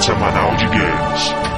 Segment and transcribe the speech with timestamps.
[0.00, 1.51] semanal de games.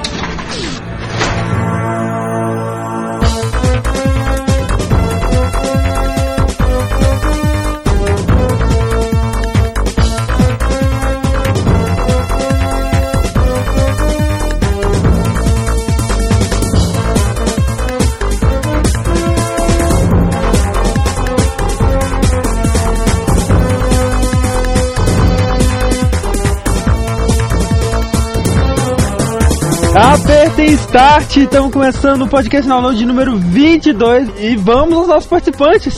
[29.96, 35.96] Apertem Start, estamos começando o podcast download número 22 e vamos aos nossos participantes.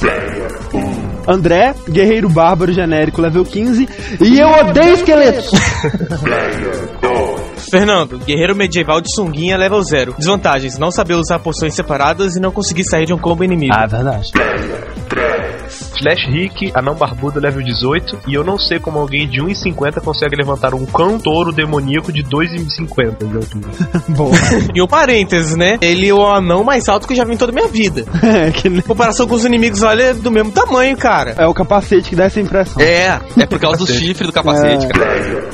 [1.26, 3.88] André, guerreiro bárbaro genérico, level 15,
[4.20, 5.50] e eu odeio esqueletos.
[7.70, 10.14] Fernando, guerreiro medieval de sunguinha level 0.
[10.18, 13.74] Desvantagens: não saber usar poções separadas e não conseguir sair de um combo inimigo.
[13.74, 14.30] Ah, verdade.
[15.98, 20.36] Flash Rick, anão barbudo level 18, e eu não sei como alguém de 1,50 consegue
[20.36, 24.02] levantar um cão touro demoníaco de 2,50 de altura.
[24.08, 24.30] Bom,
[24.74, 25.78] E um parênteses, né?
[25.80, 28.04] Ele é o anão mais alto que eu já vi em toda a minha vida.
[28.22, 31.34] é que Em comparação com os inimigos, olha, é do mesmo tamanho, cara.
[31.38, 32.82] é o capacete que dá essa impressão.
[32.82, 34.88] É, é por causa do chifre do capacete, É.
[34.88, 35.46] cara.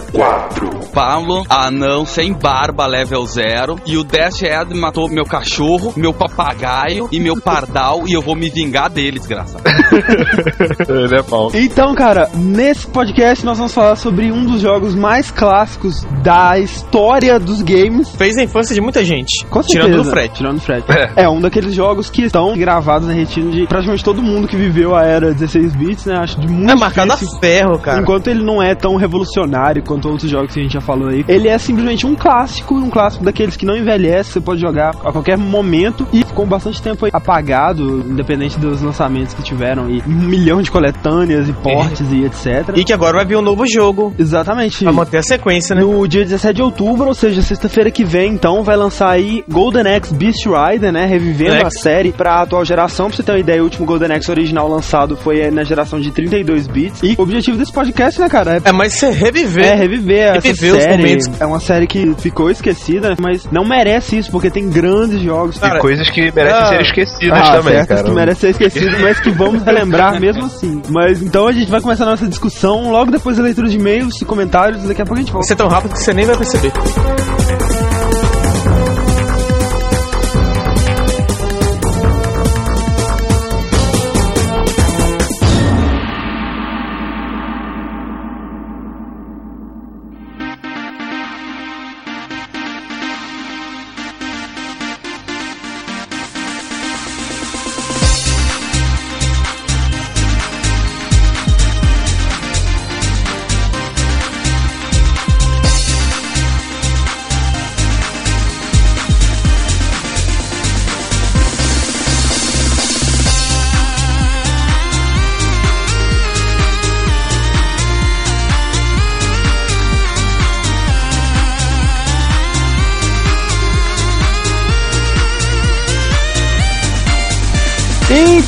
[0.93, 3.77] Pablo, anão sem barba, level 0.
[3.87, 8.07] E o Dash Ed matou meu cachorro, meu papagaio e meu pardal.
[8.07, 9.63] e eu vou me vingar dele, desgraçado.
[10.89, 11.65] Ele é.
[11.65, 17.39] Então, cara, nesse podcast nós vamos falar sobre um dos jogos mais clássicos da história
[17.39, 18.15] dos games.
[18.17, 19.45] Fez a infância de muita gente.
[19.47, 19.89] Com certeza.
[19.89, 20.35] tirando o Fred.
[20.35, 20.85] Tirando o Fred.
[20.89, 21.25] É.
[21.25, 21.29] É.
[21.29, 25.05] um daqueles jogos que estão gravados na retina de praticamente todo mundo que viveu a
[25.05, 26.17] era 16 bits, né?
[26.17, 28.01] Acho de muito É marcado a ferro, cara.
[28.01, 31.25] Enquanto ele não é tão revolucionário quanto outros jogos que a gente já falou aí,
[31.29, 35.13] ele é simplesmente um clássico, um clássico daqueles que não envelhece, você pode jogar a
[35.13, 40.63] qualquer momento e ficou bastante tempo aí apagado, independente dos lançamentos que tiveram e milhão
[40.63, 42.77] de coletâneas e portes e etc.
[42.77, 44.15] E que agora vai vir um novo jogo.
[44.19, 44.85] Exatamente.
[44.85, 45.83] Pra manter a sequência, né?
[45.83, 49.95] No dia 17 de outubro, ou seja, sexta-feira que vem, então, vai lançar aí Golden
[49.97, 51.07] Axe Beast Rider, né?
[51.07, 53.07] Revivendo a série pra atual geração.
[53.09, 56.01] Pra você ter uma ideia, o último Golden Axe original lançado foi eh, na geração
[56.01, 57.03] de 32 bits.
[57.03, 59.65] E o objetivo desse podcast, né, cara, é É, mas você reviver.
[59.65, 60.97] é reviver essa Reviver os série.
[61.03, 61.31] momentos.
[61.41, 65.59] É uma série que ficou esquecida, mas não merece isso, porque tem grandes jogos.
[65.59, 68.03] Cara, e coisas que merecem ah, ser esquecidas Ah, também, cara.
[68.05, 70.83] que merecem ser esquecidas, mas que vamos relembrar mesmo assim.
[70.91, 74.21] Mas então a gente vai começar a nossa discussão logo depois da leitura de e-mails
[74.21, 74.83] e comentários.
[74.83, 75.47] Daqui a pouco a gente volta.
[75.47, 76.73] Vai ser tão rápido que você nem vai perceber.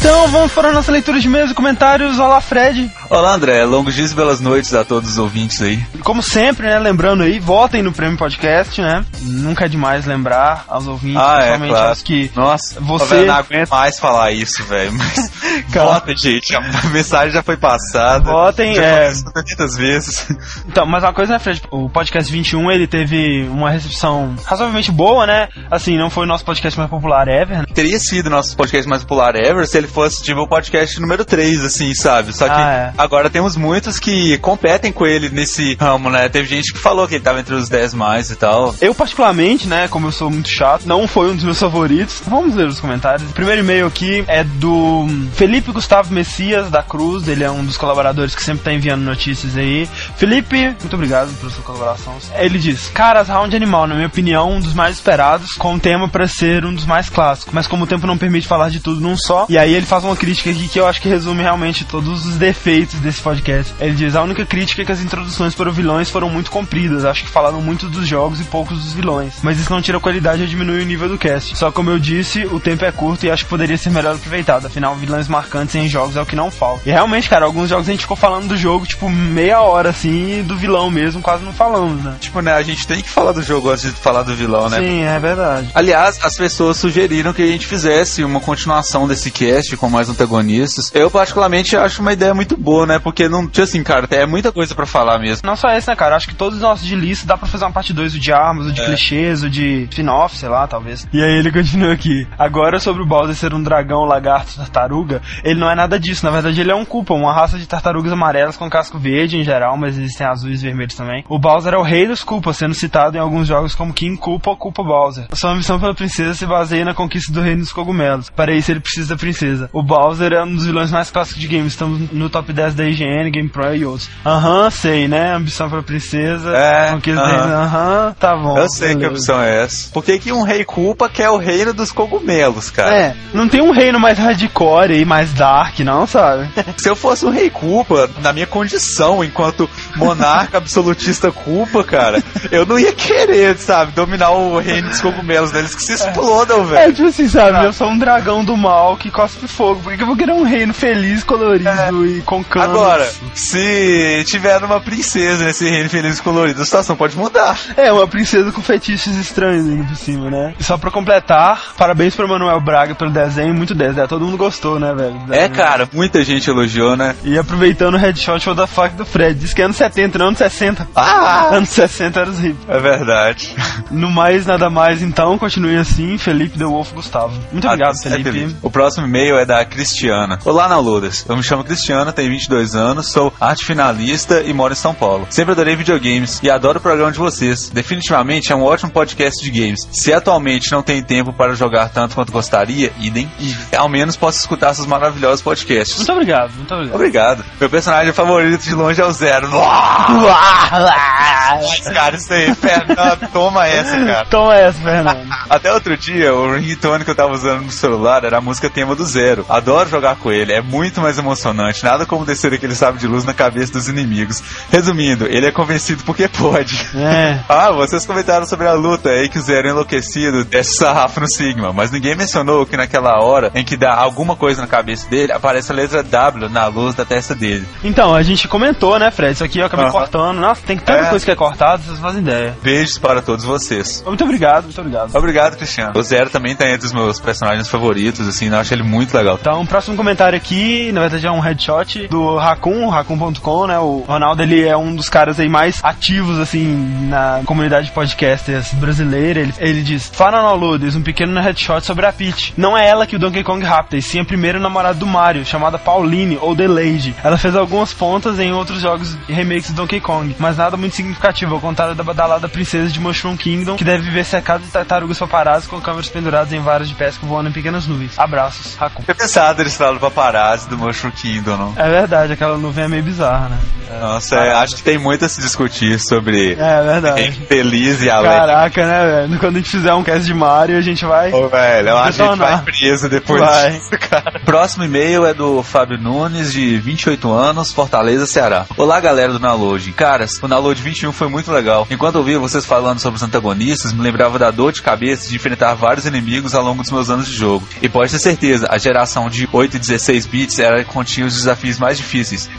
[0.05, 2.19] Então vamos para a nossa leitura de e-mails e comentários.
[2.19, 2.93] Olá, Fred.
[3.15, 5.81] Olá André, longos dias e belas noites a todos os ouvintes aí.
[6.03, 6.81] Como sempre, né?
[6.81, 9.05] Lembrando aí, votem no Prêmio Podcast, né?
[9.23, 11.89] Nunca é demais lembrar aos ouvintes, Ah, é, principalmente claro.
[11.91, 12.33] aos que.
[12.35, 14.93] Nossa, Você- velho, não aguento mais falar isso, velho.
[14.93, 15.31] Mas
[15.73, 18.25] vota, gente, a mensagem já foi passada.
[18.33, 19.13] Votem, já é.
[19.33, 20.27] muitas vezes.
[20.67, 21.63] Então, mas uma coisa, né, Fred?
[21.71, 25.49] O podcast 21 ele teve uma recepção razoavelmente boa, né?
[25.71, 27.65] Assim, não foi o nosso podcast mais popular ever, né?
[27.73, 31.65] Teria sido nosso podcast mais popular ever se ele fosse tipo o podcast número 3,
[31.65, 32.33] assim, sabe?
[32.33, 33.04] Só que Ah, é.
[33.05, 36.29] Agora temos muitos que competem com ele nesse ramo, né?
[36.29, 38.75] Teve gente que falou que ele tava entre os 10 mais e tal.
[38.81, 42.23] Eu, particularmente, né, como eu sou muito chato, não foi um dos meus favoritos.
[42.27, 43.29] Vamos ler os comentários.
[43.31, 47.29] O primeiro e-mail aqui é do Felipe Gustavo Messias da Cruz.
[47.29, 49.89] Ele é um dos colaboradores que sempre tá enviando notícias aí.
[50.17, 52.17] Felipe, muito obrigado pela sua colaboração.
[52.37, 56.09] Ele diz: Caras, Round Animal, na minha opinião, um dos mais esperados, com o tema
[56.09, 57.53] pra ser um dos mais clássicos.
[57.53, 60.05] Mas como o tempo não permite falar de tudo num só, e aí ele faz
[60.05, 63.75] uma crítica aqui que eu acho que resume realmente todos os defeitos desse podcast.
[63.81, 67.05] Ele diz: A única crítica é que as introduções para vilões foram muito compridas.
[67.05, 69.35] Acho que falaram muito dos jogos e poucos dos vilões.
[69.43, 71.57] Mas isso não tira a qualidade ou diminui o nível do cast.
[71.57, 74.67] Só como eu disse, o tempo é curto e acho que poderia ser melhor aproveitado.
[74.67, 76.89] Afinal, vilões marcantes em jogos é o que não falta.
[76.89, 80.41] E realmente, cara, alguns jogos a gente ficou falando do jogo, tipo, meia hora assim,
[80.41, 82.17] e do vilão mesmo, quase não falamos, né?
[82.21, 84.79] Tipo, né, a gente tem que falar do jogo antes de falar do vilão, né?
[84.79, 85.71] Sim, é verdade.
[85.75, 90.91] Aliás, as pessoas sugeriram que a gente fizesse uma continuação desse cast com mais antagonistas.
[90.95, 92.99] Eu, particularmente, acho uma ideia muito boa, né?
[92.99, 95.47] Porque não, tipo assim, cara, é muita coisa pra falar mesmo.
[95.47, 96.17] Não só esse, né, cara?
[96.17, 98.67] Acho que todos os nossos de lista dá pra fazer uma parte 2 de armas,
[98.67, 101.07] o de clichês, o de spin-off, sei lá, talvez.
[101.13, 102.27] E aí ele continua aqui.
[102.39, 106.25] Agora sobre o Bowser ser um dragão, lagarto, tartaruga, ele não é nada disso.
[106.25, 109.45] Na verdade, ele é um Koopa, uma raça de tartarugas amarelas com casco verde em
[109.45, 111.25] geral, mas existem azuis e vermelhos também.
[111.29, 114.51] O Bowser é o rei dos Koopas, sendo citado em alguns jogos como King Koopa
[114.51, 115.27] ou Koopa Bowser.
[115.33, 118.31] Sua ambição pela princesa se baseia na conquista do reino dos cogumelos.
[118.31, 119.69] Para isso, ele precisa da princesa.
[119.73, 121.73] O Bowser é um dos vilões mais clássicos de games.
[121.73, 124.09] Estamos no top 10 da IGN, Game Pro e outros.
[124.25, 125.35] Aham, sei, né?
[125.35, 127.65] Ambição pela princesa, É, aham.
[127.65, 128.57] Aham, tá bom.
[128.57, 129.13] Eu sei que a beleza.
[129.33, 129.91] opção é essa.
[129.93, 132.97] Por que, que um rei culpa quer o reino dos cogumelos, cara?
[132.97, 136.49] É, não tem um reino mais hardcore e mais dark, não, sabe?
[136.79, 142.65] Se eu fosse um rei culpa, na minha condição, enquanto monarca absolutista culpa, cara, eu
[142.65, 146.95] não ia querer, sabe, dominar o reino dos cogumelos deles que se explodam, É velho.
[146.95, 147.65] tipo assim, sabe?
[147.65, 149.81] Eu sou um dragão do mal que cospe fogo.
[149.83, 154.63] Por que que eu vou querer um reino feliz, colorido e com Agora, se tiver
[154.65, 157.59] uma princesa nesse reino feliz e colorido, a situação pode mudar.
[157.77, 160.55] É, uma princesa com fetiches estranhos ainda por cima, né?
[160.59, 164.07] E só pra completar, parabéns pro Manuel Braga pelo desenho, muito 10, né?
[164.07, 165.17] Todo mundo gostou, né, velho?
[165.31, 165.51] É, desenho.
[165.51, 167.15] cara, muita gente elogiou, né?
[167.25, 170.27] E aproveitando o headshot what the fuck do Fred, diz que é anos 70, não
[170.29, 170.89] anos 60.
[170.95, 171.49] Ah!
[171.53, 172.57] Anos 60 era os hip.
[172.69, 173.55] É verdade.
[173.91, 177.33] No mais, nada mais, então, continue assim, Felipe The Wolf Gustavo.
[177.53, 178.57] Muito obrigado, Ah, é, Felipe.
[178.63, 180.39] O próximo e-mail é da Cristiana.
[180.45, 181.25] Olá, Downloaders.
[181.29, 185.27] Eu me chamo Cristiana, tenho 22 anos, sou arte finalista e moro em São Paulo.
[185.31, 187.71] Sempre adorei videogames e adoro o programa de vocês.
[187.71, 189.89] Definitivamente é um ótimo podcast de games.
[189.91, 193.31] Se atualmente não tem tempo para jogar tanto quanto gostaria, idem,
[193.77, 195.97] ao menos posso escutar seus maravilhosos podcasts.
[195.97, 196.95] Muito obrigado, muito obrigado.
[196.95, 197.45] Obrigado.
[197.61, 199.49] Meu personagem favorito de longe é o Zero.
[199.51, 204.27] Mas, cara, isso aí, Fernando, toma essa, cara.
[204.27, 205.29] Toma essa, Fernando.
[205.49, 208.95] Até outro dia, o ringtone que eu tava usando no celular era a música tema
[208.95, 209.45] do Zero.
[209.49, 211.85] Adoro jogar com ele, é muito mais emocionante.
[211.85, 214.43] Nada como descer aquele sábio de luz na cabeça dos inimigos.
[214.71, 216.75] Resumindo, ele é convencido porque pode.
[216.95, 217.41] É.
[217.49, 221.73] Ah, vocês comentaram sobre a luta aí que o Zero enlouquecido desce sarrafo no Sigma,
[221.73, 225.71] mas ninguém mencionou que naquela hora em que dá alguma coisa na cabeça dele, aparece
[225.71, 227.65] a letra W na luz da testa dele.
[227.83, 229.35] Então, a gente comentou, né, Fred?
[229.35, 229.93] Isso aqui eu acabei Aham.
[229.93, 230.39] cortando.
[230.39, 231.11] Nossa, tem tanta É.
[231.11, 232.57] coisa que é cortada, vocês fazem ideia.
[232.63, 234.03] Beijos para todos vocês.
[234.07, 235.15] Muito obrigado, muito obrigado.
[235.15, 235.93] Obrigado, Cristiano.
[235.97, 239.39] O Zero também tá entre os meus personagens favoritos, assim, eu acho ele muito legal.
[239.41, 243.79] Então, o próximo comentário aqui, na verdade é um headshot do Raccoon, Raccoon.com, né?
[243.79, 248.73] O Ronaldo, ele é um dos caras aí mais ativos, assim, na comunidade de podcasters
[248.75, 249.41] brasileira.
[249.41, 252.55] Ele, ele diz, Fala Downloaders, um pequeno headshot sobre a Peach.
[252.57, 255.45] Não é ela que o Donkey Kong rapta, e sim a primeira namorada do Mario,
[255.45, 257.15] chamada Pauline, ou The Lady.
[257.23, 260.95] Ela fez algumas pontas em outros jogos e remakes do Donkey Kong, mas nada muito
[260.95, 265.19] significativo, ao contrário da badalada princesa de Mushroom Kingdom, que deve viver cercado de tartarugas
[265.19, 268.19] paparazzi com câmeras penduradas em varas de pesca voando em pequenas nuvens.
[268.19, 269.05] Abraços, Raccoon.
[269.07, 271.75] Eu pensado eles falam paparazzi do Mushroom Kingdom, não?
[271.77, 273.59] É verdade, aquela nuvem é meio bizarra, né?
[274.01, 277.47] Nossa, é, acho que tem muito a se discutir sobre É quem verdade.
[277.47, 278.39] feliz e alegre.
[278.39, 279.39] Caraca, né, velho?
[279.39, 281.33] Quando a gente fizer um cast de Mario, a gente vai.
[281.33, 283.71] Ô, velho, eu acho que a gente vai preso depois Vai.
[283.73, 284.41] disso, cara.
[284.45, 288.67] Próximo e-mail é do Fábio Nunes, de 28 anos, Fortaleza, Ceará.
[288.77, 289.93] Olá, galera do Download.
[289.93, 291.87] Caras, o Download 21 foi muito legal.
[291.91, 295.37] Enquanto eu ouvia vocês falando sobre os antagonistas, me lembrava da dor de cabeça de
[295.37, 297.67] enfrentar vários inimigos ao longo dos meus anos de jogo.
[297.81, 301.79] E pode ter certeza, a geração de 8 e 16 bits era continha os desafios
[301.79, 302.04] mais difíceis.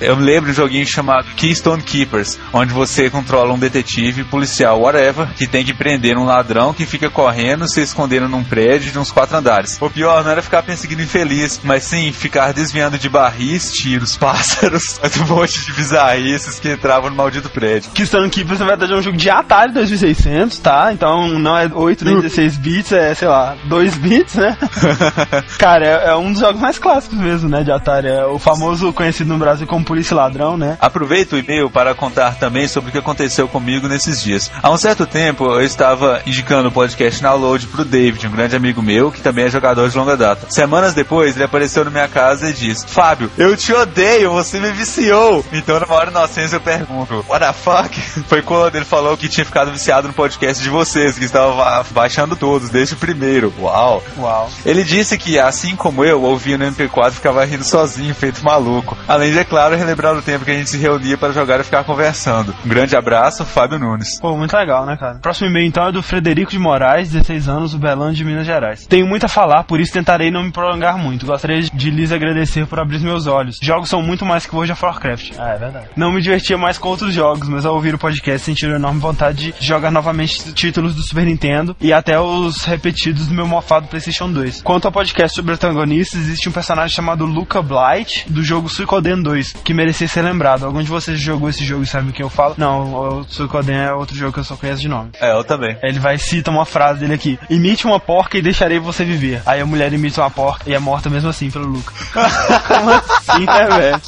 [0.01, 4.81] Eu me lembro de um joguinho chamado Keystone Keepers, onde você controla um detetive, policial,
[4.81, 8.99] whatever, que tem que prender um ladrão que fica correndo, se escondendo num prédio de
[8.99, 9.77] uns quatro andares.
[9.81, 14.99] O pior não era ficar perseguindo infeliz, mas sim ficar desviando de barris, tiros, pássaros,
[15.21, 17.91] um monte de bizarrices que entravam no maldito prédio.
[17.91, 20.91] Keystone Keepers, na verdade, é um jogo de Atari 2600, tá?
[20.91, 24.57] Então não é 8 nem 16 bits, é, sei lá, 2 bits, né?
[25.57, 28.07] Cara, é, é um dos jogos mais clássicos mesmo, né, de Atari.
[28.07, 30.77] É o famoso conhecido no Brasil como Polícia Ladrão, né?
[30.79, 34.51] Aproveito o e-mail para contar também sobre o que aconteceu comigo nesses dias.
[34.61, 38.81] Há um certo tempo eu estava indicando o podcast Download pro David, um grande amigo
[38.81, 40.47] meu que também é jogador de longa data.
[40.49, 44.71] Semanas depois ele apareceu na minha casa e disse: Fábio, eu te odeio, você me
[44.71, 45.43] viciou.
[45.51, 47.99] Então na maior inocência eu pergunto: What the fuck?
[48.27, 51.85] Foi quando ele falou que tinha ficado viciado no podcast de vocês, que estava ba-
[51.91, 53.53] baixando todos, desde o primeiro.
[53.59, 54.03] Uau!
[54.17, 54.49] Uau.
[54.65, 58.97] Ele disse que, assim como eu, ouvia no MP4 e ficava rindo sozinho, feito maluco.
[59.15, 61.63] Além de, é claro, relembrar o tempo que a gente se reunia para jogar e
[61.63, 62.55] ficar conversando.
[62.65, 64.19] Um grande abraço, Fábio Nunes.
[64.19, 65.15] Pô, muito legal, né, cara?
[65.15, 68.85] Próximo e-mail, então, é do Frederico de Moraes, 16 anos, Ubelândia, de Minas Gerais.
[68.85, 71.25] Tenho muito a falar, por isso tentarei não me prolongar muito.
[71.25, 73.57] Gostaria de lhes agradecer por abrir meus olhos.
[73.61, 75.33] Jogos são muito mais que World of Warcraft.
[75.39, 75.87] Ah, é verdade.
[75.95, 78.99] Não me diverti divertia mais com outros jogos, mas ao ouvir o podcast sentiram enorme
[78.99, 83.87] vontade de jogar novamente títulos do Super Nintendo e até os repetidos do meu mofado
[83.87, 84.61] PlayStation 2.
[84.61, 88.69] Quanto ao podcast sobre protagonistas, existe um personagem chamado Luca Blight do jogo
[89.05, 90.65] Suicoden 2, que merecia ser lembrado.
[90.65, 92.55] Algum de vocês jogou esse jogo e sabe o que eu falo?
[92.57, 95.11] Não, o Suicoden é outro jogo que eu só conheço de nome.
[95.21, 95.77] É, eu também.
[95.83, 99.41] Ele vai citar uma frase dele aqui: Imite uma porca e deixarei você viver.
[99.45, 101.93] Aí a mulher imita uma porca e é morta mesmo assim pelo Luca.
[102.67, 104.01] Como assim, né, velho?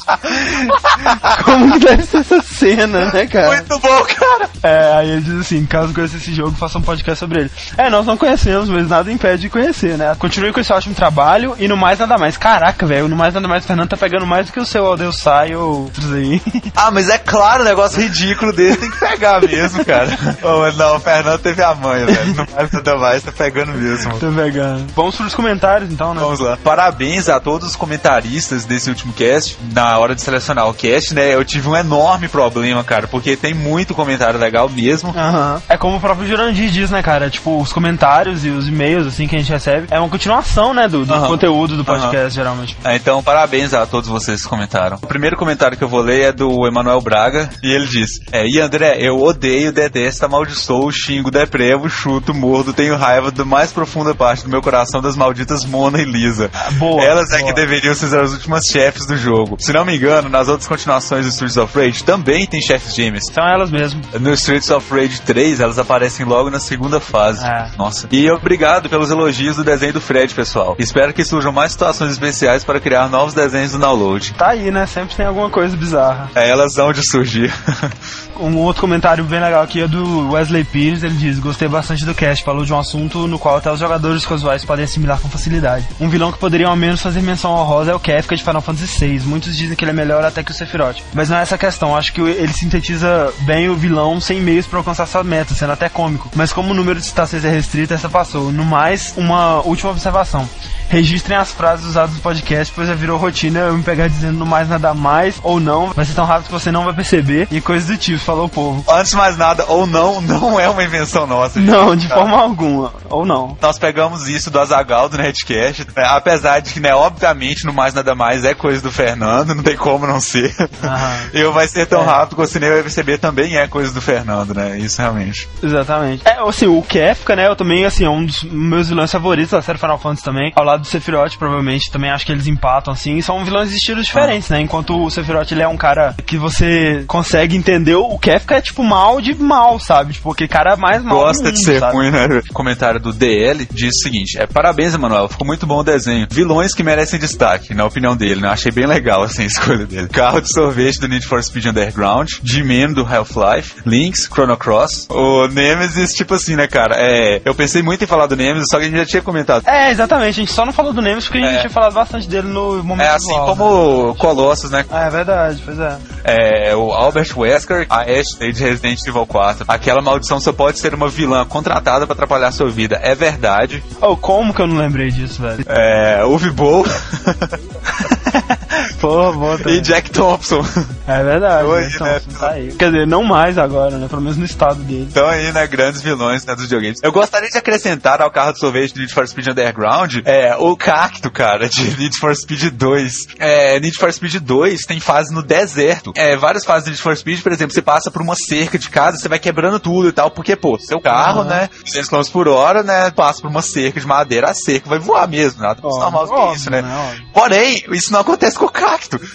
[1.44, 3.56] Como que deve ser essa cena, né, cara?
[3.56, 4.50] Muito bom, cara.
[4.62, 7.50] É, aí ele diz assim: caso conheça esse jogo, faça um podcast sobre ele.
[7.76, 10.16] É, nós não conhecemos, mas nada impede de conhecer, né?
[10.18, 12.36] Continue com esse ótimo trabalho e no mais nada mais.
[12.36, 14.87] Caraca, velho, no mais nada mais, o Fernando tá pegando mais do que o seu
[14.88, 16.40] Aldeu Sai ou outros aí.
[16.76, 20.06] Ah, mas é claro, o negócio ridículo dele tem que pegar mesmo, cara.
[20.60, 22.34] Mas não, o Fernando teve a manha, velho.
[22.34, 24.16] Não mais nada mais, tá pegando mesmo.
[24.18, 24.86] Tô pegando.
[24.94, 26.20] Vamos pros comentários então, né?
[26.20, 26.56] Vamos lá.
[26.62, 29.58] Parabéns a todos os comentaristas desse último cast.
[29.72, 31.34] Na hora de selecionar o cast, né?
[31.34, 35.12] Eu tive um enorme problema, cara, porque tem muito comentário legal mesmo.
[35.16, 35.60] Aham.
[35.68, 37.28] É como o próprio Jurandir diz, né, cara?
[37.28, 40.86] Tipo, os comentários e os e-mails, assim, que a gente recebe, é uma continuação, né,
[40.86, 41.26] do, do Aham.
[41.26, 42.76] conteúdo do podcast, geralmente.
[42.84, 44.77] É, então, parabéns a todos vocês que comentaram.
[45.02, 48.46] O primeiro comentário que eu vou ler é do Emanuel Braga, e ele diz: É,
[48.46, 54.14] e André, eu odeio, detesto, amaldiçoo, xingo, deprevo, chuto, mordo, tenho raiva da mais profunda
[54.14, 56.50] parte do meu coração das malditas Mona e Lisa.
[56.78, 57.48] boa, Elas é boa.
[57.48, 59.56] que deveriam ser as últimas chefes do jogo.
[59.58, 63.24] Se não me engano, nas outras continuações do Streets of Rage também tem chefes gêmeas.
[63.32, 64.00] São elas mesmo.
[64.20, 67.44] No Streets of Rage 3, elas aparecem logo na segunda fase.
[67.46, 67.70] É.
[67.76, 68.08] Nossa.
[68.10, 70.76] E obrigado pelos elogios do desenho do Fred, pessoal.
[70.78, 74.34] Espero que surjam mais situações especiais para criar novos desenhos do download.
[74.34, 74.86] Tá aí, né?
[74.86, 76.30] Sempre tem alguma coisa bizarra.
[76.34, 77.52] É, elas vão de surgir.
[78.38, 81.02] Um outro comentário bem legal aqui é do Wesley Pires.
[81.02, 82.44] Ele diz: Gostei bastante do cast.
[82.44, 85.86] Falou de um assunto no qual até os jogadores casuais podem assimilar com facilidade.
[86.00, 89.06] Um vilão que poderiam ao menos fazer menção honrosa é o Kefka de Final Fantasy
[89.06, 89.20] VI.
[89.26, 90.98] Muitos dizem que ele é melhor até que o Sephiroth.
[91.12, 91.96] Mas não é essa questão.
[91.96, 95.88] Acho que ele sintetiza bem o vilão sem meios para alcançar sua meta, sendo até
[95.88, 96.30] cômico.
[96.34, 98.52] Mas como o número de citações é restrito, essa passou.
[98.52, 100.48] No mais, uma última observação.
[100.88, 104.46] Registrem as frases usadas no podcast, pois já virou rotina eu me pegar dizendo no
[104.46, 105.88] mais nada mais ou não.
[105.88, 107.46] Vai ser tão rápido que você não vai perceber.
[107.50, 108.84] E coisas do tipo, falou o povo.
[108.92, 111.58] Antes de mais nada, ou não, não é uma invenção nossa.
[111.60, 111.70] gente.
[111.70, 112.92] Não, de forma alguma.
[113.08, 113.56] Ou não.
[113.60, 116.04] Nós pegamos isso do Azagal, do Nerdcast, né?
[116.06, 119.76] apesar de que, né, obviamente, no Mais Nada Mais é coisa do Fernando, não tem
[119.76, 120.54] como não ser.
[120.84, 121.16] Aham.
[121.32, 122.04] Eu vai ser tão É.
[122.04, 124.78] rápido que você nem vai perceber também é coisa do Fernando, né?
[124.78, 125.48] Isso realmente.
[125.62, 126.22] Exatamente.
[126.26, 129.62] É, assim, o Kefka, né, eu também, assim, é um dos meus vilões favoritos da
[129.62, 130.52] série Final Fantasy também.
[130.54, 133.16] Ao lado do Sephiroth, provavelmente, também acho que eles empatam, assim.
[133.16, 134.60] E são vilões de estilos diferentes, né?
[134.60, 137.94] Enquanto o Sephiroth, ele é um cara que você consegue entender.
[137.94, 140.12] O Kefka é, tipo, mal de mal, sabe?
[140.14, 141.92] Tipo, aquele cara mais mal Gosta do de mundo, ser sabe?
[141.96, 142.26] ruim, né?
[142.50, 145.28] O comentário do DL diz o seguinte: é, parabéns, Emanuel.
[145.28, 146.26] Ficou muito bom o desenho.
[146.30, 148.48] Vilões que merecem destaque, na opinião dele, né?
[148.48, 150.08] Achei bem legal assim, a escolha dele.
[150.08, 155.06] Carro de sorvete do Need for Speed Underground, G-Man do Half-Life, Lynx, Chrono Cross.
[155.10, 156.94] O Nemesis, tipo assim, né, cara?
[156.96, 159.62] É, eu pensei muito em falar do Nemesis, só que a gente já tinha comentado.
[159.66, 160.28] É, exatamente.
[160.28, 161.60] A gente só não falou do Nemesis porque a gente É.
[161.60, 163.44] tinha falado bastante dele no momento É assim né?
[163.46, 164.84] como Colossus, né?
[164.90, 165.96] Ah, é verdade, pois é.
[166.24, 169.64] É, o Albert Wesker, a Ashley de Resident Evil 4.
[169.68, 172.98] Aquela maldição só pode ser uma vilã contratada pra atrapalhar sua vida.
[173.02, 173.82] É verdade.
[174.00, 175.64] Oh, como que eu não lembrei disso, velho?
[175.68, 176.86] É, Uwe Boll
[179.00, 179.80] Boa e.
[179.80, 180.64] Jack Thompson.
[181.06, 181.66] É verdade.
[181.66, 181.98] Oi, né?
[182.00, 182.20] Né?
[182.38, 182.72] tá aí.
[182.72, 184.08] Quer dizer, não mais agora, né?
[184.08, 185.08] Pelo menos no estado dele.
[185.10, 186.98] Então aí, né, grandes vilões né, dos videogames.
[187.02, 190.76] Eu gostaria de acrescentar ao carro de sorvete do Need for Speed Underground é, o
[190.76, 193.28] cacto, cara, de Need for Speed 2.
[193.38, 196.12] É, Need for Speed 2 tem fase no deserto.
[196.16, 198.88] É, várias fases do Need for Speed, por exemplo, você passa por uma cerca de
[198.90, 201.48] casa, você vai quebrando tudo e tal, porque, pô, seu carro, Aham.
[201.48, 204.98] né, 200 km por hora, né, passa por uma cerca de madeira, a cerca vai
[204.98, 206.82] voar mesmo, nada mais normal do que isso, né?
[206.82, 207.26] óbvio.
[207.32, 208.87] Porém, isso não acontece com o cacto.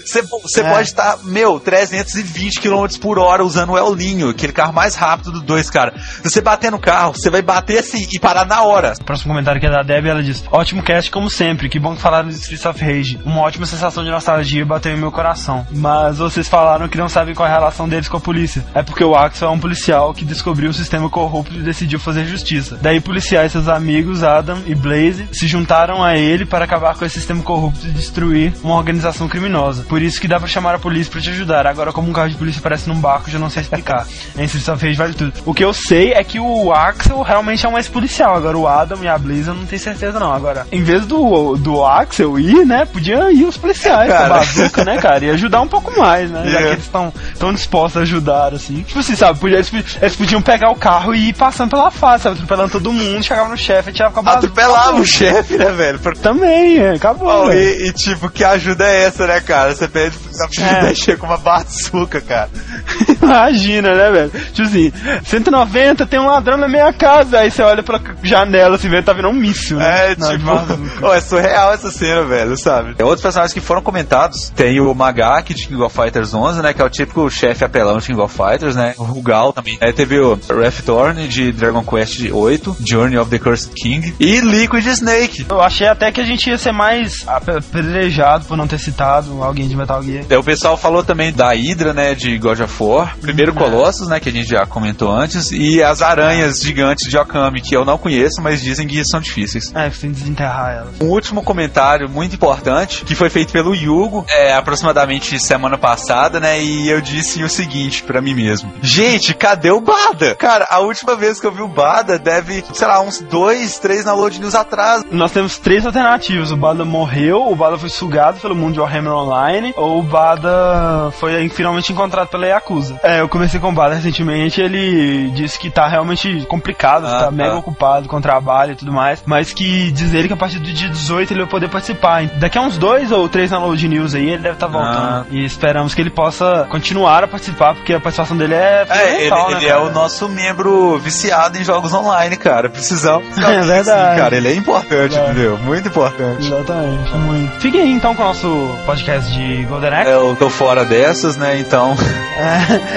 [0.05, 0.69] Você, você É.
[0.71, 5.41] pode estar, meu, 320 km por hora usando o El-Ninho, aquele carro mais rápido dos
[5.43, 5.93] dois, cara.
[6.23, 8.93] Se você bater no carro, você vai bater assim e parar na hora.
[8.99, 11.69] O próximo comentário que é da Debbie, ela diz: Ótimo cast, como sempre.
[11.69, 13.19] Que bom que falaram de Streets of Rage.
[13.25, 15.65] Uma ótima sensação de nostalgia bateu em meu coração.
[15.71, 18.65] Mas vocês falaram que não sabem qual é a relação deles com a polícia.
[18.73, 22.25] É porque o Axel é um policial que descobriu o sistema corrupto e decidiu fazer
[22.25, 22.77] justiça.
[22.81, 27.15] Daí, policiais, seus amigos Adam e Blaze, se juntaram a ele para acabar com esse
[27.15, 29.42] sistema corrupto e destruir uma organização criminosa.
[29.83, 31.65] Por isso que dá pra chamar a polícia pra te ajudar.
[31.67, 34.05] Agora, como um carro de polícia parece num barco, já não sei explicar.
[34.37, 35.33] Streets of Rage vale tudo.
[35.45, 38.35] O que eu sei é que o Axel realmente é um ex-policial.
[38.35, 40.31] Agora, o Adam e a Blaze eu não tenho certeza, não.
[40.33, 44.33] Agora, em vez do, do Axel ir, né, podia ir os policiais com a Cara.
[44.35, 45.25] bazuca, né, cara?
[45.25, 46.43] E ajudar um pouco mais, né?
[46.49, 46.61] Já É.
[46.63, 48.81] que eles estão tão dispostos a ajudar, assim.
[48.83, 49.39] Tipo assim, sabe?
[49.39, 49.71] Podia, eles,
[50.01, 52.35] eles podiam pegar o carro e ir passando pela face, sabe?
[52.35, 54.47] Atropelando todo mundo, chegava no chefe e tirava com a bazuca.
[54.47, 55.99] Atropelava o chefe, né, velho?
[56.21, 57.47] Também, é, acabou.
[57.47, 59.73] Oh, e, e, tipo, que ajuda é essa, né, cara?
[59.75, 60.83] Você pede pra É.
[60.83, 62.49] mexer com uma bazuca, cara.
[63.21, 64.31] Imagina, né, velho?
[64.53, 64.91] Tipo assim,
[65.25, 67.39] 190, tem um ladrão na minha casa.
[67.39, 70.11] Aí você olha pela janela, assim, vê, tá vendo um míssil, né?
[70.11, 70.51] É, tipo.
[71.05, 72.95] Ô, é surreal essa cena, velho, sabe?
[73.01, 76.81] Outros personagens que foram comentados, tem o Magak de King of Fighters 11, né, que
[76.81, 78.93] é o típico chefe apelão de King of Fighters, né?
[78.97, 79.77] O Rugal também.
[79.81, 84.39] Aí teve o Ref Thorne de Dragon Quest 8, Journey of the Cursed King e
[84.39, 85.45] Liquid Snake.
[85.49, 89.67] Eu achei até que a gente ia ser mais apedrejado por não ter citado alguém
[89.67, 90.25] de Metal Gear.
[90.27, 93.17] Daí o pessoal falou também da Hydra, né, de God of War.
[93.19, 95.51] Primeiro Colossus, né, que a gente já comentou antes.
[95.51, 99.71] E as aranhas gigantes de Okami, que eu não conheço, mas dizem que são difíceis.
[99.75, 100.91] É, tem que desenterrar ela.
[101.01, 106.61] Um último comentário muito importante, que foi feito pelo Yugo, é, aproximadamente semana passada, né,
[106.61, 108.71] e eu disse o seguinte pra mim mesmo.
[108.81, 110.35] Gente, cadê o Bada?
[110.35, 114.05] Cara, a última vez que eu vi o Bada deve, sei lá, uns dois, três
[114.05, 115.03] na Load News atrás.
[115.11, 116.51] Nós temos três alternativas.
[116.51, 121.11] O Bada morreu, o Bada foi sugado pelo mundo de Warhammer Online, ou o Bada
[121.19, 122.99] foi finalmente encontrado pela Yakuza.
[123.03, 127.25] É, eu comecei com o Bada recentemente, ele disse que tá realmente complicado, Ah, tá
[127.25, 127.31] tá.
[127.31, 130.71] mega ocupado com trabalho e tudo mais, mas que diz ele que a partir do
[130.71, 132.25] dia 18 ele vai poder participar.
[132.39, 134.93] Daqui a uns dois ou três na Load News aí, ele deve estar voltando.
[134.97, 135.25] Ah.
[135.29, 139.29] E esperamos que ele possa continuar a participar, porque a participação dele é É, ele,
[139.29, 142.69] fundamental, né, ele é o nosso membro viciado em jogos online, cara.
[142.69, 143.23] Precisamos.
[143.43, 144.15] É verdade.
[144.15, 145.31] Sim, cara, ele é importante, Verdade.
[145.31, 145.57] entendeu?
[145.59, 146.45] Muito importante.
[146.47, 147.59] Exatamente, muito.
[147.59, 150.09] Fiquem aí então com o nosso podcast de Golden Axe.
[150.11, 151.57] Eu tô fora dessas, né?
[151.59, 151.95] Então,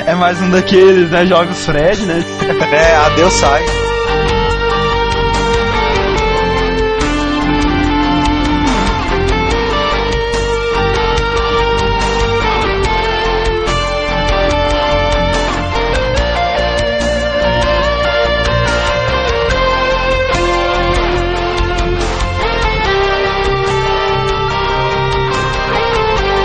[0.07, 2.25] É, é mais um daqueles, né, jogos Fred, né?
[2.73, 3.86] é, adeus sai.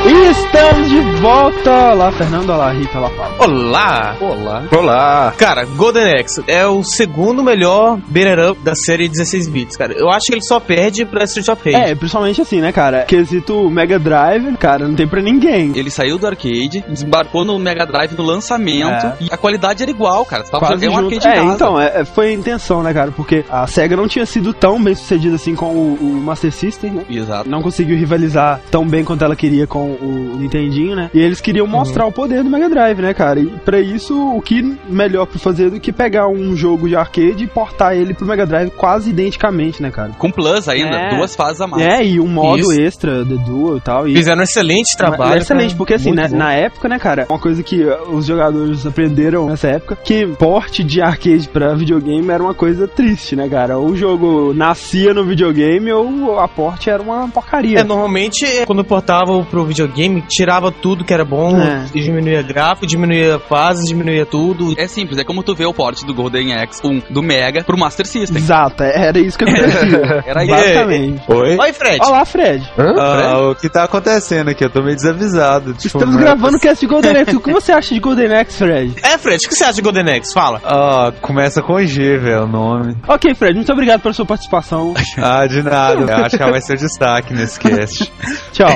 [0.04, 1.92] E estamos de volta!
[1.92, 3.36] Olá, Fernando, olá, Rita, olá, Fábio.
[3.40, 4.16] Olá!
[4.20, 4.64] Olá.
[4.76, 5.34] Olá!
[5.38, 9.94] Cara, Golden Axe é o segundo melhor beater up da série 16 bits, cara.
[9.94, 11.92] Eu acho que ele só perde pra Street of Rage.
[11.92, 13.04] É, principalmente assim, né, cara?
[13.04, 15.72] Quesito Mega Drive, cara, não tem pra ninguém.
[15.76, 19.18] Ele saiu do arcade, desembarcou no Mega Drive no lançamento É.
[19.22, 20.44] e a qualidade era igual, cara.
[20.44, 21.54] Você tava Quase jogando um arcade em É, casa.
[21.54, 23.12] então, é, é, foi a intenção, né, cara?
[23.12, 26.92] Porque a SEGA não tinha sido tão bem sucedida assim com o, o Master System,
[26.92, 27.04] né?
[27.08, 27.48] Exato.
[27.48, 31.10] Não conseguiu rivalizar tão bem quanto ela queria com o Nintendinho, né?
[31.14, 33.40] E eles queriam mostrar o poder do Mega Drive, né, cara?
[33.40, 37.44] E pra isso, o que melhor pra fazer do que pegar um jogo de arcade
[37.44, 40.12] e portar ele pro Mega Drive quase identicamente, né, cara?
[40.18, 41.16] Com Plus ainda, É.
[41.18, 41.84] duas fases a mais.
[41.86, 42.82] É, e um modo Isso.
[42.82, 44.08] extra The Dual e tal.
[44.08, 45.34] E Fizeram um excelente trabalho.
[45.34, 45.78] é excelente, cara.
[45.78, 49.68] porque assim, Muito né, na época, né, cara, uma coisa que os jogadores aprenderam nessa
[49.68, 53.78] época, que porte de arcade pra videogame era uma coisa triste, né, cara?
[53.78, 57.80] Ou o jogo nascia no videogame ou a porte era uma porcaria.
[57.80, 61.86] É, normalmente, quando portava pro videogame, tirava tudo que era bom, É.
[61.94, 64.74] diminuía gráfico, diminuía fases, diminuía tudo.
[64.78, 67.78] É simples, é como tu vê o porte do Golden Axe 1 do Mega pro
[67.78, 68.38] Master System.
[68.38, 70.24] Exato, é- era isso que acontecia.
[70.26, 70.54] Era isso.
[70.56, 71.22] Basicamente.
[71.32, 71.58] Oi?
[71.60, 72.00] Oi, Fred.
[72.06, 72.70] Olá, Fred.
[72.78, 74.64] Ah, o que tá acontecendo aqui?
[74.64, 75.74] Eu tô meio desavisado.
[75.74, 77.36] Tipo, Estamos mas- gravando o cast de Golden Axe.
[77.36, 78.96] O que você acha de Golden Axe, Fred?
[79.04, 80.34] É, Fred, o que você acha de Golden Axe?
[80.34, 80.62] Fala.
[80.64, 82.96] Ah, começa com G, velho, o nome.
[83.08, 84.94] Ok, Fred, muito obrigado pela sua participação.
[85.18, 86.02] Ah, de nada.
[86.02, 88.12] Eu acho que ela vai ser o destaque nesse cast.
[88.54, 88.70] Tchau.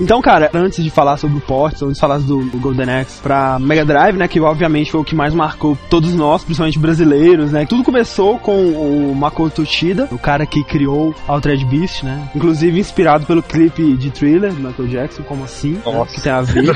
[0.00, 3.20] Então, cara, antes de falar sobre o port, antes de falar do, do Golden Axe
[3.20, 7.52] pra Mega Drive, né, que obviamente foi o que mais marcou todos nós, principalmente brasileiros,
[7.52, 7.66] né?
[7.66, 12.30] Tudo começou com o Makoto Toshida, o cara que criou Altered Beast, né?
[12.34, 15.72] Inclusive inspirado pelo clipe de Thriller do Michael Jackson, como assim?
[15.72, 16.62] né, que tem a ver.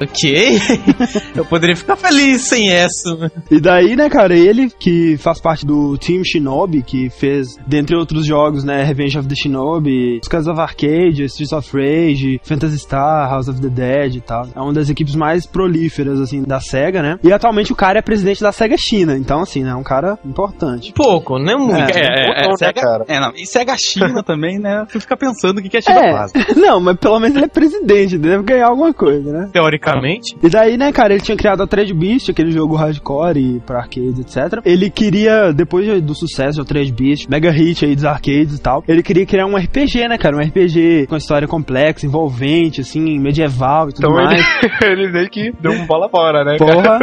[0.00, 0.58] Ok.
[1.34, 3.32] Eu poderia ficar feliz sem essa.
[3.50, 8.26] E daí, né, cara, ele que faz parte do Team Shinobi, que fez, dentre outros
[8.26, 13.48] jogos, né, Revenge of the Shinobi, Skies of Arcade, Streets of Rage, Phantasy Star, House
[13.48, 14.46] of the Dead e tal.
[14.54, 17.18] É uma das equipes mais prolíferas, assim, da SEGA, né?
[17.22, 20.18] E atualmente o cara é presidente da SEGA China, então, assim, né, é um cara
[20.24, 20.92] importante.
[20.92, 21.90] Pouco, não é muito.
[21.96, 22.00] É.
[22.00, 23.04] É, Não, né, Sega, cara?
[23.08, 23.32] é, não.
[23.36, 24.84] E Sega China também, né?
[24.90, 26.32] Tu fica pensando o que que a China faz.
[26.34, 29.48] É, não, mas pelo menos ele é presidente, ele deve ganhar alguma coisa, né?
[29.52, 30.36] Teoricamente.
[30.42, 33.78] E daí, né, cara, ele tinha criado a Trade Beast, aquele jogo hardcore e pra
[33.80, 34.60] arcades, etc.
[34.64, 38.60] Ele queria, depois de- do sucesso do Trade Beast, mega hit aí dos arcades e
[38.60, 40.36] tal, ele queria criar um RPG, né, cara?
[40.36, 44.44] Um RPG com história complexa, envolvente, assim, medieval e tudo Então ele, mais.
[44.82, 46.56] ele meio que deu um bola fora, né?
[46.58, 46.98] Porra.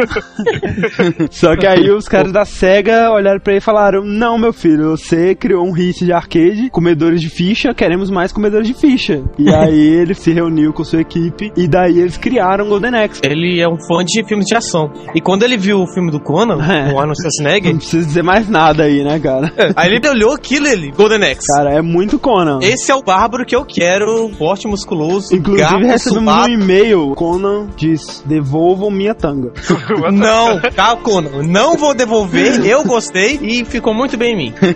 [1.31, 4.91] Só que aí os caras da SEGA olharam pra ele e falaram: Não, meu filho,
[4.91, 9.23] você criou um hit de arcade, comedores de ficha, queremos mais comedores de ficha.
[9.37, 13.21] E aí ele se reuniu com sua equipe e daí eles criaram o Golden Axe.
[13.23, 14.91] Ele é um fã de filmes de ação.
[15.15, 16.93] E quando ele viu o filme do Conan, É.
[16.93, 19.51] o Arnold Schwarzenegger, Não precisa dizer mais nada aí, né, cara?
[19.75, 21.47] aí ele olhou aquilo ele, Golden Axe.
[21.55, 22.59] Cara, é muito Conan.
[22.61, 27.13] Esse é o bárbaro que eu quero, forte, musculoso, Inclusive gato, recebemos um e-mail e-mail,
[27.15, 29.51] Conan diz: devolvam minha tanga.
[30.11, 34.53] Não, calma, Conan, não vou devolver, eu gostei e ficou muito bem em mim.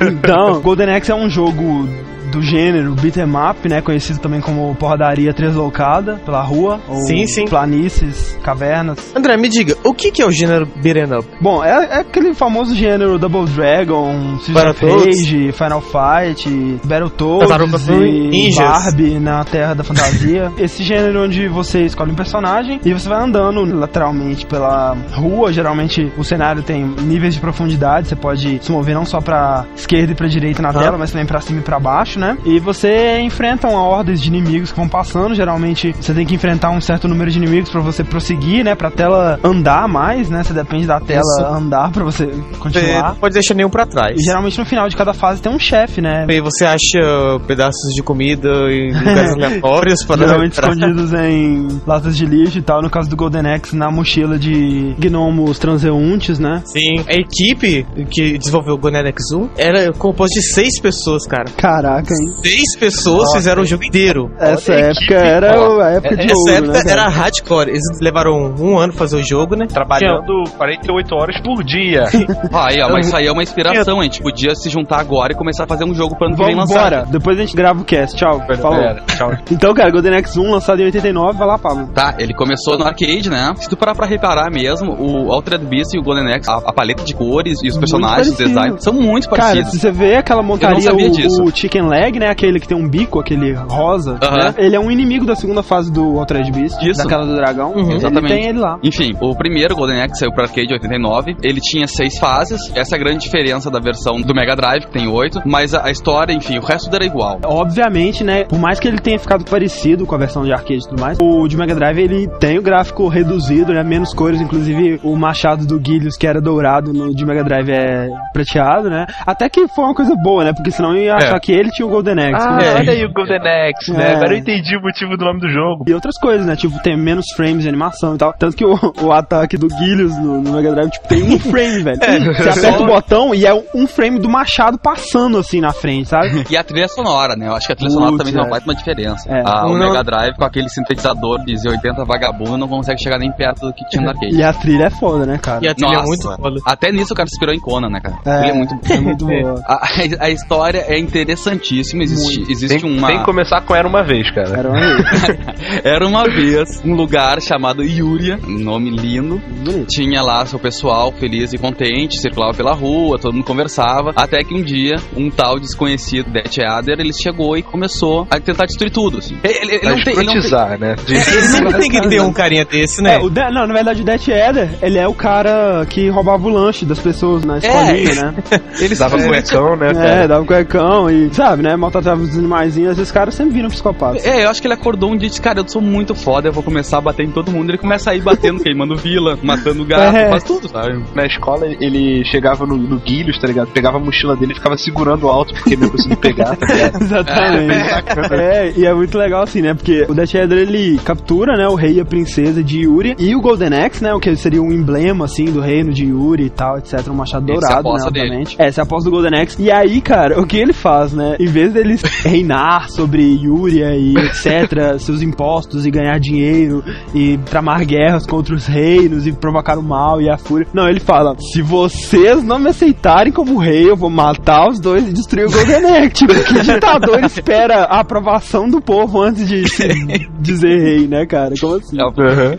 [0.00, 1.88] Então, Golden Axe é um jogo
[2.34, 7.44] do gênero beat'em up, né, conhecido também como porradaria deslocada pela rua, ou Sim, sim.
[7.46, 9.14] planícies, cavernas.
[9.16, 11.28] André, me diga, o que, que é o gênero beat'em up?
[11.40, 14.84] Bom, é, é aquele famoso gênero Double Dragon, Season of.
[14.84, 18.64] Rage, Final Fight, Battletoads e Ninjas.
[18.64, 20.50] Barbie na Terra da Fantasia.
[20.58, 25.52] Esse gênero onde você escolhe um personagem e você vai andando lateralmente pela rua.
[25.52, 30.12] Geralmente o cenário tem níveis de profundidade, você pode se mover não só pra esquerda
[30.12, 30.78] e pra direita na Aham.
[30.80, 32.23] tela, mas também pra cima e pra baixo, né?
[32.44, 35.34] E você enfrenta uma horda de inimigos que vão passando.
[35.34, 38.74] Geralmente você tem que enfrentar um certo número de inimigos pra você prosseguir, né?
[38.74, 40.42] Pra tela andar mais, né?
[40.42, 41.44] Você depende da tela Isso.
[41.46, 43.08] andar pra você Você continuar.
[43.10, 44.16] não pode deixar nenhum pra trás.
[44.18, 46.26] E geralmente no final de cada fase tem um chefe, né?
[46.28, 52.24] E você acha pedaços de comida em lugares aleatórios para Geralmente escondidos em latas de
[52.26, 52.82] lixo e tal.
[52.82, 56.62] No caso do Golden Axe, na mochila de gnomos transeuntes, né?
[56.66, 61.44] Sim, a equipe que desenvolveu o Gonedex 1 era composta de seis pessoas, cara.
[61.56, 64.30] Caraca, Seis pessoas fizeram o jogo inteiro.
[64.38, 65.80] Essa Olha época equipe, era ó.
[65.80, 66.84] a época de Essa ouro, época né?
[66.84, 67.00] cara?
[67.02, 67.68] era hardcore.
[67.70, 69.66] Eles levaram um ano pra fazer o jogo, né?
[69.66, 72.04] Trabalhando 48 horas por dia.
[72.52, 74.00] Aí, ó, mas isso aí é uma inspiração.
[74.00, 76.44] A gente podia se juntar agora e começar a fazer um jogo pro ano que
[76.44, 76.86] vem Vamos lançar.
[76.92, 77.06] embora.
[77.10, 78.16] Depois a gente grava o cast.
[78.16, 78.40] Tchau.
[78.60, 78.78] Falou.
[78.78, 79.30] Pera, tchau.
[79.50, 81.88] Então, cara, Golden Axe 1, lançado em 89, vai lá, Pablo.
[81.92, 83.52] Tá, ele começou no arcade, né?
[83.56, 86.72] Se tu parar pra reparar mesmo, o Altered Beast e o Golden Axe, a, a
[86.72, 89.70] paleta de cores e os personagens, designs, são muito Cara, parecidos.
[89.72, 91.42] se você vê aquela montaria, sabia o, disso.
[91.42, 92.28] o Chicken Leg, né?
[92.28, 94.36] Aquele que tem um bico, aquele rosa, Aham.
[94.36, 94.54] né?
[94.58, 96.82] Ele é um inimigo da segunda fase do Altered Beast.
[96.82, 97.02] Isso.
[97.02, 97.72] Daquela do dragão.
[97.72, 97.86] Uhum.
[97.86, 98.32] Ele Exatamente.
[98.34, 98.78] tem ele lá.
[98.82, 101.36] Enfim, o primeiro Golden Axe saiu pro arcade em 89.
[101.42, 102.60] Ele tinha seis fases.
[102.74, 105.40] Essa é a grande diferença da versão do Mega Drive, que tem oito.
[105.44, 107.38] Mas a, a história, enfim, o resto era igual.
[107.44, 108.44] Obviamente, né?
[108.44, 111.18] Por mais que ele tenha ficado parecido com a versão de arcade e tudo mais,
[111.20, 113.82] o de Mega Drive ele tem o gráfico reduzido, né?
[113.82, 118.08] Menos cores, inclusive o machado do Guilhos, que era dourado no de Mega Drive, é
[118.32, 119.06] prateado, né?
[119.26, 120.52] Até que foi uma coisa boa, né?
[120.52, 122.46] Porque senão eu ia achar que ele tinha o Golden Axe.
[122.46, 122.74] Ah, né?
[122.74, 124.12] olha aí o Golden Axe, né?
[124.12, 124.14] É.
[124.16, 125.84] Agora eu entendi o motivo do nome do jogo.
[125.86, 126.56] E outras coisas, né?
[126.56, 128.32] Tipo, tem menos frames de animação e tal.
[128.38, 131.82] Tanto que o, o ataque do Guilhos no, no Mega Drive, tipo, tem um frame,
[131.82, 131.98] velho.
[132.34, 136.44] Você aperta o botão e é um frame do machado passando assim na frente, sabe?
[136.54, 137.48] E a trilha sonora, né?
[137.48, 138.36] Eu acho que a trilha Putz, sonora também é.
[138.42, 139.28] não faz uma diferença.
[139.28, 139.42] É.
[139.44, 143.32] Ah, o Não- Mega Drive com aquele sintetizador de Z80 vagabundo não consegue chegar nem
[143.32, 144.34] perto do que tinha no arcade.
[144.34, 145.60] E a trilha é foda, né, cara?
[145.64, 146.60] E a trilha é Nossa, muito foda.
[146.66, 148.16] Até nisso o cara se inspirou em Conan, né, cara?
[148.24, 149.60] É, Ele é muito é muito boa.
[149.66, 149.88] A,
[150.20, 151.73] a história é interessantíssima.
[151.80, 153.08] Existe, existe Tem, uma.
[153.08, 154.58] tem que começar com Era Uma Vez, cara.
[154.58, 154.80] Era uma
[155.84, 159.40] Era uma vez um lugar chamado Yuria, um nome lindo.
[159.64, 159.86] bonito.
[159.88, 164.12] Tinha lá seu pessoal feliz e contente, circulava pela rua, todo mundo conversava.
[164.16, 168.66] Até que um dia, um tal desconhecido, Death Adder, ele chegou e começou a tentar
[168.66, 169.18] destruir tudo.
[169.18, 169.36] Assim.
[169.42, 170.14] Ele, ele- não tem.
[170.14, 170.96] Ele não tem né?
[171.06, 173.16] De- Ele sempre tem que ter um carinha desse, né?
[173.16, 176.46] É, o De- não, na verdade o Death Eder, ele é o cara que roubava
[176.46, 178.34] o lanche das pessoas na escolinha, né?
[178.80, 180.28] ele Dava cuecão, né, É, cara?
[180.28, 181.76] dava um cuecão e, sabe, né?
[181.76, 182.92] Maltratava os animaizinhos.
[182.98, 184.24] Esses caras sempre viram psicopatas.
[184.24, 186.48] É, eu acho que ele acordou um dia e disse, cara, eu sou muito foda,
[186.48, 187.70] eu vou começar a bater em todo mundo.
[187.70, 190.28] Ele começa a ir batendo, queimando vila, matando gato, É.
[190.30, 191.02] faz tudo, sabe?
[191.14, 193.68] Na escola ele chegava no, no Guilhos, tá ligado?
[193.72, 197.02] Pegava a mochila dele e ficava segurando alto porque ele não conseguia pegar, tá ligado?
[197.02, 198.34] Exatamente.
[198.34, 199.74] É, e é muito legal assim, né?
[199.74, 203.34] Porque o Death Eater, ele captura, né, o rei e a princesa de Yuri e
[203.34, 206.50] o Golden Axe, né, o que seria um emblema, assim, do reino de Yuri e
[206.50, 208.06] tal, etc, um machado Esse é dourado, né, dele.
[208.08, 208.56] obviamente.
[208.58, 209.60] Essa é a aposta do Golden Axe.
[209.62, 211.36] E aí, cara, o que ele faz, né?
[211.38, 216.82] Em vez dele reinar sobre Yuri e etc, seus impostos e ganhar dinheiro
[217.14, 220.66] e tramar guerras contra os reinos e provocar o mal e a fúria.
[220.74, 225.08] Não, ele fala, se vocês não me aceitarem como rei, eu vou matar os dois
[225.08, 226.10] e destruir o Golden Axe.
[226.24, 229.86] Tipo, que ditador espera a aprovação do povo antes de se
[230.40, 231.54] dizer rei, né, cara?
[231.60, 231.96] Como assim?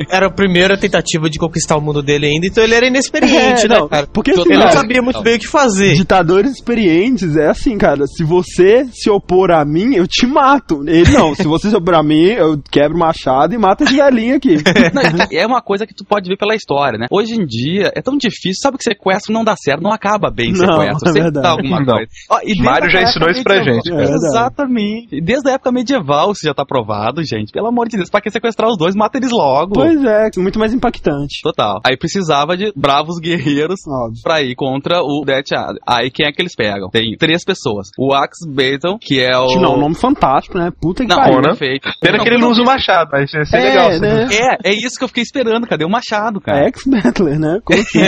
[0.10, 3.67] Era a primeira tentativa de conquistar o mundo dele ainda, então ele era inexperiente, É,
[3.69, 4.08] né, não, cara?
[4.12, 5.93] porque assim, Ele não sabia muito bem o que fazer.
[5.95, 8.05] Ditadores experientes é assim, cara.
[8.08, 10.84] Se você se opor a mim, eu te mato.
[10.88, 11.34] Ele não.
[11.36, 14.56] Se você se opor a mim, eu quebro o machado e mato esse velhinho aqui.
[14.93, 17.08] Não, e é uma coisa que tu pode ver pela história, né?
[17.12, 20.52] Hoje em dia é tão difícil, sabe que sequestro não dá certo, não acaba bem
[20.52, 21.43] Não, sequestro, é sempre verdade.
[21.43, 21.86] dá alguma Não.
[21.95, 22.08] coisa.
[22.30, 23.91] Ó, e Mário já ensinou isso pra gente.
[23.91, 24.04] É.
[24.04, 25.15] Exatamente.
[25.15, 27.52] E Desde a época medieval isso já tá provado, gente.
[27.52, 28.95] Pelo amor de Deus, pra que sequestrar os dois?
[28.95, 29.74] Mata eles logo.
[29.74, 31.41] Pois é, muito mais impactante.
[31.43, 31.80] Total.
[31.86, 34.21] Aí precisava de bravos guerreiros Óbvio.
[34.24, 35.82] pra ir contra o Death Adder.
[35.88, 36.89] Aí quem é que eles pegam?
[36.89, 37.88] Tem três pessoas.
[37.98, 38.48] O Axe
[38.80, 39.60] Clayton, que é o.
[39.60, 40.72] Não, nome fantástico, né?
[40.82, 41.38] Puta que Não, pariu.
[41.42, 41.50] né?
[41.50, 41.90] perfeito.
[42.02, 43.88] Pena que ele não usa o machado, mas ia ser É, legal.
[43.90, 44.00] assim.
[44.00, 44.28] né?
[44.64, 45.68] É, é isso que eu fiquei esperando.
[45.68, 46.60] Cadê o Machado, cara?
[46.60, 47.60] É ex-Battler, né?
[47.64, 48.00] Como assim?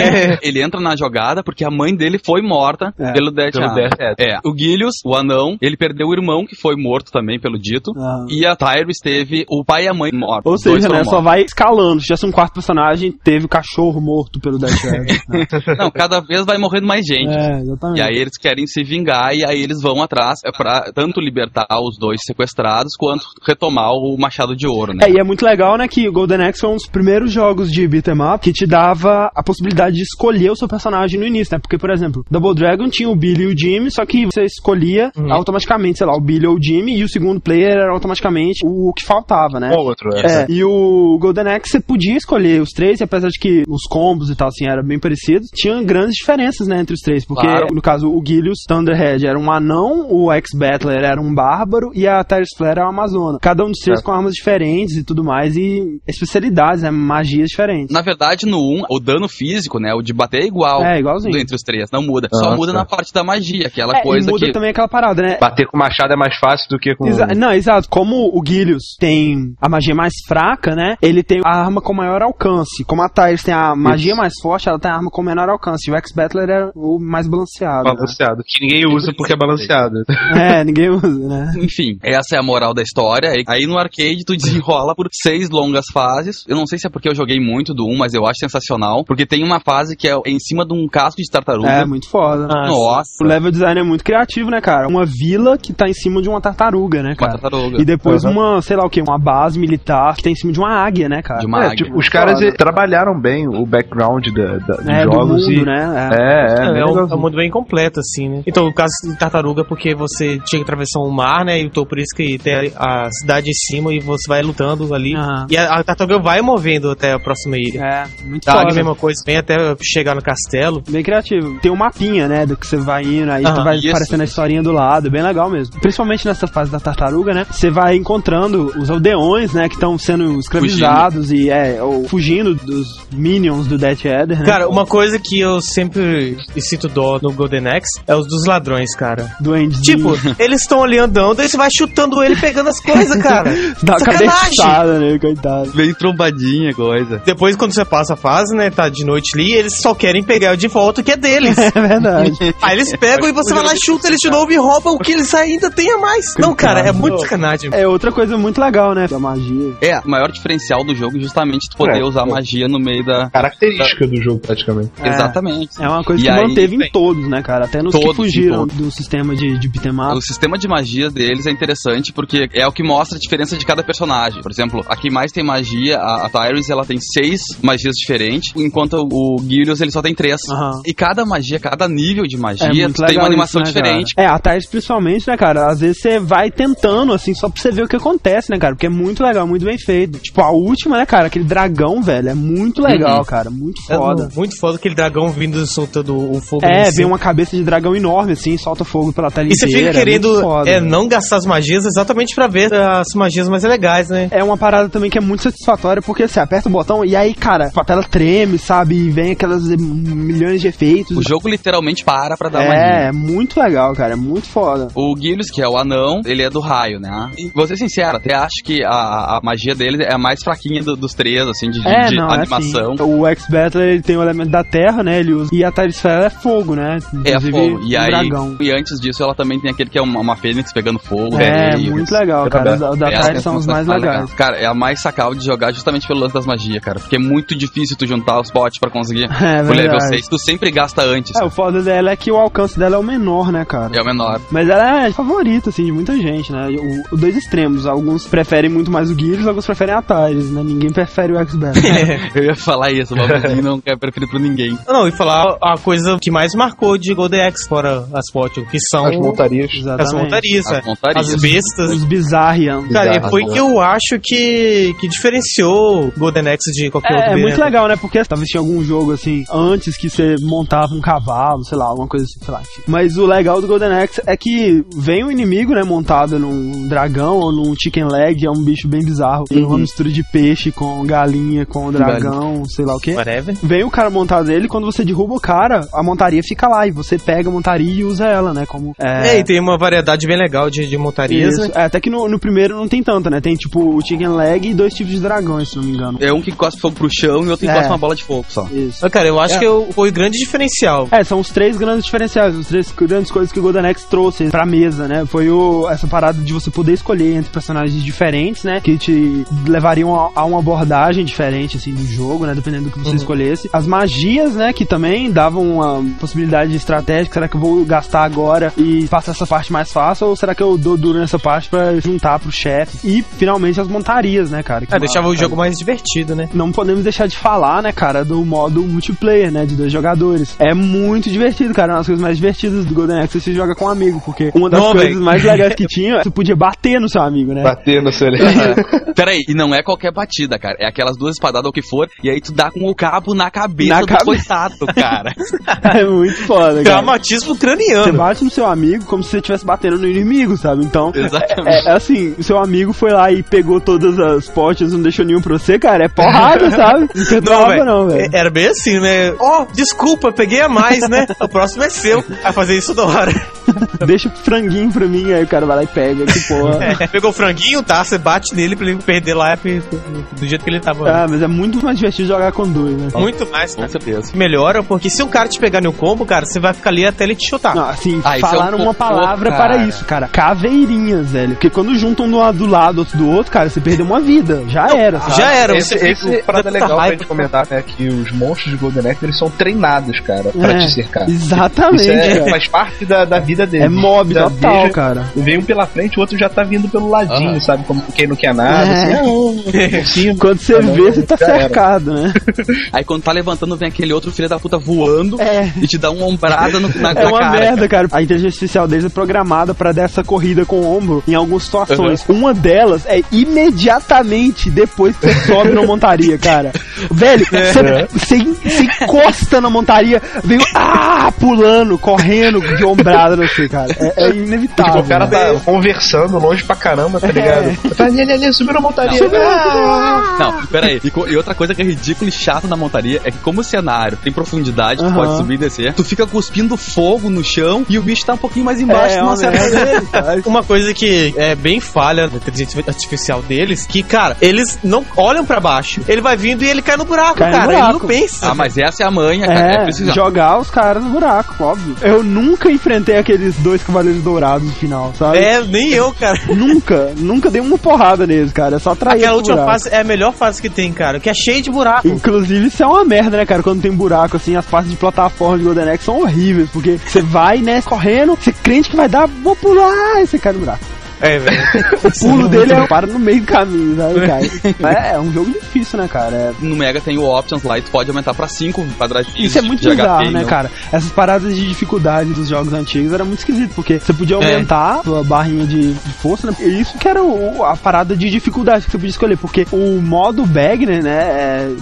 [0.42, 3.74] Ele entra na jogada porque a mãe dele foi morta É, pelo Death pelo.
[3.74, 3.94] Death.
[4.18, 4.38] É.
[4.44, 7.92] O Gilius, o anão, ele perdeu o irmão que foi morto também pelo dito.
[7.96, 8.26] Ah.
[8.28, 10.50] E a Tyrus teve o pai e a mãe mortos.
[10.50, 11.04] Ou seja, né?
[11.04, 12.00] Só vai escalando.
[12.00, 15.06] Se tivesse um quarto personagem, teve o cachorro morto pelo Death né?
[15.78, 17.30] Não, cada vez vai morrendo mais gente.
[17.30, 17.98] É, exatamente.
[17.98, 21.66] E aí eles querem se vingar e aí eles vão atrás é pra tanto libertar
[21.80, 25.06] os dois sequestrados quanto retomar o Machado de Ouro, né?
[25.06, 27.70] É, e é muito legal, né, que o Golden Axe foi um dos primeiros jogos
[27.70, 31.54] de beat'em up que te dava a possibilidade de escolher o seu personagem no início,
[31.54, 31.60] né?
[31.60, 35.12] Porque, por exemplo, Double Dragon tinha o Billy e o Jimmy, só que você escolhia
[35.30, 38.92] automaticamente, sei lá, o Billy ou o Jimmy, e o segundo player era automaticamente o
[38.92, 39.70] que faltava, né?
[39.76, 40.42] Ou outro, é.
[40.42, 43.82] É, e o Golden Axe você podia escolher os três, e apesar de que os
[43.88, 47.24] combos e tal, assim, eram bem parecidos, tinha grandes diferenças, né, entre os três.
[47.24, 47.66] Porque, Claro.
[47.72, 52.22] no caso, o Gilius Thunderhead era um anão, o X-Battler era um bárbaro, e a
[52.24, 53.38] Tyrus Flare era uma amazona.
[53.40, 54.02] Cada um dos três É.
[54.02, 57.92] com armas diferentes e tudo mais, e especialidades, né, magias diferentes.
[57.92, 59.92] Na verdade, no 1, o dano físico, né?
[59.94, 60.82] O de bater é igual.
[60.84, 61.36] É, igualzinho.
[61.38, 62.28] Entre os três, não muda.
[62.32, 62.78] Só Ah, muda tá.
[62.78, 64.52] na parte da magia, aquela É, coisa e muda que.
[64.52, 65.38] também aquela parada, né?
[65.40, 67.06] Bater com machado é mais fácil do que com.
[67.06, 67.88] Exa- não, exato.
[67.88, 70.96] Como o Gilius tem a magia mais fraca, né?
[71.02, 72.84] Ele tem a arma com maior alcance.
[72.86, 75.90] Como a Tyrus tem a magia mais forte, ela tem a arma com menor alcance.
[75.90, 77.84] E o X-Battler é o mais balanceado.
[77.84, 77.94] né?
[77.94, 78.42] Balanceado.
[78.46, 79.94] Que ninguém usa porque é balanceado.
[80.58, 81.52] É, ninguém usa, né?
[81.58, 83.30] Enfim, essa é a moral da história.
[83.46, 86.44] Aí no arcade tu desenrola por seis longas fases.
[86.48, 89.04] Eu não sei se é porque eu joguei muito do 1, mas eu acho sensacional.
[89.04, 91.68] Porque tem uma fase que é em cima de um casco de tartaruga.
[91.68, 92.46] É, muito foda.
[92.46, 94.86] Nossa, O level design é muito criativo, né, cara?
[94.88, 97.38] Uma vila que tá em cima de uma tartaruga, né, uma cara?
[97.38, 97.80] tartaruga.
[97.80, 98.30] E depois Uhum.
[98.32, 101.08] uma, sei lá o que, uma base militar que tá em cima de uma águia,
[101.08, 101.40] né, cara?
[101.40, 101.84] De uma É, águia.
[101.84, 102.46] tipo, os caras Foda.
[102.48, 105.64] eh, trabalharam bem o background da, da- dos É, do jogos mundo, e.
[105.64, 106.10] né?
[106.12, 108.42] É, é, É, bem é um, é um mundo bem completo, assim, né?
[108.46, 111.58] Então, o caso de tartaruga, porque você tinha que atravessar um mar, né?
[111.60, 115.14] Então, por isso que tem a, cidade em cima e você vai lutando ali.
[115.14, 115.46] Aham.
[115.50, 117.80] E a, a tartaruga vai movendo até a próxima ilha.
[117.80, 118.72] É, muito Tá, foda.
[118.72, 120.82] a mesma coisa, vem até chegar no castelo.
[120.88, 121.58] Bem criativo.
[121.60, 123.88] Tem um mapinha, né, do que você vai indo, aí Aham, vai isso.
[123.90, 125.78] aparecendo a historinha do lado, bem legal mesmo.
[125.80, 130.38] Principalmente nessa fase da tartaruga, né, você vai encontrando os aldeões, né, que estão sendo
[130.38, 134.44] escravizados e, é, ou fugindo dos minions do Death Adder, né.
[134.46, 138.94] Cara, uma coisa que eu sempre sinto dó no Golden Axe é os dos ladrões,
[138.94, 139.34] cara.
[139.40, 139.80] Duendes.
[139.80, 140.07] Tipo,
[140.38, 143.50] eles estão ali andando, aí você vai chutando ele pegando as coisas, cara.
[143.82, 144.28] dá uma sacanagem.
[144.28, 145.70] cabeçada, né, coitado.
[145.72, 147.22] Bem trombadinha coisa.
[147.24, 150.56] Depois, quando você passa a fase, né, tá de noite ali, eles só querem pegar
[150.56, 151.56] de volta o que é deles.
[151.78, 152.32] É verdade.
[152.62, 155.12] Aí eles pegam e você vai lá, chuta eles de novo e rouba o que
[155.12, 156.24] eles ainda têm a mais.
[156.38, 157.70] Não, cara, é muito sacanagem.
[157.72, 159.74] É outra coisa muito legal, né, da magia.
[159.80, 162.30] É, o maior diferencial do jogo é justamente tu poder É, usar é.
[162.30, 163.28] magia no meio da.
[163.30, 164.90] Característica do jogo, praticamente.
[165.02, 165.08] É.
[165.08, 165.70] Exatamente.
[165.80, 168.00] É uma coisa E que aí, manteve em bem, todos, né, cara, até nos que
[168.00, 170.16] Todos, fugiram em do sistema de, de beat'em up.
[170.16, 173.64] O sistema de magia deles é interessante porque é o que mostra a diferença de
[173.64, 174.42] cada personagem.
[174.42, 178.52] Por exemplo, a que mais tem magia, a, a Tyrus, ela tem seis magias diferentes,
[178.56, 180.40] enquanto o Gilius ele só tem três.
[180.50, 180.82] Aham.
[180.86, 184.14] E cada magia, cada nível de É magia muito tem uma animação isso, né, diferente.
[184.14, 184.28] Cara?
[184.28, 185.70] É, a Tars principalmente, né, cara?
[185.70, 188.74] Às vezes você vai tentando, assim, só pra você ver o que acontece, né, cara?
[188.74, 190.18] Porque é muito legal, muito bem feito.
[190.18, 191.26] Tipo, a última, né, cara?
[191.26, 193.24] Aquele dragão, velho, é muito legal, Uhum.
[193.24, 193.50] cara.
[193.50, 194.28] Muito É foda.
[194.36, 196.64] muito foda aquele dragão vindo soltando o fogo.
[196.64, 199.66] É, em vem uma cabeça de dragão enorme, assim, solta fogo pela tela E você
[199.92, 200.86] fica é muito querendo foda, é, velho.
[200.86, 204.28] não gastar as magias exatamente pra ver as magias mais legais, né?
[204.30, 207.34] É uma parada também que é muito satisfatória, porque você aperta o botão e aí,
[207.34, 208.94] cara, a tela treme, sabe?
[208.94, 211.16] E vem aquelas milhões de efeitos.
[211.16, 212.82] O jogo literalmente para pra dar é, magia.
[213.08, 214.12] é muito legal, cara.
[214.12, 214.88] É muito foda.
[214.94, 217.30] O Gilius, que é o anão, ele é do raio, né?
[217.38, 220.82] E vou ser sincero, até acho que a, a magia dele é a mais fraquinha
[220.82, 222.90] do- dos três, assim, de, É, de não, animação.
[222.92, 223.02] é assim.
[223.02, 225.18] O X-Battler ele tem o elemento da terra, né?
[225.20, 225.50] Ele usa.
[225.52, 226.98] E a Tarisfera é fogo, né?
[227.24, 227.80] É Inclusive, fogo.
[227.84, 228.56] E um aí, dragão.
[228.60, 231.36] e antes disso, ela também tem aquele que é uma, uma fênix pegando fogo.
[231.36, 231.78] É, né?
[231.78, 232.74] E- muito legal, É cara.
[232.74, 234.32] Os da Essa Tyrus são os mais mais legais.
[234.34, 236.98] Cara, é a mais sacal de jogar justamente pelo lance das magias, cara.
[236.98, 240.08] Porque é muito difícil tu juntar os potes pra conseguir É o level verdade.
[240.08, 240.28] 6.
[240.28, 241.34] Tu sempre gasta antes.
[241.40, 243.90] É, o foda dela é que o alcance dela é o menor, né, cara?
[243.94, 244.40] É o menor.
[244.50, 246.68] Mas ela é favorita, assim, de muita gente, né?
[246.68, 247.86] O, os dois extremos.
[247.86, 250.62] Alguns preferem muito mais o Gears, alguns preferem a Tyrus, né?
[250.64, 252.30] Ninguém prefere o X-Battler.
[252.34, 254.78] Eu ia falar isso, o não quer preferir por ninguém.
[254.86, 258.78] Não, e falar a coisa que mais marcou de Golden Axe, fora as fotos, que
[258.90, 259.67] são As montarias.
[259.68, 260.14] As Exatamente.
[260.14, 260.82] montarias, As é.
[260.82, 261.34] montarias.
[261.34, 261.90] as bestas.
[261.90, 262.88] Os Bizarrians.
[262.92, 267.34] Cara, Bizarras, foi que eu acho que, que diferenciou Golden Axe de qualquer outro É,
[267.34, 267.96] é muito legal, né?
[267.96, 272.08] Porque talvez tinha algum jogo assim, antes que você montava um cavalo, sei lá, alguma
[272.08, 272.62] coisa assim, sei lá.
[272.86, 277.38] Mas o legal do Golden Axe é que vem o inimigo, né, montado num dragão
[277.38, 279.44] ou num chicken leg, é um bicho bem bizarro.
[279.44, 283.12] Tem uma mistura de peixe com galinha, com dragão, sei lá o que.
[283.12, 283.56] Whatever.
[283.62, 286.90] Vem o cara montado nele, quando você derruba o cara, a montaria fica lá e
[286.90, 288.66] você pega a montaria e usa ela, né?
[288.66, 288.94] Como.
[289.00, 291.62] É, e tem tem uma variedade bem legal de, de montarias, Isso.
[291.62, 291.70] né?
[291.74, 293.40] É, até que no, no primeiro não tem tanta, né?
[293.40, 296.18] Tem tipo o Chicken Leg e dois tipos de dragões, se não me engano.
[296.20, 297.74] É um que cospe fogo pro chão e outro que É.
[297.74, 298.66] cospe uma bola de fogo só.
[298.72, 298.98] Isso.
[299.02, 299.58] Mas, cara, eu acho É.
[299.58, 301.08] que eu- foi o grande diferencial.
[301.10, 304.48] É, são os três grandes diferenciais, as três grandes coisas que o Golden Axe trouxe
[304.48, 305.26] pra mesa, né?
[305.26, 308.80] Foi o, essa parada de você poder escolher entre personagens diferentes, né?
[308.80, 312.54] Que te levariam a, a uma abordagem diferente, assim, do jogo, né?
[312.54, 313.68] Dependendo do que você escolhesse.
[313.72, 314.72] As magias, né?
[314.72, 317.34] Que também davam uma possibilidade estratégica.
[317.34, 320.26] Será que eu vou gastar agora e passar essa parte mais fácil?
[320.28, 322.98] Ou será que eu dou duro nessa parte pra juntar pro chefe?
[323.06, 324.84] E, finalmente, as montarias, né, cara?
[324.86, 326.48] Que É, deixava o jogo mais divertido, né?
[326.52, 330.56] não podemos deixar de falar, né, cara, do modo multiplayer, né, de dois jogadores.
[330.58, 331.92] É muito divertido, cara.
[331.92, 334.50] Uma das coisas mais divertidas do Golden Axe é você joga com um amigo, porque
[334.54, 335.20] uma das Não, coisas velho.
[335.22, 337.62] mais legais que tinha, você podia bater no seu amigo, né?
[337.62, 338.28] Bater no seu
[339.14, 340.76] Peraí, e não é qualquer batida, cara.
[340.80, 343.34] É aquelas duas espadadas ou o que for, e aí tu dá com o cabo
[343.34, 345.34] na cabeça Na do cabe- coitado, cara.
[345.98, 346.84] É muito foda, cara.
[346.84, 348.12] Traumatismo Você craniano.
[348.12, 350.84] bate no seu amigo como se você estivesse batendo no inimigo, sabe?
[350.84, 351.86] Então, Exatamente.
[351.86, 355.24] é, é assim, o seu amigo foi lá e pegou todas as potes, não deixou
[355.24, 357.08] nenhum pra você, cara, é porrada, sabe?
[357.14, 358.30] Não perdoava não, velho.
[358.32, 359.34] Era bem assim, né?
[359.38, 361.26] Ó, desculpa, peguei a mais, né?
[361.40, 362.22] O próximo é seu.
[362.42, 363.32] Vai fazer isso da hora.
[364.06, 366.78] Deixa o franguinho pra mim, aí o cara vai lá e pega, que porra.
[367.00, 368.02] É, pegou o franguinho, tá?
[368.02, 371.08] Você bate nele pra ele perder lá do jeito que ele tava.
[371.10, 373.08] Ah, mas é muito mais divertido jogar com dois, né?
[373.14, 373.92] Muito mais, Com cara.
[373.92, 374.32] certeza.
[374.34, 377.24] Melhora, porque se um cara te pegar no combo, cara, você vai ficar ali até
[377.24, 377.74] ele te chutar.
[377.74, 379.74] Não, assim, Ah, isso é um falaram uma cocô, palavra cara.
[379.74, 380.28] para isso, cara.
[380.28, 381.50] Caveirinhas, velho.
[381.54, 384.20] Porque quando juntam um do lado do lado, outro do outro, cara, você perdeu uma
[384.20, 384.62] vida.
[384.68, 385.36] Já era, sabe?
[385.36, 387.82] Já era, Esse, esse fica- parada tanta legal pra gente comentar, né?
[387.86, 391.28] Que os monstros de Golden Axe, eles são treinados, cara, pra É, te cercar.
[391.28, 393.86] Exatamente, Isso é, faz parte da, da vida deles.
[393.86, 395.24] É mob total, veja- cara.
[395.36, 397.60] Vem um pela frente, o outro já tá vindo pelo ladinho, Aham.
[397.60, 397.84] sabe?
[397.84, 398.88] Como quem não quer nada.
[398.90, 400.00] É.
[400.00, 400.34] Assim, ah.
[400.38, 401.58] Quando você Ah, não, vê, você tá já era.
[401.60, 402.32] cercado, né?
[402.92, 405.72] Aí quando tá levantando, vem aquele outro filho da puta voando É.
[405.80, 407.50] e te dá uma ombrada no, na, É na uma cara.
[407.60, 408.08] merda, cara.
[408.12, 411.64] A inteligência artificial deles é programada pra dar essa corrida com o ombro em algumas
[411.64, 412.24] situações.
[412.28, 416.72] Uma delas é imediatamente depois que você sobe na montaria, cara.
[417.10, 423.68] Velho, você, você, você encosta na montaria, veio ah, pulando, correndo de ombrada, não sei,
[423.68, 423.94] cara.
[423.98, 425.02] É, é inevitável.
[425.02, 425.54] Tipo, o cara né?
[425.54, 427.76] tá conversando longe pra caramba, tá ligado?
[427.94, 429.20] Tá ali, ali, ali, subiu na montaria.
[429.34, 430.36] Ah!
[430.38, 431.00] Não, pera aí.
[431.02, 433.64] E, e outra coisa que é ridícula e chata na montaria é que como o
[433.64, 435.14] cenário tem profundidade, tu Aham.
[435.14, 438.38] pode subir e descer, tu fica cuspindo fogo no chão e o bicho tá um
[438.38, 440.32] pouquinho mais embaixo, É, tu não uma acerta merda.
[440.32, 440.42] ele.
[440.46, 445.44] Uma coisa que é bem falha da inteligência artificial deles, que, cara, eles não olham
[445.44, 446.00] pra baixo.
[446.08, 447.72] Ele vai vindo e ele cai no buraco, Cai no cara.
[447.72, 447.98] Ele buraco.
[448.00, 448.50] não pensa.
[448.50, 449.60] Ah, mas essa é a manha, cara.
[449.60, 450.12] É, É, preciso.
[450.12, 451.96] jogar os caras no buraco, óbvio.
[452.02, 455.38] Eu nunca enfrentei aqueles dois cavaleiros dourados no final, sabe?
[455.38, 456.38] É, nem eu, cara.
[456.48, 458.76] Nunca, nunca dei uma porrada neles, cara.
[458.76, 459.72] É só trair Aquela última buraco.
[459.72, 462.06] fase é a melhor fase que tem, cara, que é cheio de buraco.
[462.08, 463.62] Inclusive, isso é uma merda, né, cara?
[463.62, 467.20] Quando tem buraco, assim, as partes de plataforma de Golden Axe são horríveis, porque você
[467.22, 470.97] vai, né, correndo, você crente que vai dar, vou pular, e você no buraco.
[471.20, 471.58] É, velho.
[472.04, 474.94] O pulo dele é para no meio do caminho, sabe, cai.
[474.94, 476.34] É, é um jogo difícil, né, cara?
[476.36, 479.38] É- No Mega tem o Options lá e tu pode aumentar pra 5 quadradinhos.
[479.38, 480.46] Isso é muito de bizarro, HP, né, não.
[480.48, 480.70] cara?
[480.92, 485.02] Essas paradas de dificuldade dos jogos antigos era muito esquisito, porque você podia aumentar a
[485.02, 486.56] sua barrinha de, de força, né?
[486.60, 490.00] E isso que era o- a parada de dificuldade que você podia escolher, porque o
[490.00, 491.18] modo Bagner, né,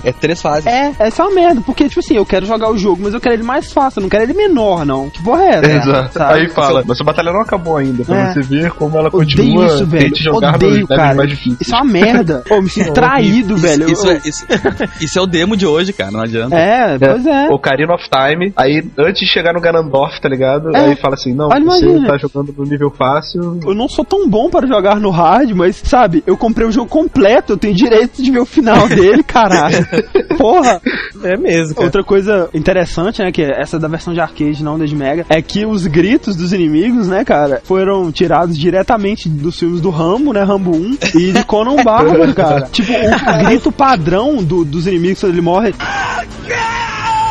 [0.04, 0.66] é, É três fases.
[0.66, 3.20] É, essa é uma merda, porque, tipo assim, eu quero jogar o jogo, mas eu
[3.20, 5.08] quero ele mais fácil, eu não quero ele menor, não.
[5.10, 5.66] Que porra é essa?
[5.72, 6.12] Exato.
[6.14, 6.34] Sabe?
[6.40, 8.32] Aí fala, mas a batalha não acabou ainda, pra É.
[8.32, 10.04] você ver como ela Odeio continua isso, velho.
[10.04, 11.24] tente jogar Odeio, cara.
[11.60, 12.42] Isso é uma merda.
[12.50, 13.90] Ô, me sinto traído, velho.
[13.90, 14.46] Isso, Eu- é, isso,
[15.00, 16.10] isso é o demo de hoje, cara.
[16.10, 16.56] Não adianta.
[16.56, 17.48] É, pois é.
[17.50, 20.74] Ocarina of Time, aí antes de chegar no Ganondorf, tá ligado?
[20.74, 20.86] É.
[20.90, 22.08] Aí fala assim, não, Olha, você imagina.
[22.08, 23.60] tá jogando no nível fácil.
[23.64, 26.88] Eu não sou tão bom para jogar no hard, mas, sabe, eu comprei o jogo
[26.88, 29.86] completo, eu tenho direito de ver o final dele, caralho.
[30.38, 30.80] Porra!
[31.22, 31.86] É mesmo, cara.
[31.86, 35.24] Outra coisa interessante, né, que é essa da versão de arcade, não da de Mega,
[35.28, 40.32] é que os gritos dos inimigos, né, cara, foram tirados diretamente dos filmes do Rambo,
[40.32, 42.62] né, Rambo 1 e de Conan Bárbaro, cara.
[42.72, 45.74] Tipo, o grito padrão do- dos inimigos quando ele morre.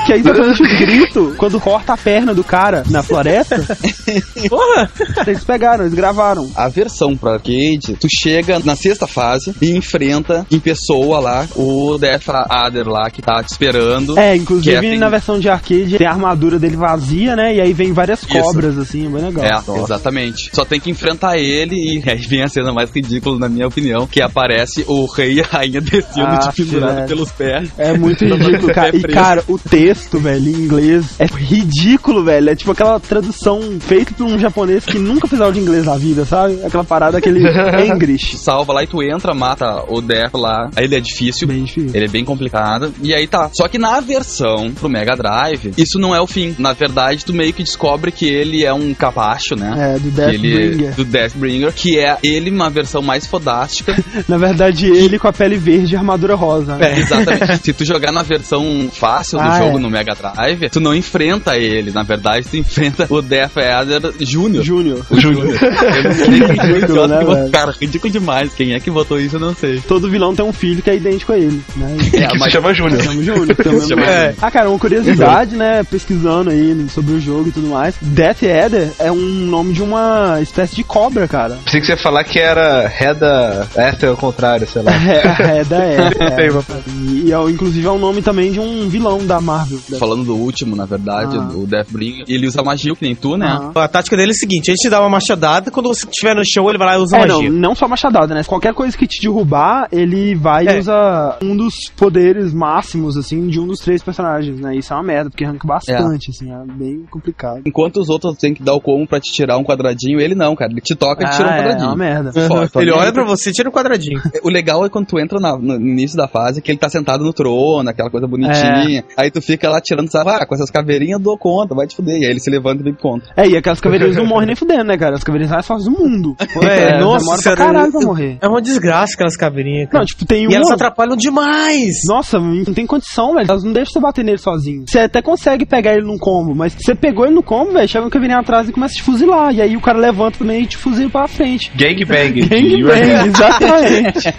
[0.05, 3.57] Que é exatamente o grito quando corta a perna do cara na floresta.
[4.47, 4.89] Porra!
[5.25, 6.49] Eles pegaram, eles gravaram.
[6.55, 11.97] A versão pro arcade, tu chega na sexta fase e enfrenta em pessoa lá o
[11.97, 14.17] Death Adder lá que tá te esperando.
[14.17, 17.55] É, inclusive é, na versão de arcade tem a armadura dele vazia, né?
[17.55, 19.45] E aí vem várias cobras, assim, é bem legal.
[19.45, 20.49] É, exatamente.
[20.53, 24.05] Só tem que enfrentar ele e aí vem a cena mais ridícula, na minha opinião,
[24.05, 27.69] que aparece o rei e a rainha descendo Ah, te pendurado pelos pés.
[27.77, 28.95] É muito ridículo, cara.
[28.95, 32.49] E, cara, o texto texto, velho, em inglês é ridículo, velho.
[32.49, 35.97] É tipo aquela tradução feita por um japonês que nunca fez aula de inglês na
[35.97, 36.59] vida, sabe?
[36.65, 37.39] Aquela parada, aquele
[37.87, 38.37] English.
[38.37, 40.69] Salva lá e tu entra, mata o Death lá.
[40.75, 41.47] Aí ele é difícil.
[41.47, 41.91] Bem difícil.
[41.93, 42.93] Ele é bem complicado.
[43.01, 43.49] E aí tá.
[43.53, 46.55] Só que na versão pro Mega Drive, isso não é o fim.
[46.59, 49.95] Na verdade, tu meio que descobre que ele é um capacho, né?
[49.95, 50.95] É, do Deathbringer.
[50.95, 53.95] do Deathbringer, que é ele uma versão mais fodástica.
[54.27, 56.77] Na verdade, ele com a pele verde e armadura rosa.
[56.79, 56.99] É.
[56.99, 57.63] Exatamente.
[57.63, 59.81] Se tu jogar na versão fácil do Ah, jogo é.
[59.85, 61.91] No Mega Drive, tu não enfrenta ele.
[61.91, 64.63] Na verdade, tu enfrenta o Death Adder Júnior.
[64.63, 65.05] Júnior.
[65.09, 65.45] O Júnior.
[65.95, 67.49] Eu não sei quem é Ridículo, idiota né, que botou-?
[67.51, 68.53] Cara, ridículo demais.
[68.53, 69.79] Quem é que botou isso, eu não sei.
[69.81, 71.95] Todo vilão tem um filho que é idêntico a ele, né?
[72.15, 73.01] É, que mas- se chama Júnior.
[73.01, 73.55] Chama Júnior.
[73.87, 74.35] Chama É.
[74.41, 75.83] Ah, cara, uma curiosidade, né?
[75.83, 77.95] Pesquisando aí sobre o jogo e tudo mais.
[78.01, 81.57] Death Adder é um nome de uma espécie de cobra, cara.
[81.65, 83.67] Pensei que você ia falar que era Reda.
[83.75, 84.91] Essa é o contrário, sei lá.
[84.91, 85.97] É, é da é,
[86.45, 86.51] é.
[86.51, 86.81] papai.
[87.09, 89.74] E, e é, inclusive é o nome também de um vilão da Marvel.
[89.99, 91.49] Falando do último, na verdade, Ah.
[91.55, 93.45] o Deathbringer, ele usa magia que nem tu, né?
[93.75, 93.83] Ah.
[93.83, 96.43] A tática dele é a seguinte: a gente dá uma machadada, quando você estiver no
[96.45, 97.51] chão, ele vai lá e usa É, não, magia.
[97.51, 98.43] não só machadada, né?
[98.43, 100.75] Qualquer coisa que te derrubar, ele vai É.
[100.75, 104.75] e usa um dos poderes máximos, assim, de um dos três personagens, né?
[104.75, 107.61] Isso é uma merda, porque arranca bastante, assim, é bem complicado.
[107.65, 110.55] Enquanto os outros têm que dar o combo pra te tirar um quadradinho, ele não,
[110.55, 110.71] cara.
[110.71, 111.89] Ele te toca e te tira um Ah, é, é quadradinho.
[111.89, 112.31] uma merda.
[112.47, 112.69] Foda.
[112.75, 114.21] Ele olha pra você e tira o quadradinho.
[114.43, 117.23] O legal é quando tu entra na- no início da fase, que ele tá sentado
[117.23, 119.03] no trono, aquela coisa bonitinha.
[119.17, 121.95] Aí tu fica lá tirando, sabe, ah, com essas caveirinhas eu dou conta, vai te
[121.95, 122.15] fuder.
[122.17, 123.31] E aí ele se levanta e vem contra.
[123.35, 125.15] É, e aquelas caveirinhas não morrem nem fudendo, né, cara?
[125.15, 126.35] As caveirinhas mais fáceis do mundo.
[126.65, 128.37] É, nossa, demora pra caralho pra morrer.
[128.41, 129.87] É uma desgraça aquelas caveirinhas.
[129.89, 129.99] cara.
[129.99, 130.55] Não, tipo, tem e uma...
[130.55, 132.01] elas atrapalham demais.
[132.07, 133.45] Nossa, não tem condição, velho.
[133.47, 134.85] Elas não deixam você bater nele sozinho.
[134.87, 138.05] Você até consegue pegar ele num combo, mas você pegou ele no combo, velho, chega
[138.05, 139.53] um caveirinha atrás e começa a te fuzilar.
[139.53, 141.71] E aí o cara levanta também e te fuzila pra frente.
[141.75, 142.41] Gangbang.
[142.47, 144.33] Gangbang, exatamente.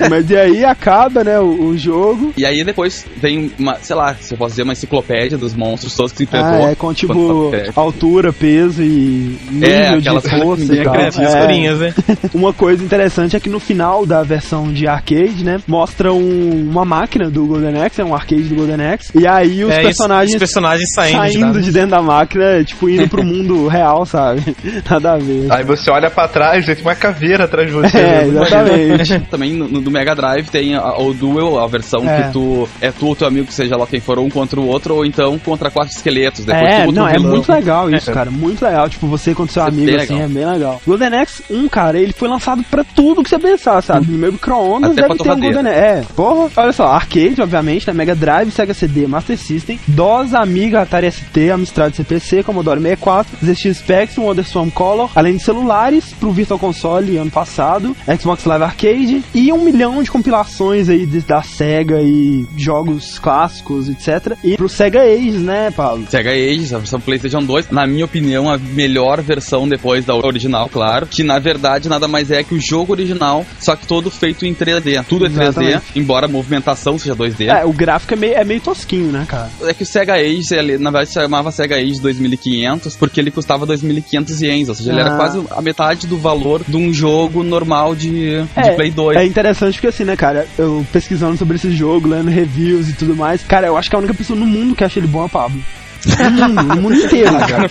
[0.10, 2.32] Mas e aí acaba, né, o, o jogo.
[2.36, 5.94] E aí depois vem uma, sei lá, se eu posso dizer, uma enciclopédia dos monstros
[5.94, 6.66] todos que se enfrentou.
[6.66, 10.94] Ah, é com tipo altura, peso e nível É, de aquelas coisas força e tal.
[10.94, 11.74] É.
[11.74, 11.94] né?
[12.34, 16.84] Uma coisa interessante é que no final da versão de arcade, né, mostra um- uma
[16.84, 20.32] máquina do Golden Axe, é um arcade do Golden Axe, e aí os É, personagens
[20.34, 24.42] Os personagens saindo, saindo de de dentro da máquina, tipo, indo pro mundo real, sabe?
[24.90, 25.46] Nada a ver.
[25.52, 27.96] Aí você olha pra trás tem uma caveira atrás de você.
[27.98, 29.20] É, exatamente.
[29.30, 32.22] Também no, no do Mega Drive tem a- o Duel, a versão É.
[32.22, 34.94] que tu é tu ou teu amigo, seja lá quem for, um contra o outro,
[34.96, 36.44] ou então contra quatro esqueletos.
[36.44, 38.30] Depois tu É, não, um é muito legal isso, cara.
[38.30, 38.88] Muito legal.
[38.88, 40.18] Tipo, você contra seu é amigo, assim, legal.
[40.18, 40.82] é bem legal.
[40.86, 44.10] Golden Axe 1, cara, ele foi lançado pra tudo que você pensar, sabe?
[44.10, 45.40] No meu micro-ondas Até deve ter um.
[45.40, 45.80] Golden Axe.
[45.80, 46.50] É, porra.
[46.56, 47.92] Olha só, arcade, obviamente, né?
[47.92, 53.76] Mega Drive, Sega CD, Master System, DOS, Amiga, Atari ST, Amstrad CPC, Commodore 64, ZX
[53.78, 59.52] Spectrum, WonderSwan Color, além de celulares pro Virtual Console ano passado, Xbox Live Arcade e
[59.52, 62.79] um milhão de compilações aí da Sega e jogos
[63.18, 64.36] clássicos, etc.
[64.42, 66.06] E pro Sega Ages, né, Paulo?
[66.08, 70.68] Sega Ages, a versão PlayStation 2, na minha opinião, a melhor versão depois da original,
[70.68, 71.06] claro.
[71.06, 74.54] Que na verdade nada mais é que o jogo original, só que todo feito em
[74.54, 75.04] 3D.
[75.08, 75.82] Tudo é 3D, Exatamente.
[75.96, 77.48] embora a movimentação seja 2D.
[77.48, 79.50] É, o gráfico é meio, é meio tosquinho, né, cara?
[79.62, 83.30] É que o Sega Ages, ele, na verdade, se chamava Sega Ages 2500, porque ele
[83.30, 85.16] custava 2.500 ienes, ou seja, ele era Ah.
[85.16, 88.10] quase a metade do valor de um jogo normal de,
[88.42, 89.16] de É, Play 2.
[89.18, 92.30] É interessante porque assim, né, cara, eu pesquisando sobre esse jogo, lendo
[92.70, 94.98] reviews e tudo mais, cara, eu acho que a única pessoa no mundo que acha
[94.98, 95.60] ele bom é o Pablo.
[96.06, 97.70] No mundo, no mundo inteiro, cara.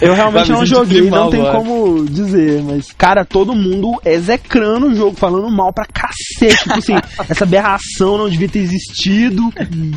[0.00, 4.94] Eu realmente não joguei, mal não tem como dizer, mas, cara, todo mundo execrando o
[4.94, 6.64] jogo, falando mal pra cacete.
[6.64, 6.94] Tipo assim,
[7.28, 9.42] essa aberração não devia ter existido,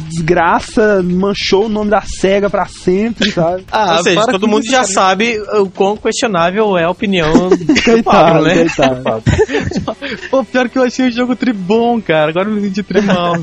[0.09, 3.63] desgraça, manchou o nome da SEGA pra sempre, sabe?
[3.71, 8.03] Ah, Ou seja, todo mundo já sabe o quão questionável é a opinião do Coitado,
[8.03, 8.65] Pablo, né?
[8.65, 9.23] coitado.
[10.29, 12.29] Pô, pior que eu achei o jogo tribom, cara.
[12.29, 13.37] Agora eu me senti trimal.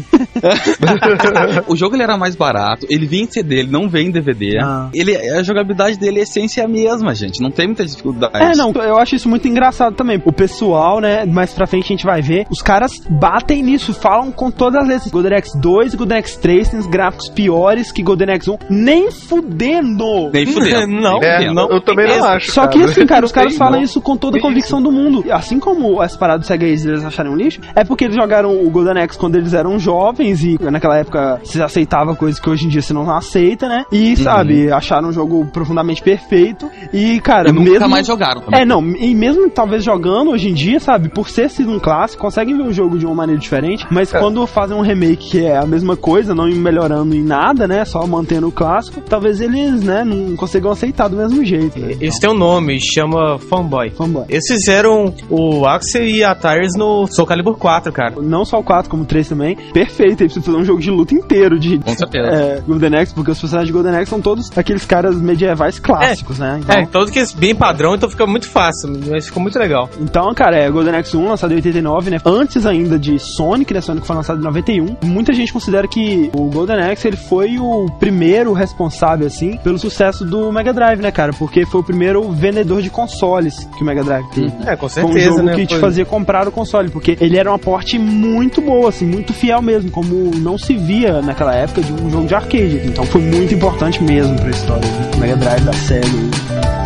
[1.67, 4.59] o jogo ele era mais barato, ele vinha em CD, ele não vem em DVD.
[4.63, 4.89] Ah.
[4.95, 7.41] Ele, a jogabilidade dele, a essência é a mesma, gente.
[7.43, 8.37] Não tem muita dificuldade.
[8.37, 10.21] É, não, eu acho isso muito engraçado também.
[10.25, 14.31] O pessoal, né, mais pra frente a gente vai ver, os caras batem nisso, falam
[14.31, 15.11] com todas as letras.
[15.11, 18.59] Golden Axe 2 e Golden Axe 3 tem os gráficos piores que Golden Axe 1,
[18.71, 20.31] nem fudendo!
[20.33, 20.85] Nem fudendo.
[21.05, 21.69] Não, É, não.
[21.71, 22.53] eu também não acho.
[22.53, 22.91] Só que cara.
[22.91, 23.83] assim, cara, os caras falam não.
[23.83, 25.25] isso com toda a Que convicção do mundo.
[25.31, 28.71] Assim como as paradas do Sega eles acharam um lixo, é porque eles jogaram o
[28.71, 32.69] Golden Axe quando eles eram jovens e naquela época você aceitava coisas que hoje em
[32.69, 33.69] dia você não aceita.
[33.69, 33.85] né?
[33.93, 36.69] E, sabe, acharam um jogo profundamente perfeito.
[36.93, 37.89] E, cara, E nunca mesmo.
[37.89, 38.41] mais jogaram.
[38.41, 38.61] também.
[38.61, 42.23] É, não, e mesmo talvez jogando hoje em dia, sabe, por ser sido um clássico,
[42.23, 45.57] conseguem ver o jogo de uma maneira diferente, mas quando fazem um remake que é
[45.57, 50.05] a mesma coisa, não melhorando em nada, né, só mantendo o clássico, talvez eles, né,
[50.05, 51.79] não consigam aceitar do mesmo jeito.
[51.79, 51.97] Né?
[52.01, 53.91] Eles têm um nome, chama Fanboy.
[53.91, 54.25] Fanboy.
[54.29, 58.15] Eles fizeram o Axel e a Tires no Soul Calibur 4, cara.
[58.21, 59.57] Não só o 4, como o 3 também.
[59.73, 62.27] Perfeito, aí precisa fazer um jogo de luta inteiro de certeza.
[62.29, 66.39] é, Golden Axe, porque os personagens de Golden Axe são todos aqueles caras medievais clássicos,
[66.39, 66.61] né?
[66.63, 69.89] Então, É, todos que eles bem padrão, então fica muito fácil, mas ficou muito legal.
[70.01, 72.19] Então, cara, é Golden Axe 1, lançado em 89, né?
[72.25, 73.81] Antes ainda de Sonic, né?
[73.81, 74.97] Sonic foi lançado em 91.
[75.05, 80.25] Muita gente considera que o Golden Axe ele foi o primeiro responsável, assim, pelo sucesso
[80.25, 81.33] do Mega Drive, né, cara?
[81.33, 84.53] Porque foi o primeiro vendedor de consoles que o Mega Drive teve.
[84.67, 85.55] É, com Foi um certeza, jogo né?
[85.55, 89.07] que te Foi- fazia comprar o console, porque ele era uma porte muito boa, assim,
[89.07, 92.83] muito fiel mesmo, como não se via naquela época de um jogo de arcade.
[92.85, 96.84] Então foi muito importante mesmo pra história do Mega Drive da Sega.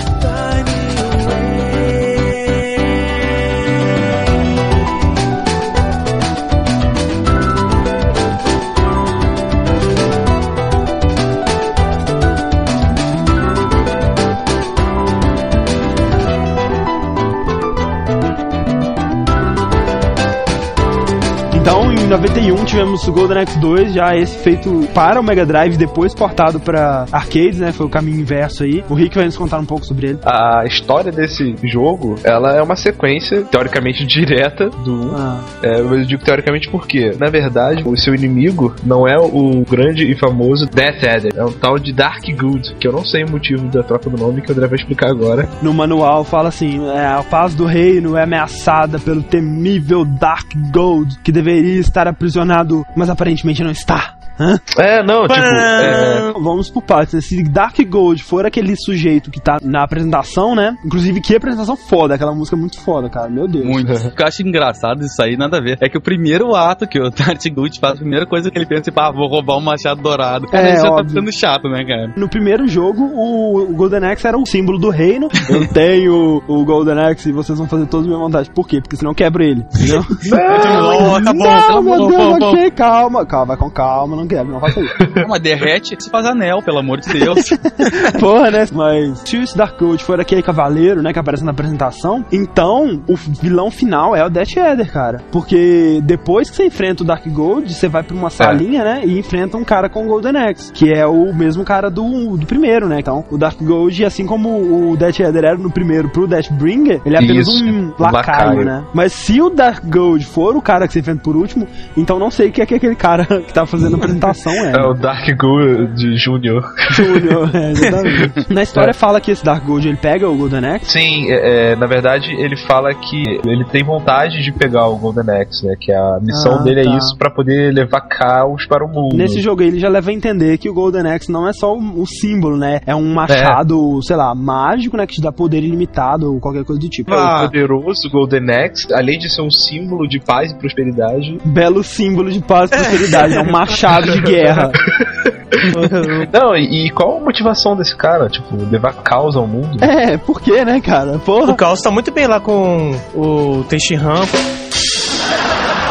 [22.08, 26.14] Em 91 tivemos o Golden Axe 2, já esse feito para o Mega Drive, depois
[26.14, 27.70] portado para arcades, né?
[27.70, 28.82] Foi o caminho inverso aí.
[28.88, 30.18] O Rick vai nos contar um pouco sobre ele.
[30.24, 35.16] A história desse jogo, ela é uma sequência, teoricamente, direta do 1.
[35.16, 40.10] Ah, É, eu digo teoricamente porque, na verdade, o seu inimigo não é o grande
[40.10, 43.30] e famoso Death Adder, é um tal de Dark Good, que eu não sei o
[43.30, 45.46] motivo da troca do nome, que o André vai explicar agora.
[45.60, 51.18] no manual fala assim: é, a paz do reino é ameaçada pelo temível Dark Gold,
[51.22, 54.17] que deveria estar aprisionado, mas aparentemente não está.
[54.40, 54.58] Hã?
[54.78, 57.14] É, não, tipo, é, Vamos por partes.
[57.14, 57.20] né?
[57.20, 60.76] Se Dark Gold for aquele sujeito que tá na apresentação, né?
[60.84, 63.28] Inclusive, que apresentação foda, aquela música é muito foda, cara.
[63.28, 63.64] Meu Deus.
[63.64, 63.92] Muito.
[63.92, 65.78] O que eu acho engraçado isso aí, nada a ver.
[65.80, 68.66] É que o primeiro ato que o Tart Good faz, a primeira coisa que ele
[68.66, 70.46] pensa é, tipo, ah, vou roubar um machado dourado.
[70.46, 71.08] Cara, É, isso já tá óbvio.
[71.08, 72.12] ficando chato, né, cara?
[72.16, 75.28] No primeiro jogo, o, o Golden Axe era o símbolo do reino.
[75.48, 78.50] Eu tenho o Golden Axe e vocês vão fazer todos a minha vontade.
[78.50, 78.80] Por quê?
[78.80, 79.64] Porque senão eu quebro ele.
[79.74, 80.02] Entendeu?
[80.30, 83.26] Tá bom, não, tá meu Deus, ok, calma.
[83.26, 84.94] Calma, vai com calma, não quebra, não faça isso.
[85.14, 87.50] Não, mas derrete se faz anel, pelo amor de Deus.
[88.20, 88.66] Porra, né?
[88.72, 93.16] Mas se esse Dark Gold for aquele cavaleiro, né, que aparece na apresentação, então o
[93.16, 95.20] vilão final é o Death Adder, cara.
[95.30, 99.18] Porque depois que você enfrenta o Dark Gold, você vai pra uma salinha, né, e
[99.18, 102.88] enfrenta um cara com o Golden Axe, que é o mesmo cara do, do primeiro,
[102.88, 102.98] né?
[103.00, 107.16] Então, o Dark Gold, assim como o Death Adder era no primeiro pro Deathbringer, ele
[107.16, 108.84] é apenas Isso, um lacaio, né?
[108.92, 111.66] Mas se o Dark Gold for o cara que você enfrenta por último,
[111.96, 114.72] então não sei o que é que aquele cara que tá fazendo a apresentação é.
[114.78, 116.62] é o Dark Good Junior.
[116.90, 118.52] Júnior, é, exatamente.
[118.52, 120.90] Na história fala que esse Dark Gold ele pega o Golden Axe.
[120.92, 125.40] Sim, é, é, na verdade ele fala que ele tem vontade de pegar o Golden
[125.42, 125.74] Axe, né?
[125.80, 126.90] Que a missão Ah, dele tá.
[126.90, 129.16] é isso pra poder levar caos para o mundo.
[129.16, 131.74] Nesse jogo aí, ele já leva a entender que o Golden Axe não é só
[131.74, 132.80] o, o símbolo, né?
[132.86, 135.06] É um machado, sei lá, mágico, né?
[135.06, 137.12] Que te dá poder ilimitado ou qualquer coisa do tipo.
[137.12, 137.40] É o Ah.
[137.42, 141.38] poderoso Golden Axe, além de ser um símbolo de paz e prosperidade.
[141.44, 143.34] Belo símbolo de paz e prosperidade.
[143.34, 144.70] é um machado de guerra.
[146.32, 148.28] Não, e, e qual a motivação desse cara?
[148.28, 149.82] Tipo, levar caos ao mundo?
[149.82, 151.18] É, por quê, né, cara?
[151.18, 151.52] Porra.
[151.52, 154.22] O Caos tá muito bem lá com o Tenshinhan.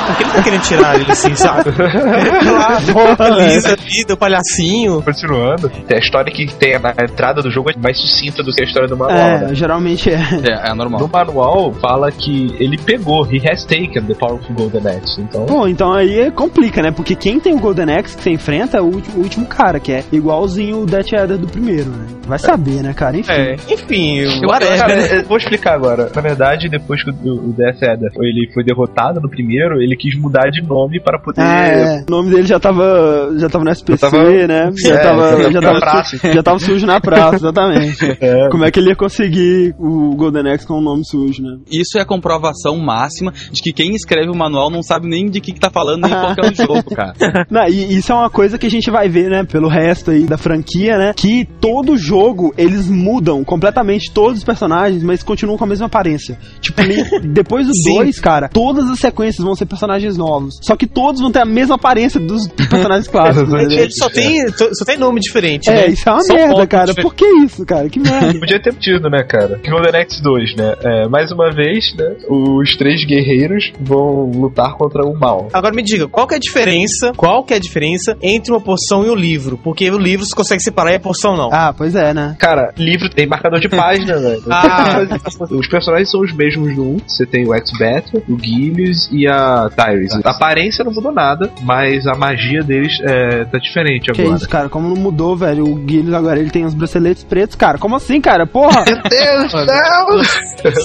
[0.07, 1.69] Por que ele tá querendo tirar ele assim, sabe?
[1.77, 3.47] né?
[3.47, 5.01] lisa ali, do palhacinho.
[5.01, 8.65] Continuando, a história que tem na entrada do jogo é mais sucinta do que a
[8.65, 9.17] história do manual.
[9.17, 9.47] né?
[9.51, 10.17] É, geralmente é.
[10.43, 11.09] É, é No normal.
[11.11, 15.21] manual fala que ele pegou, he has taken the powerful golden axe.
[15.21, 16.91] Então, Bom, então aí complica, né?
[16.91, 19.79] Porque quem tem o Golden Axe que você enfrenta é o último, o último cara,
[19.79, 22.05] que é igualzinho o Death Adder do primeiro, né?
[22.25, 23.17] Vai saber, né, cara?
[23.17, 23.31] Enfim.
[23.31, 25.17] É, enfim, Eu- Cara, né?
[25.19, 26.09] eu vou explicar agora.
[26.13, 27.13] Na verdade, depois que o,
[27.49, 31.19] o Death Adder foi, ele foi derrotado no primeiro, ele quis mudar de nome para
[31.19, 31.41] poder.
[31.41, 32.05] Ah, é.
[32.07, 34.69] O nome dele já tava, já tava no SPC, Já tava- né?
[34.75, 36.17] Já É, tava, já na tava, praça.
[36.17, 38.17] su- já tava sujo na praça, exatamente.
[38.21, 38.49] É.
[38.49, 41.57] Como é que ele ia conseguir o Golden Axe com o nome sujo, né?
[41.71, 45.41] Isso é a comprovação máxima de que quem escreve o manual não sabe nem de
[45.41, 47.13] que, que tá falando, nem qual que é o jogo, cara.
[47.49, 50.23] Não, e isso é uma coisa que a gente vai ver, né, pelo resto aí
[50.25, 51.13] da franquia, né?
[51.15, 56.37] Que todo jogo eles mudam completamente todos os personagens, mas continuam com a mesma aparência.
[56.61, 56.81] Tipo,
[57.33, 57.95] depois do Sim.
[57.95, 60.59] 2, cara, todas as sequências vão ser personagens personagens novos.
[60.61, 63.53] Só que todos vão ter a mesma aparência dos personagens clássicos.
[63.53, 63.83] Ele, entendeu?
[63.85, 65.87] ele só, tem, só tem nome diferente, É, né?
[65.87, 66.85] isso é uma Só merda, foto cara.
[66.87, 67.03] diferente.
[67.09, 67.89] Por que isso, cara?
[67.89, 68.33] Que merda.
[68.39, 69.59] Podia ter tido, né, cara?
[69.67, 70.75] Golden Axe 2, né?
[70.83, 72.15] É, mais uma vez, né?
[72.29, 75.47] Os três guerreiros vão lutar contra o mal.
[75.53, 77.13] Agora me diga, qual que é a diferença?
[77.15, 79.57] Qual que é a diferença entre uma poção e o livro?
[79.57, 81.49] Porque o livro você consegue separar e a poção não.
[81.51, 82.35] Ah, pois é, né?
[82.39, 84.43] Cara, livro tem marcador de página, velho.
[84.49, 84.99] Ah.
[85.51, 86.97] Os personagens são os mesmos no 1.
[87.07, 90.19] Você tem o X-Battle, o Gillius e a Tyrese.
[90.23, 94.35] A aparência não mudou nada, mas a magia deles é, tá diferente Que agora.
[94.37, 94.69] isso, cara?
[94.69, 95.65] Como não mudou, velho?
[95.65, 97.77] O Guilherme agora ele tem os braceletes pretos, cara.
[97.77, 98.45] Como assim, cara?
[98.47, 98.83] Porra!
[98.85, 100.07] Meu Deus do céu!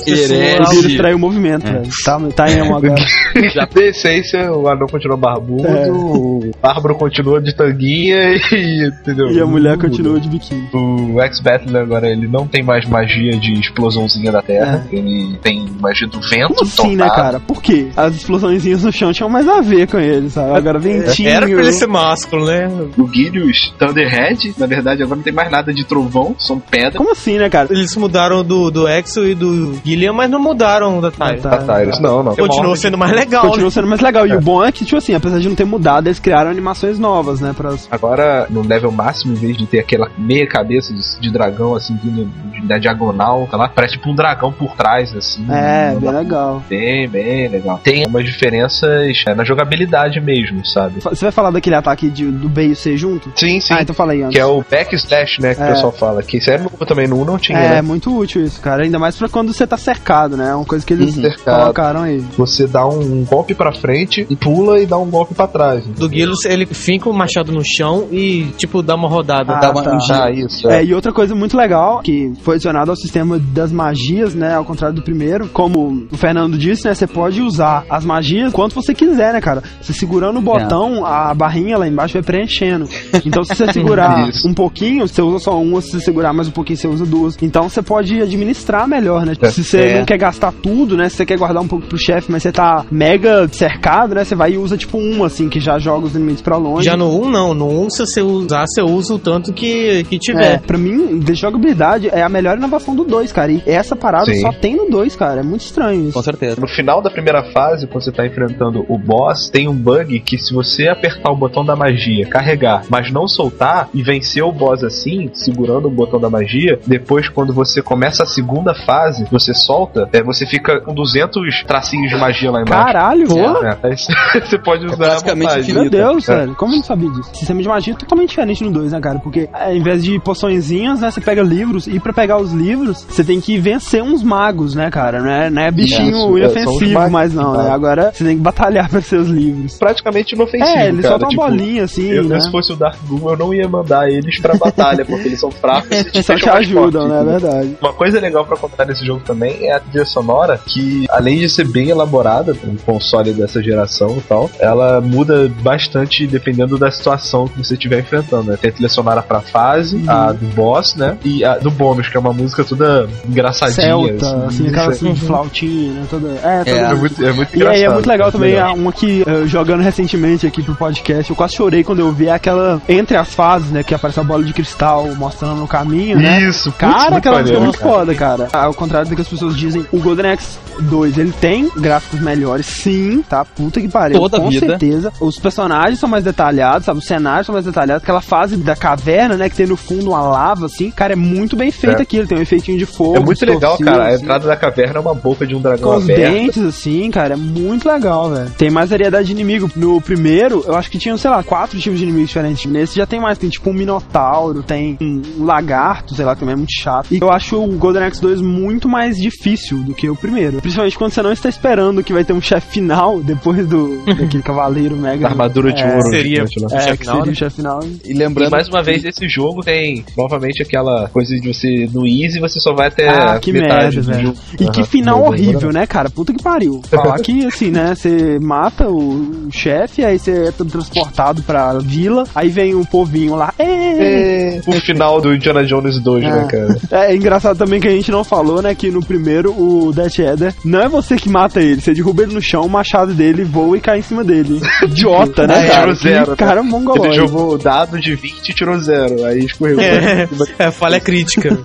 [0.01, 0.97] o Guilherme Herege.
[0.97, 1.89] traiu o movimento, velho.
[2.05, 2.95] Tá, tá emo agora.
[3.73, 5.91] De essência, o anão continua barbudo, É.
[5.91, 8.89] o bárbaro continua de tanguinha e.
[8.89, 9.31] Entendeu?
[9.31, 9.89] E a mulher muda.
[9.89, 10.69] continua de biquíni.
[10.75, 16.07] O X-Battler agora ele não tem mais magia de explosãozinha da terra, ele tem magia
[16.07, 16.53] do vento.
[16.53, 16.55] É.
[16.55, 17.41] Como assim, né, cara?
[17.41, 17.89] Por quê?
[17.97, 20.57] As explosõezinhas no chão tinham mais a ver com ele, sabe?
[20.57, 21.29] Agora ventinho.
[21.29, 22.69] Era pra ele ser másculo, né?
[22.99, 26.97] O Gilius Thunderhead, na verdade, agora não tem mais nada de trovão, são pedras.
[26.97, 27.69] Como assim, né, cara?
[27.71, 31.41] Eles mudaram do, do Exo e do Gillian, mas não mudaram da Tyre.
[31.41, 31.51] tá.
[31.57, 32.01] Da Tyrus.
[32.01, 32.35] Não, não.
[32.37, 33.43] Continuou sendo mais legal.
[33.47, 34.27] Continua sendo mais legal.
[34.27, 36.99] E o bom é que, tipo assim, apesar de não ter mudado, eles criaram animações
[36.99, 37.53] novas, né?
[37.57, 37.75] Pra...
[37.91, 41.97] Agora, no level máximo, em vez de ter aquela meia cabeça de, de dragão, assim,
[42.03, 45.45] vindo de- da diagonal, tá lá, parece tipo um dragão por trás, assim.
[45.51, 46.63] É, bem legal.
[46.69, 47.81] Bem, bem legal.
[47.83, 51.01] Tem umas diferenças é, na jogabilidade mesmo, sabe?
[51.01, 53.31] Você vai falar daquele ataque de, do B e C junto?
[53.35, 53.75] Sim, sim.
[53.75, 54.35] Ah, então fala aí, antes.
[54.35, 55.65] Que é o backslash, né, que É.
[55.65, 56.23] o pessoal fala.
[56.23, 57.83] Que isso é novo também, no 1 não tinha, É, né?
[57.83, 58.85] muito útil isso, cara.
[58.85, 60.51] Ainda mais pra quando você tá cercado, né?
[60.51, 61.23] É uma coisa que eles Uhum.
[61.45, 62.19] Colocaram aí.
[62.37, 65.85] Você dá um golpe pra frente e pula e dá um golpe pra trás.
[65.87, 69.53] Do Gilus, ele finca o machado no chão e, tipo, dá uma rodada.
[69.55, 69.99] Ah, Dá uma- tá.
[70.25, 70.69] Ah, isso.
[70.69, 70.85] É, É.
[70.85, 74.55] e outra coisa muito legal, que foi adicionado ao sistema das magias, né?
[74.55, 76.95] Ao contrário do primeiro, como o Fernando disse, né?
[76.95, 79.63] Você pode usar as magias quanto você quiser, né, cara?
[79.81, 82.89] Você segurando o botão, a barrinha lá embaixo vai preenchendo.
[83.25, 84.47] Então, se você segurar Isso.
[84.49, 87.37] um pouquinho, você usa só uma, se você segurar mais um pouquinho, você usa duas.
[87.43, 89.33] Então, você pode administrar melhor, né?
[89.41, 89.51] É.
[89.51, 89.99] Se você É.
[89.99, 91.09] não quer gastar tudo, né?
[91.09, 94.25] Se você quer guardar um pouco pro chefe, mas você tá mega cercado, né?
[94.25, 96.85] Você vai e usa tipo uma, assim, que já joga os inimigos pra longe.
[96.85, 97.55] Já no 1, não.
[97.55, 100.61] No 1, se você usar, você usa o tanto que, que É, tiver.
[100.61, 103.53] pra mim, de jogabilidade é a melhor inovação do 2, cara.
[103.53, 104.41] E essa parada Sim.
[104.41, 105.41] só tem no 2, cara.
[105.41, 106.13] É muito estranho isso.
[106.13, 106.61] Com certeza.
[106.61, 108.42] No final da primeira fase, quando você tá enfrentando
[108.89, 113.11] o boss, tem um bug que se você apertar o botão da magia, carregar, mas
[113.11, 117.83] não soltar e vencer o boss assim, segurando o botão da magia, depois quando você
[117.83, 122.61] começa a segunda fase, você solta, é, você fica com 200 tracinhos de magia lá
[122.63, 122.85] embaixo.
[122.87, 123.39] Caralho, pô.
[123.39, 125.73] É, aí você pode usar à vontade.
[125.73, 125.91] Meu.
[125.91, 126.37] Deus, É.
[126.37, 126.55] velho.
[126.55, 127.31] Como eu não sabia disso?
[127.35, 129.19] Sistema de magia é totalmente diferente no 2, né, cara?
[129.19, 131.87] Porque é, ao invés de poçõezinhas, né, você pega livros.
[131.87, 135.21] E pra pegar os livros, você tem que vencer uns magos, né, cara?
[135.21, 137.65] Não é, não é bichinho Isso, é, inofensivo mais não, né?
[137.65, 137.75] tá.
[137.75, 139.77] Agora você tem que batalhar pra ser os livros.
[139.79, 141.09] Praticamente inofensivo, É, eles cara.
[141.13, 142.41] soltam tipo, uma bolinha assim, Eu, né?
[142.41, 145.51] Se fosse o Dark Doom, eu não ia mandar eles pra batalha, porque eles são
[145.51, 147.21] fracos e Eles só te deixam mais ajudam, forte, né?
[147.21, 147.77] É verdade.
[147.81, 151.49] Uma coisa legal pra contar nesse jogo também é a trilha sonora, que além de
[151.49, 157.47] ser bem elaborada, um console dessa geração e tal, ela muda bastante dependendo da situação
[157.49, 158.57] que você estiver enfrentando, né?
[158.61, 160.11] Tem a trilha sonora pra fase, Uhum.
[160.11, 161.17] a do boss, né?
[161.25, 163.75] E a do bônus, que é uma música toda engraçadinha.
[164.19, 166.07] Celta, assim, aquela Isso assim, flautinha, né?
[166.09, 166.29] Toda...
[166.43, 166.71] É, toda...
[166.71, 167.85] é, é muito, é muito E aí engraçado.
[167.85, 168.75] é muito legal também, legal.
[168.75, 172.81] uma que eh, jogando recentemente aqui pro podcast, eu quase chorei quando eu vi aquela
[172.89, 176.41] entre as fases, né, que aparece a bola de cristal mostrando o caminho, né?
[176.43, 177.93] Isso, Cara, muito aquela música é muito cara.
[177.93, 178.49] foda, cara.
[178.53, 182.67] Ao contrário do que as pessoas dizem, o Golden Axe 2, ele tem gráficos melhores,
[182.67, 183.45] sim, tá?
[183.45, 184.19] Puta que pariu.
[184.19, 184.67] Toda com vida.
[184.67, 185.13] certeza.
[185.21, 186.99] Os personagens são mais detalhados, sabe?
[186.99, 188.03] Os cenários são mais detalhados.
[188.03, 191.57] Aquela fase da caverna, né, que tem no fundo uma lava, assim, cara, é muito
[191.57, 192.03] bem feito É.
[192.03, 192.27] aquilo.
[192.27, 193.17] Tem um efeitinho de fogo.
[193.17, 194.05] É muito legal, cara.
[194.05, 194.23] A assim.
[194.25, 196.31] entrada da caverna é uma boca de um dragão Com os aberta.
[196.31, 198.51] dentes, assim, cara, é muito legal, velho.
[198.57, 199.71] Tem mais variedade de inimigo.
[199.77, 202.67] No primeiro, eu acho que tinham, sei lá, quatro tipos de inimigos diferentes.
[202.71, 206.55] Nesse já tem mais, tem tipo um minotauro, tem um lagarto, sei lá, que também
[206.55, 207.13] é muito chato.
[207.15, 210.61] E eu acho o Golden Axe 2 muito mais difícil do que o primeiro.
[210.61, 214.43] Principalmente quando você não está esperando que vai ter um chefe final depois do daquele
[214.43, 215.23] cavaleiro mega.
[215.23, 216.11] Da armadura de É, ouro.
[216.11, 216.43] seria-.
[216.43, 217.33] É, chefe que final, seria né?
[217.33, 217.81] o chefe final.
[218.05, 218.51] E E lembrando.
[218.51, 222.75] mais uma vez, esse jogo tem novamente aquela coisa de você no Easy você só
[222.75, 224.27] vai até Ah, que metade merda, do velho.
[224.29, 224.39] jogo.
[224.55, 224.85] E que Aham.
[224.85, 226.11] final horrível, né, cara?
[226.11, 226.81] Puta que pariu.
[226.89, 232.49] Falar que, assim, né, você mata o chefe, aí você é transportado pra vila, aí
[232.49, 236.77] vem o povinho lá, "Ê, o final do Indiana Jones 2, né, cara?
[236.91, 240.19] É, é engraçado também que a gente não falou, né, que no primeiro o Death
[240.19, 243.45] Eder não é você que mata ele, você derruba ele no chão, o machado dele
[243.45, 244.61] voa e cai em cima dele.
[244.83, 245.81] Idiota, né, É, cara?
[245.83, 246.37] tirou zero, Que né?
[246.49, 247.19] cara mongolóide.
[247.19, 249.25] Ele jogou o dado de 20 e tirou zero.
[249.25, 249.83] Aí escorregou.
[249.85, 250.29] É,
[250.59, 251.57] é falha crítica.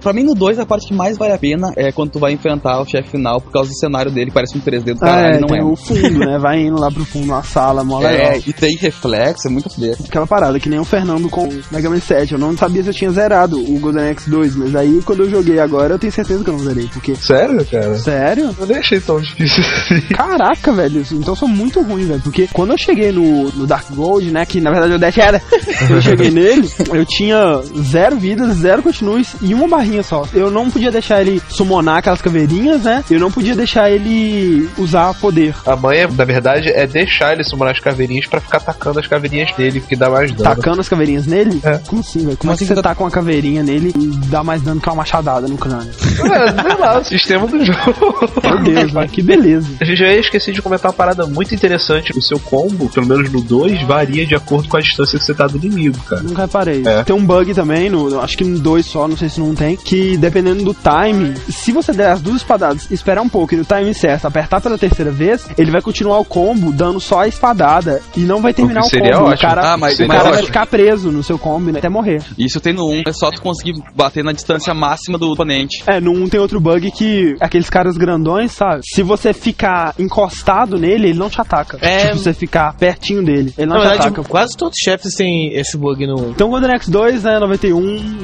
[0.00, 2.32] Pra mim, no 2, a parte que mais vale a pena é quando tu vai
[2.32, 5.36] enfrentar o chefe final por causa do cenário dele, parece um 3D do Ah, caralho,
[5.36, 5.64] é, não tem é.
[5.64, 6.38] o fundo, né?
[6.38, 8.32] Vai indo lá pro fundo, uma sala, mó legal.
[8.32, 9.96] É, e tem reflexo, é muito foder.
[10.04, 12.32] Aquela parada, que nem o Fernando com o Mega Man 7.
[12.32, 15.30] Eu não sabia se eu tinha zerado o Golden Axe 2, mas aí quando eu
[15.30, 16.88] joguei agora, eu tenho certeza que eu não zerei.
[16.92, 17.98] Porque, Sério, cara?
[17.98, 18.54] sério?
[18.58, 20.00] Eu nem achei tão difícil assim.
[20.14, 22.20] Caraca, velho, então eu sou muito ruim, velho.
[22.20, 24.44] Porque quando eu cheguei no, no Dark Gold, né?
[24.46, 25.42] Que na verdade o Death era.
[25.90, 30.24] eu cheguei nele, eu tinha zero vidas, zero continues e uma barrinha só.
[30.32, 33.04] Eu não podia deixar ele summonar aquelas caveirinhas, né?
[33.10, 35.54] Eu não podia deixar ele usar poder.
[35.72, 39.52] A manha, na verdade, é deixar ele sumar as caveirinhas pra ficar atacando as caveirinhas
[39.52, 40.54] dele, que dá mais dano.
[40.54, 41.60] Tacando as caveirinhas nele?
[41.64, 41.78] É.
[41.86, 42.36] Como assim, velho?
[42.36, 44.96] Como assim assim você tá com uma caveirinha nele e dá mais dano que uma
[44.96, 45.92] machadada no crânio?
[45.92, 48.30] É, sei lá, o sistema do jogo.
[48.42, 49.68] Meu Deus, velho, que beleza.
[49.80, 52.16] A gente já esqueci de comentar uma parada muito interessante.
[52.16, 55.34] O seu combo, pelo menos no 2, varia de acordo com a distância que você
[55.34, 56.22] tá do inimigo, cara.
[56.22, 56.82] Nunca reparei.
[56.86, 57.02] É.
[57.02, 59.76] Tem um bug também, no, acho que no 2 só, não sei se não tem,
[59.76, 63.64] que dependendo do time, se você der as duas espadadas, esperar um pouco e no
[63.64, 68.00] time certo apertar pela terceira vez, ele vai continuar o combo dando só a espadada
[68.16, 69.30] e não vai terminar O o, que seria combo.
[69.30, 69.36] ótimo.
[69.36, 72.22] O cara, Ah, mas- o cara vai ficar preso no seu combo né, até morrer.
[72.38, 75.82] Isso tem no 1, é só tu conseguir bater na distância máxima do oponente.
[75.86, 78.80] É, no 1 tem outro bug que aqueles caras grandões, sabe?
[78.84, 81.78] Se você ficar encostado nele, ele não te ataca.
[81.80, 82.12] É.
[82.12, 84.28] Se você ficar pertinho dele, ele não Na te verdade, ataca.
[84.28, 86.30] quase todos os chefes têm esse bug no.
[86.30, 87.80] Então, Golden Axe 2, né, 91,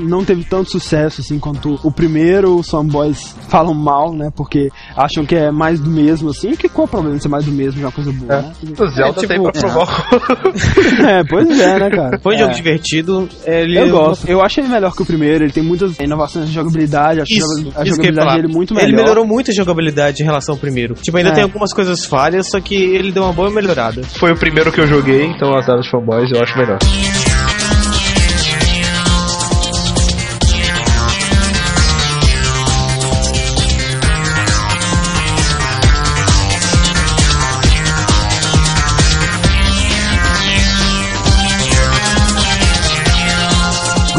[0.09, 2.57] não teve tanto sucesso assim quanto o primeiro.
[2.57, 6.53] Os fanboys falam mal, né, porque acham que é mais do mesmo, assim.
[6.57, 8.52] Que qual é o problema de ser mais do mesmo, de uma coisa boa, né?
[8.78, 10.08] O Zelda É, tipo, tem pra provar.
[11.08, 12.18] É, pois é, né, cara?
[12.20, 12.40] Foi um É.
[12.42, 13.28] jogo divertido.
[13.44, 14.28] Ele Eu gosto.
[14.28, 15.44] Eu acho ele melhor que o primeiro.
[15.44, 17.20] Ele tem muitas inovações de jogabilidade.
[17.20, 18.88] Acho Isso, a jogabilidade dele muito melhor.
[18.88, 20.94] Ele melhorou muito a jogabilidade em relação ao primeiro.
[20.94, 21.34] Tipo, ainda É.
[21.34, 24.02] tem algumas coisas falhas, só que ele deu uma boa melhorada.
[24.02, 26.78] Foi o primeiro que eu joguei, então as dos fanboys eu acho melhor.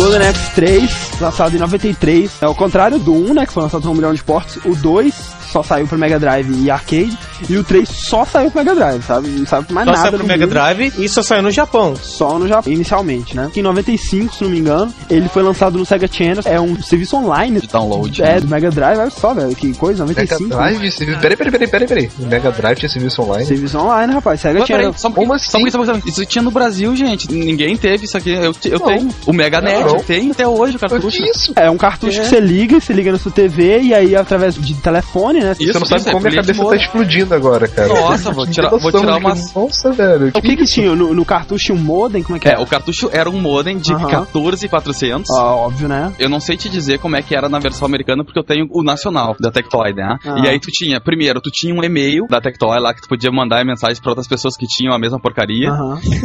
[0.10, 2.42] Golden Axe 3, lançado em 93.
[2.42, 3.46] É o contrário do 1, né?
[3.46, 4.58] Que foi lançado por um milhão de portes.
[4.66, 7.18] O 2 só saiu pro Mega Drive e arcade.
[7.50, 9.30] E o 3 só saiu pro Mega Drive, sabe?
[9.30, 10.04] Não saiu pra mais Só nada.
[10.10, 10.54] saiu pro Mega mundo.
[10.54, 11.96] Drive e só saiu no Japão.
[12.02, 13.50] Só no Japão, inicialmente, né?
[13.56, 16.42] Em 95, se não me engano, ele foi lançado no Sega Channel.
[16.46, 17.60] É um serviço online.
[17.62, 18.22] De download.
[18.22, 20.50] É, do Mega Drive, olha só, velho, que coisa, Mega 95.
[20.56, 21.20] Drive, serviço...
[21.20, 22.12] Peraí, peraí, peraí, peraí, peraí.
[22.20, 23.46] O Mega Drive tinha serviço online?
[23.46, 24.98] Serviço online, rapaz, Sega Mas peraí, Channel.
[25.00, 26.04] só Como só pouquinho, só um pouquinho.
[26.14, 27.32] Isso tinha no Brasil, gente.
[27.32, 28.32] Ninguém teve isso aqui.
[28.32, 28.86] Eu, eu Não.
[28.88, 29.10] tenho.
[29.26, 30.00] O Mega Nerd Não.
[30.04, 31.18] tem até hoje o cartucho.
[31.18, 31.54] Que isso?
[31.56, 32.24] É um cartucho É.
[32.24, 35.56] que você liga, você liga na sua TV e aí através de telefone, né?
[35.60, 37.88] Isso, Você não sabe é como minha cabeça tá explodindo agora, cara.
[37.90, 39.54] Nossa, vou tirar, vou tirar umas.
[39.54, 40.28] Nossa, velho.
[40.36, 40.96] O que que tinha?
[40.96, 42.24] No, no cartucho um modem?
[42.24, 42.60] Como é que É, é?
[42.60, 44.26] o cartucho era um modem de Aham.
[44.32, 45.30] 14400.
[45.32, 46.12] Ah, óbvio, né?
[46.20, 48.68] Eu não sei te dizer como é que era na versão americana, porque eu tenho
[48.72, 50.18] o nacional da Tectoy, né?
[50.26, 50.40] Ah.
[50.44, 53.32] E aí tu tinha, primeiro, tu tinha um e-mail da Tectoy lá que tu podia
[53.32, 55.70] mandar mensagens pra outras pessoas que tinham a mesma porcaria.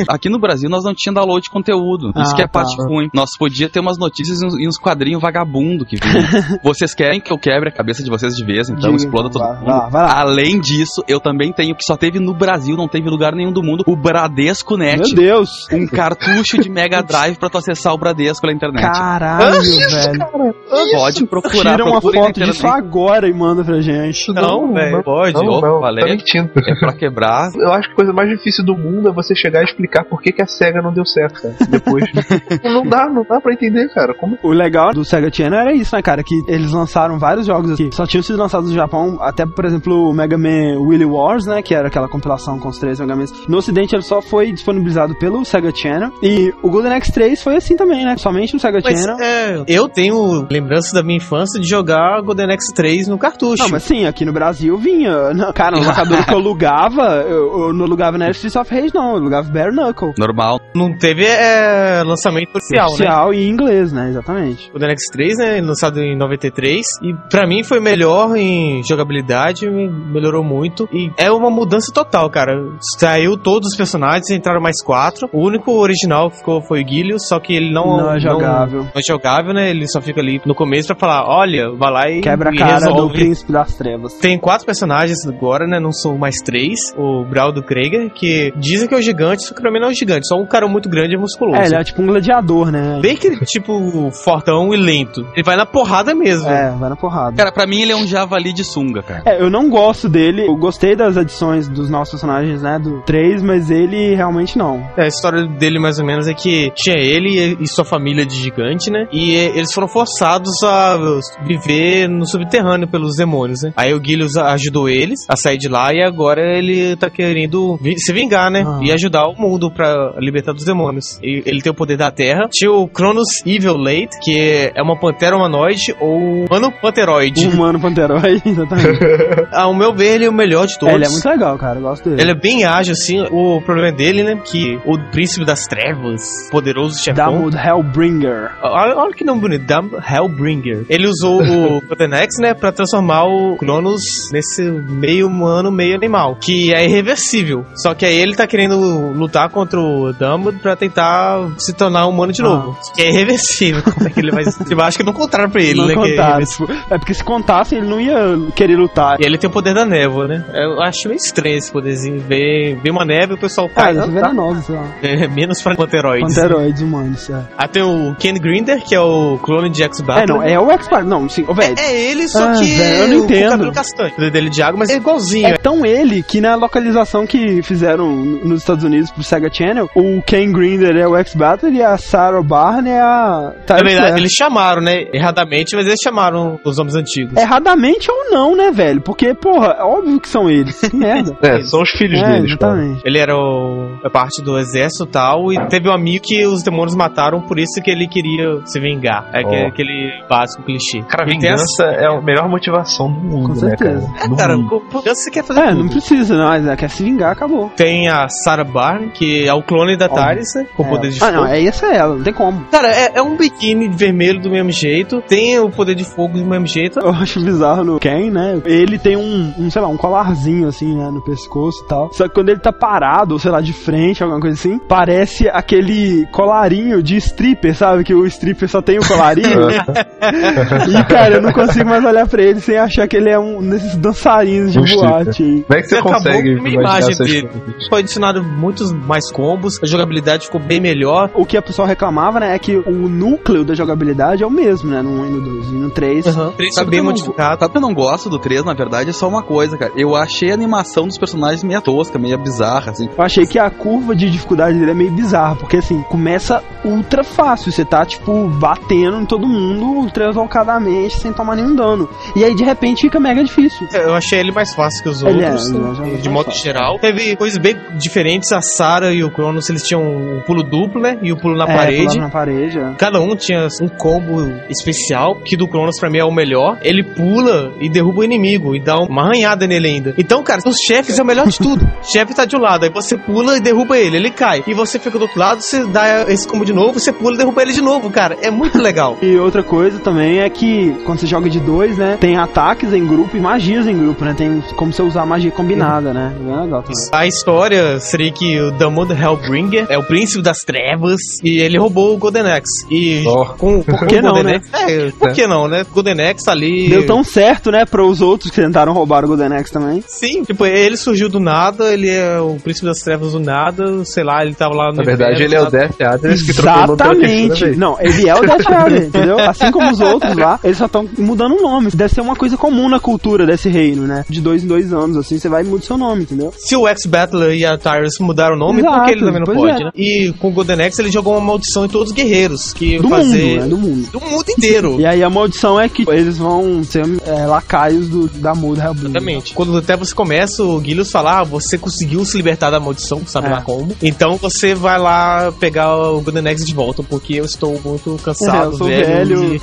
[0.09, 2.11] Aqui no Brasil nós não tinha download de conteúdo.
[2.17, 2.61] Isso Ah, que é a tá.
[2.61, 3.09] parte ruim.
[3.15, 6.25] Nós podia ter umas notícias e uns, e uns quadrinhos vagabundo que vinham.
[6.63, 9.43] vocês querem que eu quebre a cabeça de vocês de vez, então Diga, exploda todo
[9.43, 9.65] vai, mundo.
[9.65, 10.21] vai lá, vai lá.
[10.21, 13.63] Além disso, eu também tenho que só teve no Brasil, não teve lugar nenhum do
[13.63, 14.99] mundo, o Bradesco Net.
[14.99, 15.67] Meu Deus!
[15.73, 18.83] Um cartucho de Mega Drive pra tu acessar o Bradesco pela internet.
[18.83, 20.55] Caralho, velho.
[20.93, 24.33] Pode procurar, Tira uma na foto disso agora e manda pra gente.
[24.33, 25.35] Não, velho, pode.
[25.35, 26.05] Não, não, valeu.
[26.05, 26.51] tá mentindo.
[26.67, 27.51] É pra quebrar.
[27.55, 30.21] Eu acho que a coisa mais difícil do mundo é você chegar e explicar por
[30.21, 31.55] que, que a SEGA não deu certo, cara.
[31.69, 32.05] Depois.
[32.65, 34.15] não dá, não dá pra entender, cara.
[34.15, 36.23] Como O legal do Sega Channel era isso, né, cara?
[36.23, 37.91] Que eles lançaram vários jogos aqui.
[37.93, 41.63] Só tinham sido lançados no Japão, até, por exemplo, o Mega Man Willy Wars, né?
[41.63, 43.33] Que era aquela compilação com os três Mega Mans.
[43.49, 46.11] No ocidente ele só foi disponibilizado pelo Sega Channel.
[46.23, 48.17] E o Golden Axe 3 foi assim também, né?
[48.17, 49.17] Somente no Sega Mas Channel.
[49.21, 53.63] é, eu tenho lembranças da minha infância de jogar Golden Axe 3 no cartucho.
[53.63, 55.33] Não, mas sim, aqui no Brasil vinha.
[55.35, 58.95] Não, cara, no locador que eu alugava, eu, eu não alugava na Streets of Rage,
[58.95, 59.13] não.
[59.13, 60.13] Eu alugava Bare Knuckle.
[60.19, 60.61] Normal.
[60.75, 62.95] Não teve é, lançamento oficial, né?
[62.95, 64.09] Oficial e em inglês, né?
[64.11, 64.71] Exatamente.
[64.71, 70.43] Golden Axe 3, né, lançado em 93, e pra mim foi melhor em jogabilidade melhorou
[70.45, 70.89] muito.
[70.93, 72.53] E é uma mudança total, cara.
[72.99, 75.29] Saiu todos os personagens, entraram mais quatro.
[75.33, 78.81] O único original que ficou foi o Guilius, só que ele não, Não é jogável.
[78.81, 79.71] Não, é jogável, né?
[79.71, 82.21] Ele só fica ali no começo pra falar: olha, vai lá e.
[82.21, 83.15] Quebra a cara do resolve.
[83.19, 84.15] príncipe das trevas.
[84.15, 85.79] Tem quatro personagens agora, né?
[85.81, 86.79] Não são mais três.
[86.97, 89.91] O Braldo Krieger, que dizem que é o gigante, só que pra mim não é
[89.91, 91.61] um gigante, só um cara muito grande e musculoso.
[91.61, 92.99] É, ele é tipo um gladiador, né?
[93.01, 95.27] Bem aquele tipo fortão e lento.
[95.35, 96.49] Ele vai na porrada mesmo.
[96.49, 97.37] É, vai na porrada.
[97.37, 99.23] Cara, pra mim ele é um javali de sunga, cara.
[99.25, 100.47] É, eu não gosto dele.
[100.47, 102.79] Eu gostei das adições dos nossos personagens, né?
[102.79, 104.85] Do 3, mas ele realmente não.
[104.97, 108.35] É, A história dele, mais ou menos, é que tinha ele e sua família de
[108.35, 109.07] gigante, né?
[109.13, 110.99] E eh, eles foram forçados a
[111.47, 113.73] viver no subterrâneo pelos demônios, né?
[113.77, 118.13] Aí o Gilius ajudou eles a sair de lá e agora ele tá querendo se
[118.13, 118.65] vingar, né?
[118.67, 118.81] Ah.
[118.83, 121.19] E ajudar o mundo pra libertar dos demônios.
[121.23, 122.49] E ele tem o poder da terra.
[122.51, 127.47] Tinha o Cronos Evil Late, que é uma pantera humanoide ou um humano panteroide.
[127.49, 129.49] Humano Panterói, exatamente.
[129.53, 130.93] Ao meu ver, ele é o melhor de todos.
[130.93, 131.79] É, ele é muito legal, cara.
[131.79, 132.21] Eu gosto dele.
[132.21, 133.21] Ele é bem ágil, assim.
[133.31, 134.41] O problema dele, né?
[134.45, 137.33] Que o príncipe das trevas, poderoso chefão.
[137.33, 138.51] Damod Hellbringer.
[138.63, 140.85] Olha, olha que nome bonito, Dam Hellbringer.
[140.89, 144.03] Ele usou o Codenex, né, pra transformar o Cronos
[144.33, 147.65] nesse meio humano, meio animal, que é irreversível.
[147.75, 148.77] Só que aí ele tá querendo
[149.13, 152.79] lutar contra o Dumbledore pra tentar se tornar humano de novo.
[152.95, 153.83] Que é irreversível.
[153.83, 154.45] Como é que ele vai...
[154.71, 155.93] Eu acho que não contaram pra ele, não né?
[155.93, 156.45] é contaram.
[156.45, 159.17] tipo, é porque se contasse, ele não ia querer lutar.
[159.21, 160.45] E ele tem o poder da névoa, né?
[160.55, 162.21] Eu acho meio estranho esse poderzinho.
[162.21, 163.91] Ver, ver uma névoa e o pessoal Ah, cai.
[163.93, 164.07] ele é tá?
[164.09, 164.85] venenoso, sei lá.
[165.03, 166.35] É, menos pra panteroides.
[166.35, 167.43] Panteroides humanos, é.
[167.59, 170.23] Aí tem o Ken Grinder, que é o clone de X-Battle.
[170.23, 171.05] É, não, é o X-Pac.
[171.07, 171.75] Não, sim, ô, velho.
[171.79, 173.51] É ele, só Ah, que velho, eu não com entendo.
[173.51, 174.13] cabelo castanho.
[174.19, 175.47] O dele de água, mas é igualzinho.
[175.49, 180.23] É tão ele que na localização que fizeram nos Estados Unidos pro Sega Channel, o
[180.23, 184.33] Ken Grinder é o X-Battle e a Sarah Barney é a Na Tyler verdade, eles
[184.33, 185.05] chamaram, né?
[185.13, 187.37] Erradamente, mas eles chamaram os nomes antigos.
[187.37, 189.01] Erradamente ou não, né, velho?
[189.01, 190.81] Porque, porra, é óbvio que são eles.
[190.81, 191.37] Que merda.
[191.45, 192.73] É, são os filhos é, deles, cara.
[192.75, 193.03] exatamente.
[193.05, 196.63] Ele era o, a parte do exército e tal, e teve um amigo que os
[196.63, 199.29] demônios mataram, por isso que ele queria se vingar.
[199.33, 199.69] É aquele, Ó.
[199.69, 201.03] aquele básico clichê.
[201.09, 204.01] Cara, E vingança é a melhor motivação do mundo, Com né, cara?
[204.01, 204.29] certeza.
[204.29, 204.81] Do Cara, mundo.
[204.91, 205.79] por que você quer fazer É, tudo?
[205.83, 206.45] não precisa, não.
[206.49, 207.71] Mas é, quer se vingar, acabou.
[207.77, 210.67] Tem a Sarah Barn, que é o clone da Taris, né?
[210.77, 210.89] Com É.
[210.89, 211.37] poder de Ah, fogo.
[211.39, 212.65] não, é essa é ela, não tem como.
[212.71, 216.45] Cara, é, é um biquíni vermelho do mesmo jeito, tem o poder de fogo do
[216.45, 216.99] mesmo jeito.
[217.01, 218.61] Eu acho bizarro no Ken, né?
[218.65, 222.13] Ele tem um, um, sei lá, um colarzinho assim, né, no pescoço e tal.
[222.13, 225.49] Só que quando ele tá parado, ou sei lá, de frente, alguma coisa assim, parece
[225.49, 228.05] aquele colarinho de stripper, sabe?
[228.05, 229.69] Que o stripper só tem o colarinho.
[230.89, 233.61] e, cara, eu não consigo mais olhar pra ele sem achar que ele é um
[233.69, 235.09] desses dançarinos de Um stripper.
[235.11, 235.63] boate aí.
[235.67, 237.49] Como é que você Acabou consegue com uma imaginar imagem dele.
[237.89, 241.31] Foi adicionado muitos mais combos, a jogabilidade ficou bem melhor.
[241.35, 244.91] O que a pessoa reclamava, né, é que o núcleo da jogabilidade é o mesmo,
[244.91, 245.67] né, no 1 e no 2.
[245.69, 246.53] E no 3, Uhum.
[246.73, 247.59] Sabe bem não- modificado.
[247.61, 249.93] Sabe que eu não gosto do 3, na verdade, é só uma coisa, cara.
[249.97, 253.09] Eu achei a animação dos personagens meio tosca, meio bizarra, assim.
[253.17, 257.25] Eu achei que a curva de dificuldade dele é meio bizarra, porque assim, começa ultra
[257.25, 262.09] fácil, você tá, tipo, batendo em todo mundo ultra exalcadamente, sem tomar nenhum dano.
[262.37, 263.87] E aí, de repente, fica mega difícil.
[263.93, 266.63] Eu achei ele mais fácil que os Ele é, outros, é, é de modo fácil.
[266.63, 266.99] geral.
[266.99, 271.19] Teve coisas bem diferentes, a Sarah e o Cronos, eles tinham um pulo duplo, né?
[271.23, 272.19] E o pulo na É, parede.
[272.19, 272.93] na parede, é.
[272.99, 276.79] Cada um tinha um combo especial, que do Cronos pra mim é o melhor.
[276.83, 280.15] Ele pula e derruba o inimigo e dá uma arranhada nele ainda.
[280.19, 281.85] Então, cara, os chefes é o melhor de tudo.
[281.85, 284.63] O chefe tá de um lado, aí você pula e derruba ele, ele cai.
[284.67, 287.39] E você fica do outro lado, você dá esse combo de novo, você pula e
[287.39, 288.37] derruba ele de novo, cara.
[288.43, 289.19] É muito legal.
[289.25, 293.07] E outra coisa também é que quando você joga de dois, né, tem ataques em
[293.07, 294.35] grupo e magias em grupo, né?
[294.37, 296.35] Tem como você usar magia combinada, né?
[296.39, 297.09] É legal também.
[297.13, 302.15] A história seria que o Damod Hellbringer é o príncipe das trevas e ele roubou
[302.15, 302.87] o Golden Axe.
[302.91, 303.47] E Oh.
[303.57, 304.61] com, com, Por que o não, Golden né?
[304.73, 305.87] É, por que não, né?
[305.93, 306.89] Golden Axe tá ali.
[306.89, 310.03] Deu tão certo, né, para os outros que tentaram roubar o Golden Axe também.
[310.05, 314.25] Sim, tipo, ele surgiu do nada, ele é o príncipe das trevas do nada, sei
[314.25, 314.97] lá, ele tava lá no.
[314.97, 315.71] Na verdade, inferno, ele é o.
[315.71, 317.67] Death Adres que Exatamente.
[317.77, 319.39] Não, ele é o Death Rider, entendeu?
[319.39, 321.91] Assim como os outros lá, eles só estão mudando o nome.
[321.95, 324.25] Deve ser uma coisa comum na cultura desse reino, né?
[324.29, 326.53] De dois em dois anos, assim, você vai e muda o seu nome, entendeu?
[326.57, 329.55] Se o X-Battler e a Tyrus mudaram o nome, Exato, por que ele também não
[329.55, 329.85] pode, é.
[329.85, 329.91] né?
[329.95, 333.09] E com o Golden Axe ele jogou uma maldição em todos os guerreiros, que Do
[333.09, 333.61] fazer...
[333.61, 333.69] mundo, né?
[333.69, 334.11] Do mundo.
[334.11, 334.95] Do mundo inteiro.
[335.05, 337.47] E aí a maldição é que eles vão ser é,
[337.85, 339.07] lacaios do, da muda Hellblade.
[339.07, 339.55] Exatamente.
[339.55, 343.49] Quando até você começa, o Guilherme fala, ah, você conseguiu se libertar da maldição, sabe
[343.49, 343.51] É.
[343.51, 343.95] lá como.
[344.03, 348.63] Então você vai lá pegar o Golden Axe de volta, porque eu estou muito cansado,
[348.63, 349.41] É, eu sou velho.
[349.41, 349.55] velho.
[349.55, 349.61] e-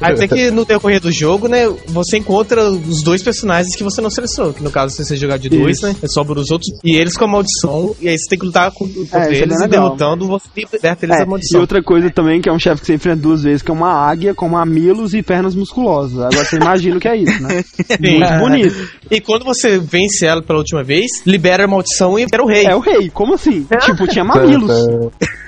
[0.00, 4.00] Aí até que no decorrer do jogo, né, você encontra os dois personagens que você
[4.00, 5.86] não selecionou, que no caso se você jogar de dois, Isso.
[5.86, 8.46] né, é sobra os outros, e eles com a maldição, e aí você tem que
[8.46, 11.60] lutar com- contra isso é eles e derrotando, você liberta eles É, da e maldição.
[11.60, 13.92] outra coisa também, que é um chefe que você enfrenta duas vezes, que é uma
[13.92, 16.18] águia com mamilos e pernas musculosas.
[16.20, 17.35] Agora você imagina o que é isso.
[17.40, 17.64] Né?
[18.00, 18.90] Muito bonito.
[19.10, 22.66] E quando você vence ela pela última vez, libera a maldição e era o rei.
[22.66, 23.66] É o rei, como assim?
[23.80, 24.72] Tipo, tinha mamilos.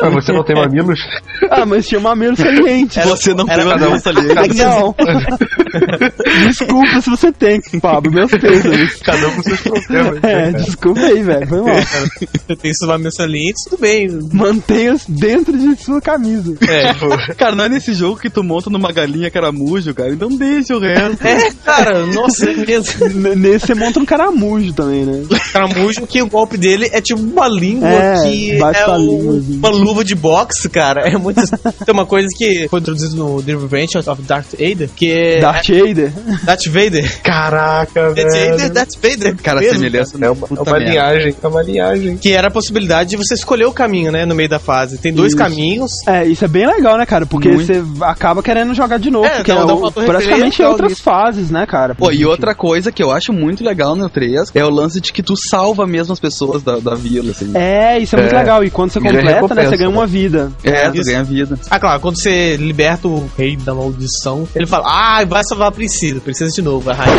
[0.00, 0.98] Ah, você não tem mamilos?
[1.50, 3.04] Ah, mas tinha mamilos salientes.
[3.04, 4.00] Você não era tem cada uma um.
[4.00, 4.56] saliente.
[4.56, 4.94] Não.
[6.48, 8.94] Desculpa se você tem, Pablo, meus pêsames.
[9.02, 10.16] Cada um com seus problemas.
[10.22, 10.64] É, né, cara?
[10.64, 11.46] desculpa aí, velho.
[11.46, 11.74] Foi mal.
[11.76, 14.08] Você tem seus mamilos salientes, tudo bem.
[14.32, 16.54] Mantenha dentro de sua camisa.
[16.68, 16.94] É.
[17.34, 20.10] Cara, não é nesse jogo que tu monta numa galinha caramujo, cara.
[20.10, 21.26] Então deixa o resto.
[21.26, 23.06] É, cara, nossa, é mesmo.
[23.08, 25.24] N- Nesse você monta um caramujo também, né?
[25.52, 29.31] Caramujo que o golpe dele é tipo uma língua É, que bate é a língua,
[29.32, 31.02] uma luva de boxe, cara.
[31.08, 31.40] É muito.
[31.84, 35.40] Tem uma coisa que foi introduzida no The Revenge of Darth Vader, que é.
[35.40, 36.12] Darth Vader.
[36.44, 37.20] Darth Vader.
[37.22, 38.72] Caraca, Darth Vader, velho.
[38.74, 39.36] Darth Vader.
[39.42, 40.78] Cara, mesmo, semelhança É uma, é uma merda.
[40.90, 42.16] linhagem, é uma linhagem.
[42.16, 44.98] Que era a possibilidade de você escolher o caminho, né, no meio da fase.
[44.98, 45.36] Tem dois Isso.
[45.38, 45.90] caminhos.
[46.06, 47.26] É, isso é bem legal, né, cara?
[47.26, 47.66] Porque Muito.
[47.66, 49.26] você acaba querendo jogar de novo.
[49.26, 51.94] É, porque é o- praticamente é outras fases, né, cara?
[51.94, 55.12] Pô, e outra coisa que eu acho muito legal no 3 é o lance de
[55.12, 57.50] que tu salva mesmo as pessoas da, da vila, assim.
[57.54, 58.38] É, isso é, muito É.
[58.38, 58.64] legal.
[58.64, 59.96] E quando você completa, né, recompensa, você ganha né?
[59.96, 60.52] uma vida.
[60.64, 61.04] É, tu isso.
[61.10, 61.58] ganha vida.
[61.70, 65.72] Ah, claro, quando você liberta o rei da maldição, ele fala, ah, vai salvar a
[65.72, 67.16] princesa, princesa de novo, a rainha.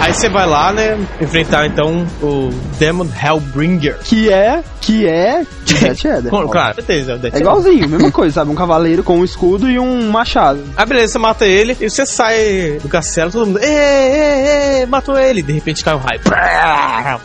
[0.00, 3.98] Aí você vai lá, né, enfrentar então o Demon Hellbringer.
[4.04, 6.30] Que é, que é, Death Eder.
[6.30, 8.50] Com- Claro, certeza, é o Death É igualzinho, mesma coisa, sabe?
[8.50, 10.60] Um cavaleiro com um escudo e um machado.
[10.76, 14.86] Ah, beleza, você mata ele e você sai do castelo, todo mundo, ê, ê, ê,
[14.86, 15.42] matou ele.
[15.42, 16.20] De repente cai um raio.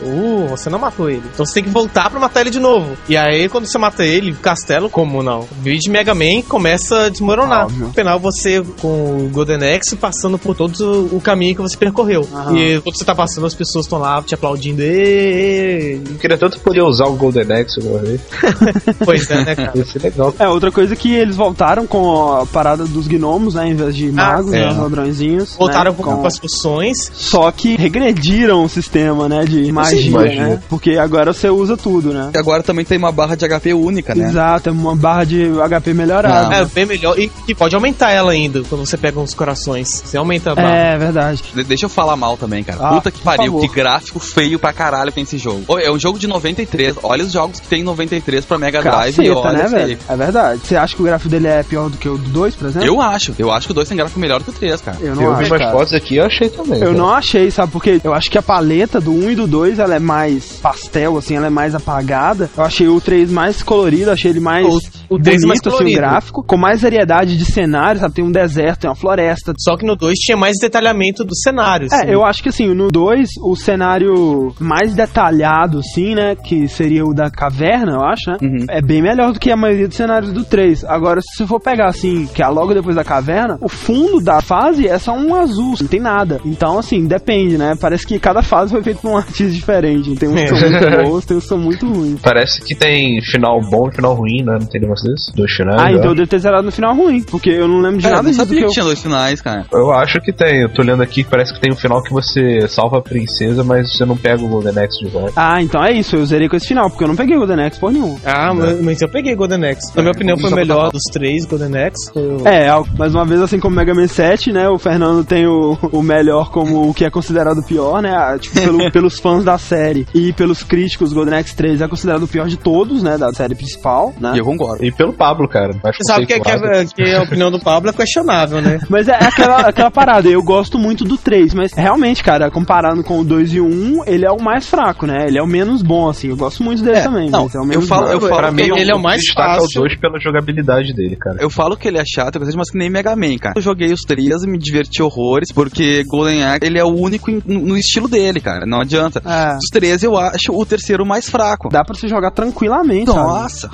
[0.02, 1.22] Uh, você não matou ele.
[1.32, 2.96] Então você tem que voltar pra matar ele de novo.
[3.08, 5.46] E aí, quando você mata ele, o castelo, como não?
[5.60, 7.66] Vídeo de Mega Man começa a desmoronar.
[7.66, 7.86] Óbvio.
[7.86, 12.26] No final, você com o Golden Axe passando por todo o, caminho que você percorreu.
[12.32, 12.56] Aham.
[12.56, 14.82] E quando você tá passando, as pessoas estão lá te aplaudindo.
[14.82, 18.20] Eu queria tanto poder usar o Golden Axe uma vez.
[19.04, 19.72] Pois é, né, cara?
[19.74, 20.34] Ia ser legal.
[20.38, 23.68] É, outra coisa que eles voltaram com a parada dos gnomos, né?
[23.68, 24.60] Em vez de magos, é.
[24.60, 24.70] né?
[24.70, 25.56] Os ladrõezinhos.
[25.56, 27.10] Voltaram né, com, com as poções.
[27.12, 29.44] Só que regrediram o sistema, né?
[29.44, 30.48] De magia, magia.
[30.48, 30.62] né?
[30.68, 32.30] Porque agora você usa tudo, né?
[32.34, 34.26] E agora também tem uma barra de HP única, né?
[34.28, 36.54] Exato, é uma barra de HP melhorada.
[36.54, 37.18] É bem melhor.
[37.18, 39.88] E, e pode aumentar ela ainda quando você pega uns corações.
[40.04, 40.76] Você aumenta a barra.
[40.76, 41.42] É, verdade.
[41.54, 42.78] De- Deixa eu falar mal também, cara.
[42.82, 43.60] Ah, Puta que pariu, favor.
[43.60, 45.78] que gráfico feio pra caralho tem esse jogo.
[45.78, 46.96] É um jogo de 93.
[47.02, 49.98] Olha os jogos que tem em 93 pra Mega Drive e olha né, velho?
[50.08, 50.60] É verdade.
[50.64, 52.86] Você acha que o gráfico dele é pior do que o do 2, por exemplo?
[52.88, 53.34] Eu acho.
[53.38, 54.98] Eu acho que o 2 tem gráfico melhor que o 3, cara.
[55.00, 55.72] Eu não Eu acho, vi umas cara.
[55.72, 56.74] fotos aqui e eu achei também.
[56.80, 56.92] Eu cara.
[56.98, 57.72] não achei, sabe?
[57.72, 61.16] Porque eu acho que a paleta do 1 e do 2 ela é mais pastel,
[61.16, 62.50] assim, ela é mais apagada.
[62.56, 64.66] Eu achei o 3 mais colorido, achei ele mais
[65.14, 65.96] o 3 bonito, mais assim, o colorido.
[65.96, 68.14] gráfico, com mais variedade de cenários, sabe?
[68.14, 69.52] Tem um deserto, tem uma floresta.
[69.58, 71.86] Só que no 2 tinha mais detalhamento do cenário.
[71.86, 72.06] assim.
[72.06, 76.34] É, eu acho que assim, no 2, o cenário mais detalhado, assim, né?
[76.36, 78.36] Que seria o da caverna, eu acho, né?
[78.42, 78.66] Uhum.
[78.68, 80.84] É bem melhor do que a maioria dos cenários do 3.
[80.84, 84.40] Agora, se você for pegar assim, que é logo depois da caverna, o fundo da
[84.40, 86.40] fase é só um azul, não tem nada.
[86.44, 87.74] Então, assim, depende, né?
[87.80, 90.14] Parece que cada fase foi feita por um artista diferente.
[90.16, 92.20] Tem uns que são muito bons, tem uns que são muito ruins.
[92.20, 94.56] Parece que tem final bom e final ruim, né?
[94.60, 95.32] Não tem negócio desse?
[95.34, 95.80] Dois finais.
[95.80, 98.06] Ah, eu então eu devo ter zerado no final ruim, porque eu não lembro de
[98.06, 99.66] É, eu nada não disso sabia que que eu tinha dois finais, cara.
[99.72, 100.62] Eu acho que tem.
[100.62, 103.92] Eu tô olhando aqui, parece que tem um final que você salva a princesa, mas
[103.92, 105.32] você não pega o Golden Axe de volta.
[105.36, 107.66] Ah, então é isso, eu zerei com esse final, porque eu não peguei o Golden
[107.66, 108.16] Axe por nenhum.
[108.24, 109.94] Ah, mas, mas eu peguei Golden Axe.
[109.96, 112.10] Na minha opinião, foi o melhor dos três Golden Axe.
[112.14, 114.68] O- É, mais uma vez, assim como Mega Man 7, né?
[114.68, 118.38] O Fernando tem o, o melhor como o que é considerado o pior, né?
[118.40, 122.28] Tipo, pelo- pelos fãs da série e pelos críticos, Golden Axe 3 é considerado o
[122.28, 123.16] pior de todos, né?
[123.18, 124.32] Da série principal, né?
[124.34, 124.83] E eu concordo.
[124.86, 125.72] E pelo Pablo, cara.
[125.72, 126.94] Você sabe que, que, conceituado.
[126.94, 128.78] que a opinião do Pablo é questionável, né?
[128.88, 133.18] Mas é aquela, aquela parada, eu gosto muito do 3, mas realmente, cara, comparando com
[133.20, 135.24] o 2 e o 1, ele é o mais fraco, né?
[135.26, 136.28] Ele é o menos bom, assim.
[136.28, 138.12] Eu gosto muito dele É, também, não, mas é o eu menos falo- bom.
[138.12, 139.80] eu falo Pra mim, ele é o mais destaca fácil.
[139.80, 141.36] o 2 pela jogabilidade dele, cara.
[141.40, 143.54] Eu falo que ele é chato, mas que nem Mega Man, cara.
[143.56, 147.30] Eu joguei os três e me diverti horrores, porque Golden Axe, ele é o único
[147.30, 148.66] em- no estilo dele, cara.
[148.66, 149.22] Não adianta.
[149.24, 151.68] É, Dos três, eu acho o terceiro mais fraco.
[151.70, 153.18] dá pra você jogar tranquilamente, sabe?
[153.26, 153.68] Nossa,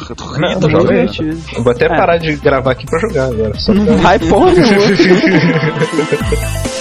[1.07, 1.57] divertido.
[1.57, 1.89] Eu vou até É.
[1.89, 3.55] parar de gravar aqui pra jogar agora.
[3.59, 3.97] Só Não pra...
[3.97, 4.87] vai porra nenhuma.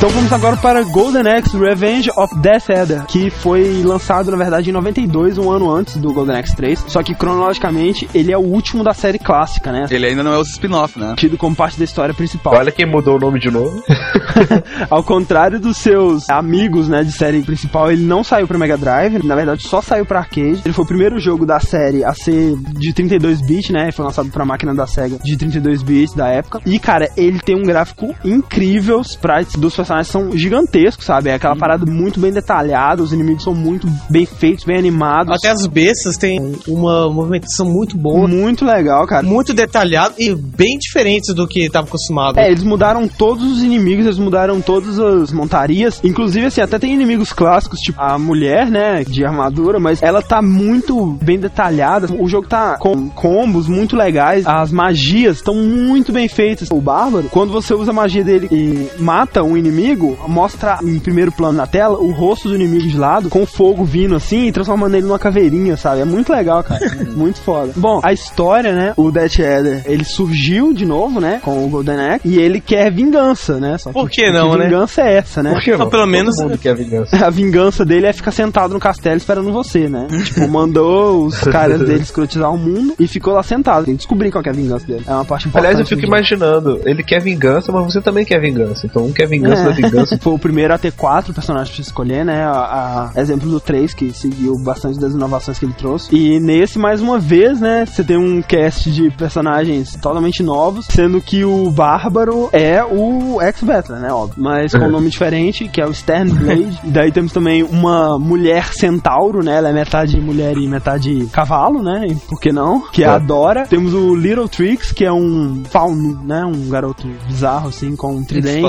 [0.00, 4.70] Então vamos agora para Golden Axe Revenge of Death Adder, que foi lançado na verdade
[4.70, 6.86] em 92, um ano antes do Golden Axe 3.
[6.88, 9.84] Só que cronologicamente ele é o último da série clássica, né?
[9.90, 11.16] Ele ainda não é os spin-off, né?
[11.18, 12.54] Tido como parte da história principal.
[12.54, 13.84] Olha quem mudou o nome de novo.
[14.90, 19.22] Ao contrário dos seus amigos, né, de série principal, ele não saiu pra Mega Drive,
[19.24, 20.60] na verdade só saiu pra arcade.
[20.64, 23.90] Ele foi o primeiro jogo da série a ser de 32 bits, né?
[23.92, 26.60] Foi lançado pra máquina da Sega de 32 bits da época.
[26.66, 31.30] E, cara, ele tem um gráfico incrível, os sprites dos personagens são gigantescos, sabe?
[31.30, 35.34] É aquela parada muito bem detalhada, os inimigos são muito bem feitos, bem animados.
[35.34, 39.22] Até as bestas têm uma movimentação muito boa, Muito legal, cara.
[39.26, 42.38] muito detalhado e bem diferente do que estava acostumado.
[42.38, 46.00] É, eles mudaram todos os inimigos, eles mudaram todas as montarias.
[46.04, 50.40] Inclusive, assim, até tem inimigos clássicos, tipo a mulher, né, de armadura, mas ela tá
[50.42, 52.08] muito bem detalhada.
[52.12, 54.46] O jogo tá com combos muito legais.
[54.46, 56.68] As magias estão muito bem feitas.
[56.70, 61.32] O Bárbaro, quando você usa a magia dele e mata um inimigo, mostra em primeiro
[61.32, 64.94] plano na tela o rosto do inimigo de lado, com fogo vindo assim e transformando
[64.94, 66.00] ele numa caveirinha, sabe?
[66.00, 66.80] É muito legal, cara.
[67.14, 67.72] muito foda.
[67.76, 72.00] Bom, a história, né, o Death Adder, ele surgiu de novo, né, com o Golden
[72.00, 73.78] Axe, e ele quer vingança, né?
[73.78, 74.64] Só Por que não, né?
[74.66, 75.52] vingança é essa, né?
[75.52, 75.90] Por que Então, não?
[75.90, 77.24] pelo menos- Todo mundo quer vingança.
[77.24, 80.06] A vingança dele é ficar sentado no castelo esperando você, né?
[80.24, 83.84] tipo, mandou os caras dele escrotizar o mundo e ficou lá sentado.
[83.84, 85.04] Tem que descobrir qual que é a vingança dele.
[85.06, 85.66] É uma parte importante.
[85.70, 88.86] Aliás, eu fico imaginando, ele quer vingança, mas você também quer vingança.
[88.86, 90.18] Então um quer vingança da vingança.
[90.20, 92.44] Foi o primeiro a ter quatro personagens pra escolher, né?
[92.44, 96.14] A, a- exemplo do 3, que seguiu bastante das inovações que ele trouxe.
[96.14, 97.84] E nesse, mais uma vez, né?
[97.86, 103.99] Você tem um cast de personagens totalmente novos, sendo que o Bárbaro é o ex-Battler,
[104.00, 104.12] né?
[104.12, 104.42] Óbvio.
[104.42, 106.80] Mas com um nome diferente, que é o Sternblade.
[106.84, 109.56] e daí temos também uma mulher centauro, né?
[109.58, 112.06] Ela é metade mulher e metade cavalo, né?
[112.08, 112.80] E Por que não?
[112.90, 113.20] Que é a É.
[113.20, 113.66] Dora.
[113.66, 116.44] Temos o Little Trix, que é um fauno, né?
[116.44, 118.66] Um garoto bizarro, assim, com um tridente.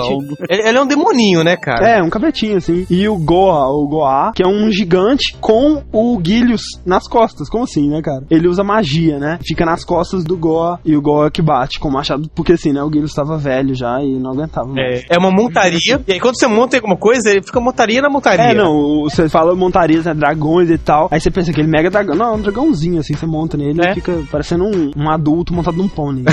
[0.50, 1.98] Ele, ele é um demoninho, né, cara?
[1.98, 2.86] É, um capetinho, assim.
[2.90, 7.50] E o Goa, o Goa, que é um gigante com o Guilhos nas costas.
[7.50, 8.24] Como assim, né, cara?
[8.30, 9.40] Ele usa magia, né?
[9.46, 12.30] Fica nas costas do Goa e o Goa que bate com o machado.
[12.36, 12.82] Porque assim, né?
[12.84, 15.04] O Guilhos tava velho já e não aguentava mais.
[15.10, 16.02] É, é uma montaria.
[16.08, 18.46] E aí quando você monta alguma coisa, ele fica montaria na montaria.
[18.52, 21.08] É, não, você fala montarias, né, dragões e tal.
[21.12, 22.16] Aí você pensa aquele mega dragão.
[22.16, 23.92] Não, é um dragãozinho, assim, você monta nele É.
[23.92, 26.24] e fica parecendo um, um adulto montado num pônei.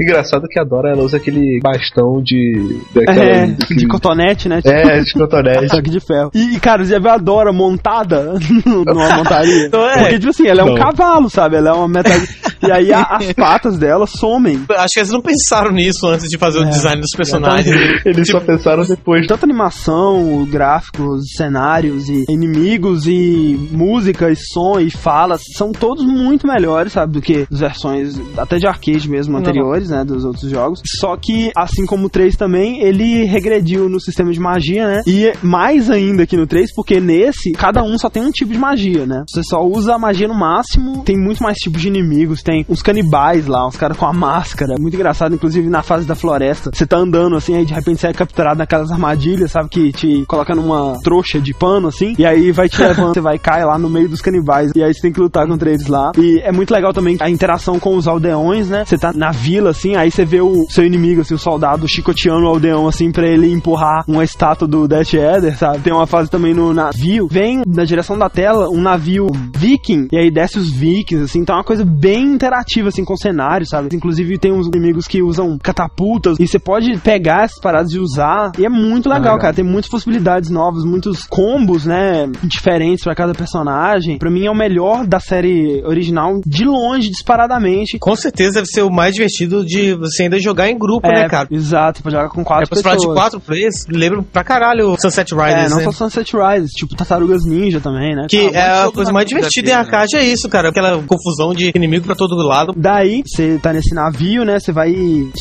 [0.00, 2.80] Engraçado que a Dora ela usa aquele bastão de.
[2.94, 4.60] Daquela, é, de cotonete, né?
[4.64, 5.68] É, de cotonete.
[5.74, 6.30] Só que de ferro.
[6.34, 8.34] E, cara, você já viu a Dora montada
[8.66, 9.68] numa montaria?
[9.72, 9.98] Não é?
[9.98, 10.76] Porque, tipo assim, ela é um Não.
[10.76, 11.56] cavalo, sabe?
[11.56, 12.28] Ela é uma metade.
[12.62, 14.62] E aí a- as patas dela somem.
[14.70, 17.66] Acho que eles não pensaram nisso antes de fazer o design dos personagens.
[18.04, 19.26] Eles só pensaram depois.
[19.26, 26.46] Tanto animação, gráficos, cenários e inimigos e música e som e falas são todos muito
[26.46, 30.80] melhores, sabe, do que as versões até de arcade mesmo anteriores, né, dos outros jogos.
[31.00, 35.00] Só que assim como o 3 também, ele regrediu no sistema de magia, né?
[35.06, 38.58] E mais ainda que no 3, porque nesse cada um só tem um tipo de
[38.58, 39.24] magia, né?
[39.28, 42.82] Você só usa a magia no máximo, tem muito mais tipos de inimigos, tem uns
[42.82, 46.86] canibais lá, uns caras com a máscara, muito engraçado, inclusive na fase da floresta, você
[46.86, 50.54] tá andando assim, aí de repente você é capturado naquelas armadilhas, sabe, que te coloca
[50.54, 53.88] numa trouxa de pano assim, e aí vai te levando, você vai cair lá no
[53.88, 56.12] meio dos canibais, e aí você tem que lutar contra eles lá.
[56.18, 58.84] E é muito legal também a interação com os aldeões, né?
[58.84, 62.44] Você tá na vila assim, aí você vê o seu inimigo, assim, o soldado chicoteando
[62.44, 65.78] o aldeão assim pra ele empurrar uma estátua do Death Eder, sabe?
[65.78, 69.26] Tem uma fase também no navio, vem na direção da tela um navio
[69.56, 73.14] viking, e aí desce os vikings, assim, então é uma coisa bem interativa, assim, com
[73.14, 73.94] o cenário, sabe?
[73.94, 78.50] Inclusive tem uns inimigos que usam catapultas, e você pode pegar essas paradas e usar,
[78.58, 79.54] e é muito legal, cara.
[79.54, 84.18] Tem muitas possibilidades novas, muitos combos, né, diferentes pra cada personagem.
[84.18, 87.98] Pra mim é o melhor da série original, de longe, disparadamente.
[87.98, 91.28] Com certeza deve ser o mais divertido de você ainda jogar em grupo, É, né,
[91.28, 91.46] cara?
[91.50, 93.14] Exato, pode jogar com É quatro pra falar pessoas.
[93.14, 95.84] de quatro players, lembra pra caralho Sunset É, Riders, não né?
[95.84, 98.26] só Sunset Riders, tipo Tartarugas Ninja também, né?
[98.28, 100.70] Que Ah, é a coisa mais divertida em arcade é isso, cara.
[100.70, 102.72] Aquela confusão de inimigo pra todo lado.
[102.76, 104.58] Daí, você tá nesse navio, né?
[104.58, 104.94] Você vai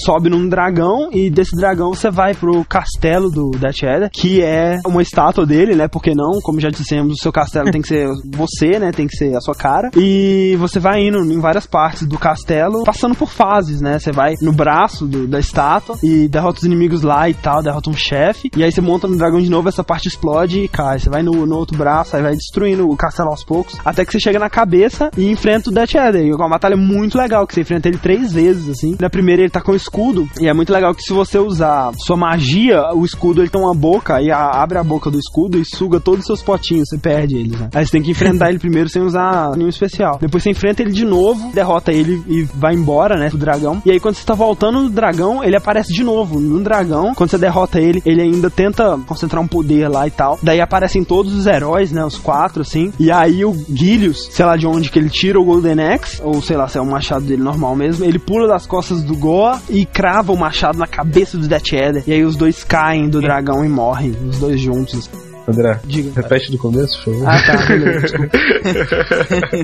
[0.05, 4.79] sobe num dragão e desse dragão você vai pro castelo do Death Adder, que é
[4.85, 5.87] uma estátua dele, né?
[5.87, 8.91] Porque não, como já dissemos, o seu castelo tem que ser você, né?
[8.91, 9.89] Tem que ser a sua cara.
[9.95, 13.99] E você vai indo em várias partes do castelo, passando por fases, né?
[13.99, 17.89] Você vai no braço do- da estátua e derrota os inimigos lá e tal, derrota
[17.89, 18.49] um chefe.
[18.55, 20.99] E aí você monta no dragão de novo, essa parte explode e cai.
[20.99, 24.11] Você vai no, no outro braço, aí vai destruindo o castelo aos poucos, até que
[24.11, 26.25] você chega na cabeça e enfrenta o Death Adder.
[26.25, 28.95] E é uma batalha muito legal, que você enfrenta ele três vezes, assim.
[28.99, 31.91] Na primeira ele tá com o escudo, e é muito legal que se você usar
[32.05, 35.57] sua magia, o escudo ele tem uma boca, e a- abre a boca do escudo
[35.57, 37.69] e suga todos os seus potinhos, você perde eles, né?
[37.73, 40.17] Aí você tem que enfrentar ele primeiro sem usar nenhum especial.
[40.19, 43.81] Depois você enfrenta ele de novo, derrota ele e vai embora, né, do dragão.
[43.85, 47.13] E aí quando você tá voltando no dragão, ele aparece de novo no dragão.
[47.15, 50.39] Quando você derrota ele, ele ainda tenta concentrar um poder lá e tal.
[50.41, 52.91] Daí aparecem todos os heróis, né, os quatro, assim.
[52.99, 56.41] E aí o Gilius, sei lá de onde que ele tira o Golden Axe, ou
[56.41, 58.05] sei lá lá se é o machado dele normal mesmo.
[58.05, 62.03] Ele pula das costas do Goa e crava o machado na cabeça do Death Eder.
[62.07, 65.09] E aí os dois caem do dragão e morrem, os dois juntos.
[65.47, 66.11] André, Diga.
[66.21, 67.27] repete do começo, por favor.
[67.29, 68.07] Ah, tá, beleza.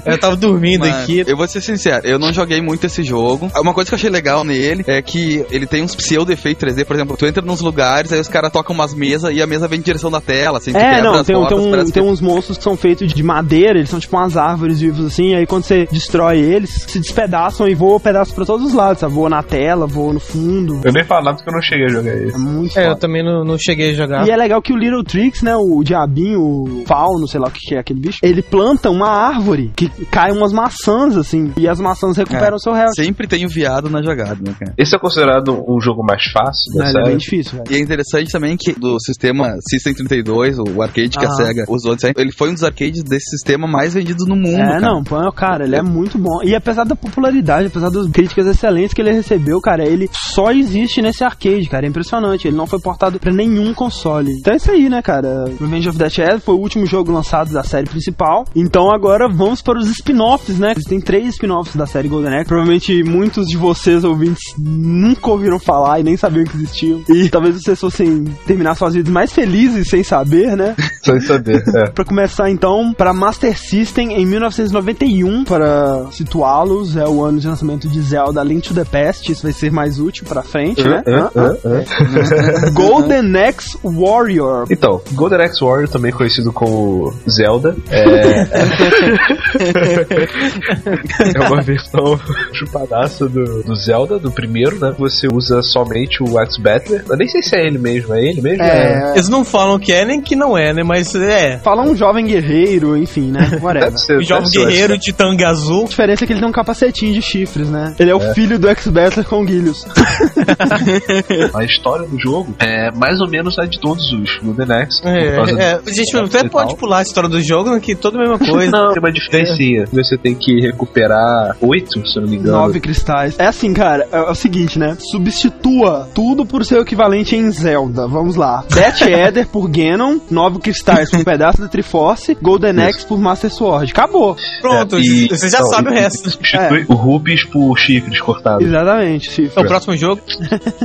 [0.06, 1.24] Eu tava dormindo Mano, aqui.
[1.26, 3.50] eu vou ser sincero, eu não joguei muito esse jogo.
[3.60, 6.86] Uma coisa que eu achei legal nele é que ele tem uns pseudo efeitos 3D,
[6.86, 9.68] por exemplo, tu entra nos lugares, aí os caras tocam umas mesas e a mesa
[9.68, 11.92] vem em direção da tela, assim, tu É, não, as tem, um- tem, portas, um-
[11.92, 15.06] tem que- uns monstros que são feitos de madeira, eles são tipo umas árvores vivas
[15.06, 19.00] assim, aí quando você destrói eles, se despedaçam e voam pedaços pra todos os lados,
[19.00, 19.14] sabe?
[19.14, 20.82] Voa na tela, voa no fundo.
[20.84, 22.40] Eu nem falo nada porque eu não cheguei a jogar É isso.
[22.40, 24.28] muito É, eu também não, não cheguei a jogar.
[24.28, 27.52] E é legal que o Little Trix, né, o diabinho, o fauno, sei lá o
[27.52, 31.68] que que é aquele bicho, ele planta uma árvore que cai umas maçãs, assim, e
[31.68, 32.94] as maçãs recuperam o seu health.
[32.96, 34.74] Sempre tem o viado na jogada, né, cara?
[34.78, 37.66] Esse é considerado um jogo mais fácil da Né, é bem difícil, velho.
[37.72, 41.36] E é interessante também que do sistema System 32, o arcade que a Aham.
[41.36, 44.68] SEGA usou, antes, ele foi um dos arcades desse sistema mais vendidos no mundo, É,
[44.68, 44.80] cara.
[44.82, 46.42] não, pô, cara, ele é muito bom.
[46.44, 51.02] E apesar da popularidade, apesar das críticas excelentes que ele recebeu, cara, ele só existe
[51.02, 51.86] nesse arcade, cara.
[51.86, 52.48] É impressionante.
[52.48, 54.32] Ele não foi portado pra nenhum console.
[54.40, 55.46] Então é isso aí, né, cara?
[55.60, 58.46] Revenge of the Death Ed foi o último jogo lançado da série principal.
[58.56, 60.72] Então agora vamos para os spin-offs, né?
[60.72, 62.48] Existem três spin-offs da série Golden Axe.
[62.48, 67.02] Provavelmente muitos de vocês, ouvintes, nunca ouviram falar e nem sabiam que existiam.
[67.10, 70.76] E talvez vocês fossem terminar suas vidas mais felizes sem saber, né?
[71.04, 71.64] Sem saber.
[71.76, 71.90] É.
[71.98, 77.88] Pra começar então, para Master System em 1991, para situá-los, é o ano de lançamento
[77.88, 81.04] de Zelda Link to the Past, isso vai ser mais útil pra frente, né?
[82.74, 84.66] Golden Axe Warrior.
[84.70, 87.98] Então, Golden Axe Warrior, também conhecido como Zelda, é,
[91.36, 92.20] é uma versão
[92.54, 94.94] chupadaça do, do Zelda, do primeiro, né?
[94.98, 97.04] Você usa somente o Axe Battler.
[97.10, 98.64] Eu nem sei se é ele mesmo, é ele mesmo?
[98.64, 100.84] É, Eles não falam que é nem que não é, né?
[100.84, 101.58] Mas é.
[101.60, 103.60] fala um jovem guerreiro, enfim, né?
[103.62, 103.92] Whatever.
[103.92, 105.86] Deve ser, O jovem ser guerreiro Axe de tanga azul.
[105.86, 107.94] A diferença é que ele tem um capacetinho de chifres, né?
[108.00, 109.86] Ele é o filho do X-Battler com Guilhos.
[109.86, 111.52] Battler.
[111.54, 115.02] A história do jogo é mais ou menos a de todos os Golden Axe.
[115.06, 116.78] É, é, gente, do até e pode tal.
[116.78, 118.72] pular a história do jogo, né, que toda a mesma coisa.
[118.72, 119.86] Não, tem uma diferencinha.
[119.92, 122.58] Você tem que recuperar oito, se eu não me engano.
[122.58, 123.36] Nove cristais.
[123.40, 124.98] É assim, cara, é, é o seguinte, né?
[125.12, 128.08] Substitua tudo por seu equivalente em Zelda.
[128.08, 128.64] Vamos lá.
[128.74, 133.92] Death Eder por Ganon, nove cristais por pedaço da Triforce, Golden Axe por Master Sword.
[133.92, 134.36] Acabou.
[134.62, 136.30] Pronto, É, e- você já não, sabe o e- resto.
[136.30, 138.66] Substitui o Rubis por chifres cortados.
[138.66, 139.52] Exatamente, chifre.
[139.56, 140.22] É o próximo jogo.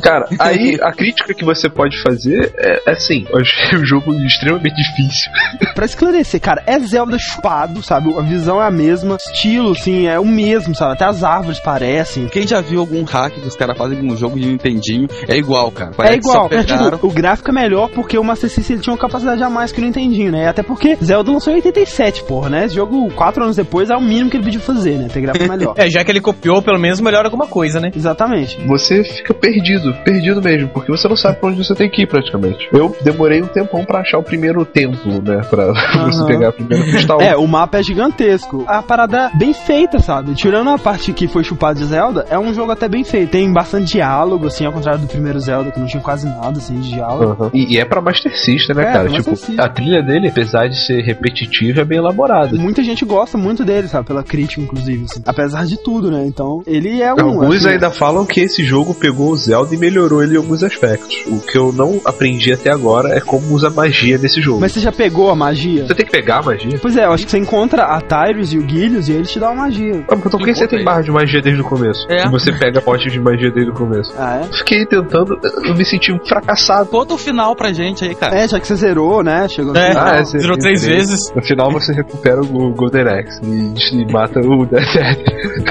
[0.03, 4.13] Cara, aí a crítica que você pode fazer é, é assim, eu achei o jogo
[4.43, 5.31] extremamente difícil.
[5.75, 8.13] Pra esclarecer, cara, é Zelda chupado, sabe?
[8.19, 10.93] A visão é a mesma, estilo, assim, é o mesmo, sabe?
[10.93, 12.27] Até as árvores parecem.
[12.27, 15.71] Quem já viu algum hack que os caras fazem no jogo de Nintendinho, é igual,
[15.71, 15.93] cara.
[15.93, 18.93] É Parece que igual, é, tipo, o gráfico é melhor porque o Master System tinha
[18.93, 20.49] uma capacidade a mais que o Nintendinho, né?
[20.49, 22.67] Até porque Zelda lançou em 87, porra, né?
[22.67, 25.09] Esse jogo, quatro anos depois, é o mínimo que ele podia fazer, né?
[25.13, 25.75] Ter gráfico melhor.
[25.77, 27.91] É, já que ele copiou, pelo menos melhora alguma coisa, né?
[27.95, 28.59] Exatamente.
[28.67, 32.07] Você fica perdido, perdido mesmo, porque você não sabe pra onde você tem que ir
[32.07, 32.69] praticamente.
[32.73, 35.43] Eu demorei um tempão pra achar o primeiro templo, né?
[35.49, 35.67] Pra
[36.07, 36.27] você Aham.
[36.27, 37.21] pegar o primeiro cristal.
[37.21, 38.65] É, o mapa é gigantesco.
[38.67, 40.35] A parada é bem feita, sabe?
[40.35, 43.31] Tirando a parte que foi chupada de Zelda, é um jogo até bem feito.
[43.31, 46.81] Tem bastante diálogo, assim, ao contrário do primeiro Zelda, que não tinha quase nada, assim,
[46.81, 47.43] de diálogo.
[47.43, 47.51] Aham.
[47.53, 49.09] E, e é pra Master System, né, É, cara?
[49.11, 52.57] Tipo, a trilha dele, apesar de ser repetitiva, é bem elaborada.
[52.57, 54.07] Muita gente gosta muito dele, sabe?
[54.07, 55.23] Pela crítica, inclusive, assim.
[55.27, 56.25] Apesar de tudo, né?
[56.27, 57.21] Então, ele é um.
[57.21, 60.63] Alguns assim, ainda falam que esse jogo pegou o Zelda e melhorou ele em alguns
[60.63, 61.15] aspectos.
[61.27, 64.61] O que eu não aprendi até agora é como usa magia nesse jogo.
[64.61, 65.87] Mas você já pegou a magia?
[65.87, 66.79] Você tem que pegar a magia?
[66.81, 69.39] Pois é, eu acho que você encontra a Tyrus e o Guilhos e eles te
[69.39, 70.05] dão uma magia.
[70.09, 72.07] Ah, então por que você tem barra de magia desde o começo?
[72.11, 72.27] É.
[72.27, 74.13] E você pega pote de magia desde o começo?
[74.19, 74.57] Ah, é?
[74.57, 76.87] Fiquei tentando, eu me senti um fracassado.
[76.89, 78.35] Conta o final pra gente aí, cara.
[78.37, 79.49] É, já que você zerou, né?
[79.49, 80.07] Chegou É, no final.
[80.07, 81.21] Ah, Virou esse- três vezes.
[81.35, 84.87] No final você recupera o Golden Axe e, e mata o Death.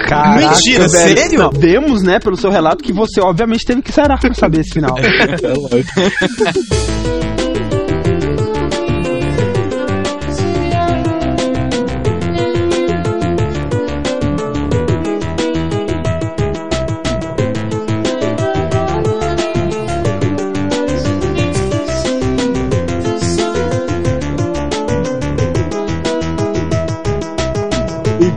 [0.07, 1.18] Caraca, Mentira, velho.
[1.18, 1.40] sério?
[1.40, 4.72] Não, vemos, né, pelo seu relato, que você obviamente teve que zerar pra saber esse
[4.73, 4.95] final.
[5.02, 7.40] É lógico.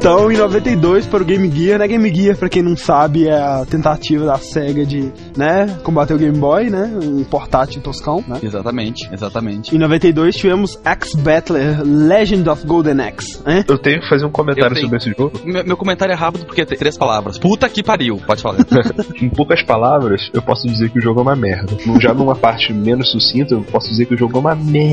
[0.05, 1.89] Então, em 92, para o Game Gear, né?
[1.89, 6.19] Game Gear, pra quem não sabe, é a tentativa da SEGA de, né, combater o
[6.19, 6.93] Game Boy, né?
[7.03, 8.39] Um portátil toscão, né?
[8.43, 9.75] Exatamente, exatamente.
[9.75, 13.65] Em 92 tivemos X Battler Legend of Golden Axe, né?
[13.67, 15.41] Eu tenho que fazer um comentário sobre esse jogo.
[15.43, 17.39] Meu, meu comentário é rápido porque tem três palavras.
[17.39, 18.59] Puta que pariu, pode falar.
[19.23, 21.73] Em poucas palavras, eu posso dizer que o jogo é uma merda.
[21.99, 24.85] Já numa parte menos sucinta, eu posso dizer que o jogo é uma merda.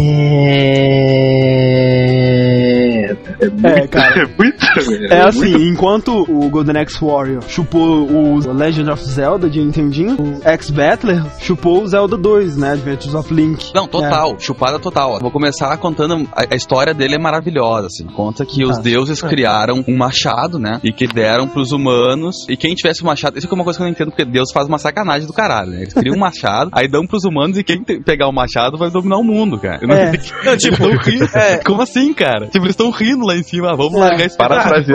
[3.41, 4.21] É, muito, É, cara.
[4.21, 4.61] é muito
[5.09, 10.41] É assim, enquanto o Golden Axe Warrior chupou o Legend of Zelda de Nintendinho, o
[10.47, 12.71] X-Battler chupou o Zelda 2, né?
[12.73, 13.71] Adventures of Link.
[13.73, 15.19] Não, total, chupada total.
[15.19, 16.27] Vou começar contando.
[16.33, 18.05] A, a história dele é maravilhosa, assim.
[18.05, 18.81] Conta que os Ah.
[18.81, 20.79] deuses criaram um machado, né?
[20.83, 22.35] E que deram pros humanos.
[22.49, 23.37] E quem tivesse o machado.
[23.37, 25.71] Isso é uma coisa que eu não entendo, porque Deus faz uma sacanagem do caralho,
[25.71, 25.81] né?
[25.81, 29.17] Eles criam um machado, aí dão pros humanos e quem pegar o machado vai dominar
[29.17, 29.79] o mundo, cara.
[29.81, 30.11] Eu não É.
[30.57, 31.27] tipo, tão rindo.
[31.65, 32.45] Como assim, cara?
[32.47, 33.71] Tipo, eles estão rindo lá em cima.
[33.71, 33.99] ah, Vamos É.
[33.99, 34.90] largar esse Parafraseando.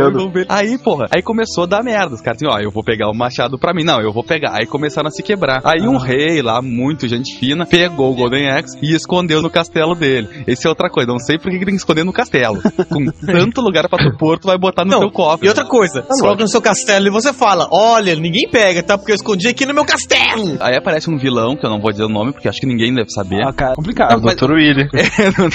[0.48, 2.14] Aí, porra, aí começou a dar merda.
[2.14, 3.84] Os caras assim, ó, eu vou pegar o machado pra mim.
[3.84, 4.52] Não, eu vou pegar.
[4.58, 5.60] Aí começaram a se quebrar.
[5.64, 5.88] Aí Ah.
[5.90, 10.28] um rei lá, muito gente fina, pegou o Golden Axe e escondeu no castelo dele.
[10.46, 11.10] Esse é outra coisa.
[11.10, 12.60] Não sei por que tem que esconder no castelo.
[12.88, 15.46] Com tanto lugar pra tu pôr, tu vai botar no Não, teu cofre.
[15.46, 18.96] E outra coisa, você coloca no seu castelo e você fala: Olha, ninguém pega, tá?
[18.98, 20.56] Porque eu escondi aqui no meu castelo.
[20.60, 22.94] Aí aparece um vilão, que eu não vou dizer o nome, porque acho que ninguém
[22.94, 23.42] deve saber.
[23.46, 24.16] Ah, cara, complicado.
[24.16, 24.52] Não, mas- Dr.
[24.52, 24.88] Willy.
[25.38, 25.48] não,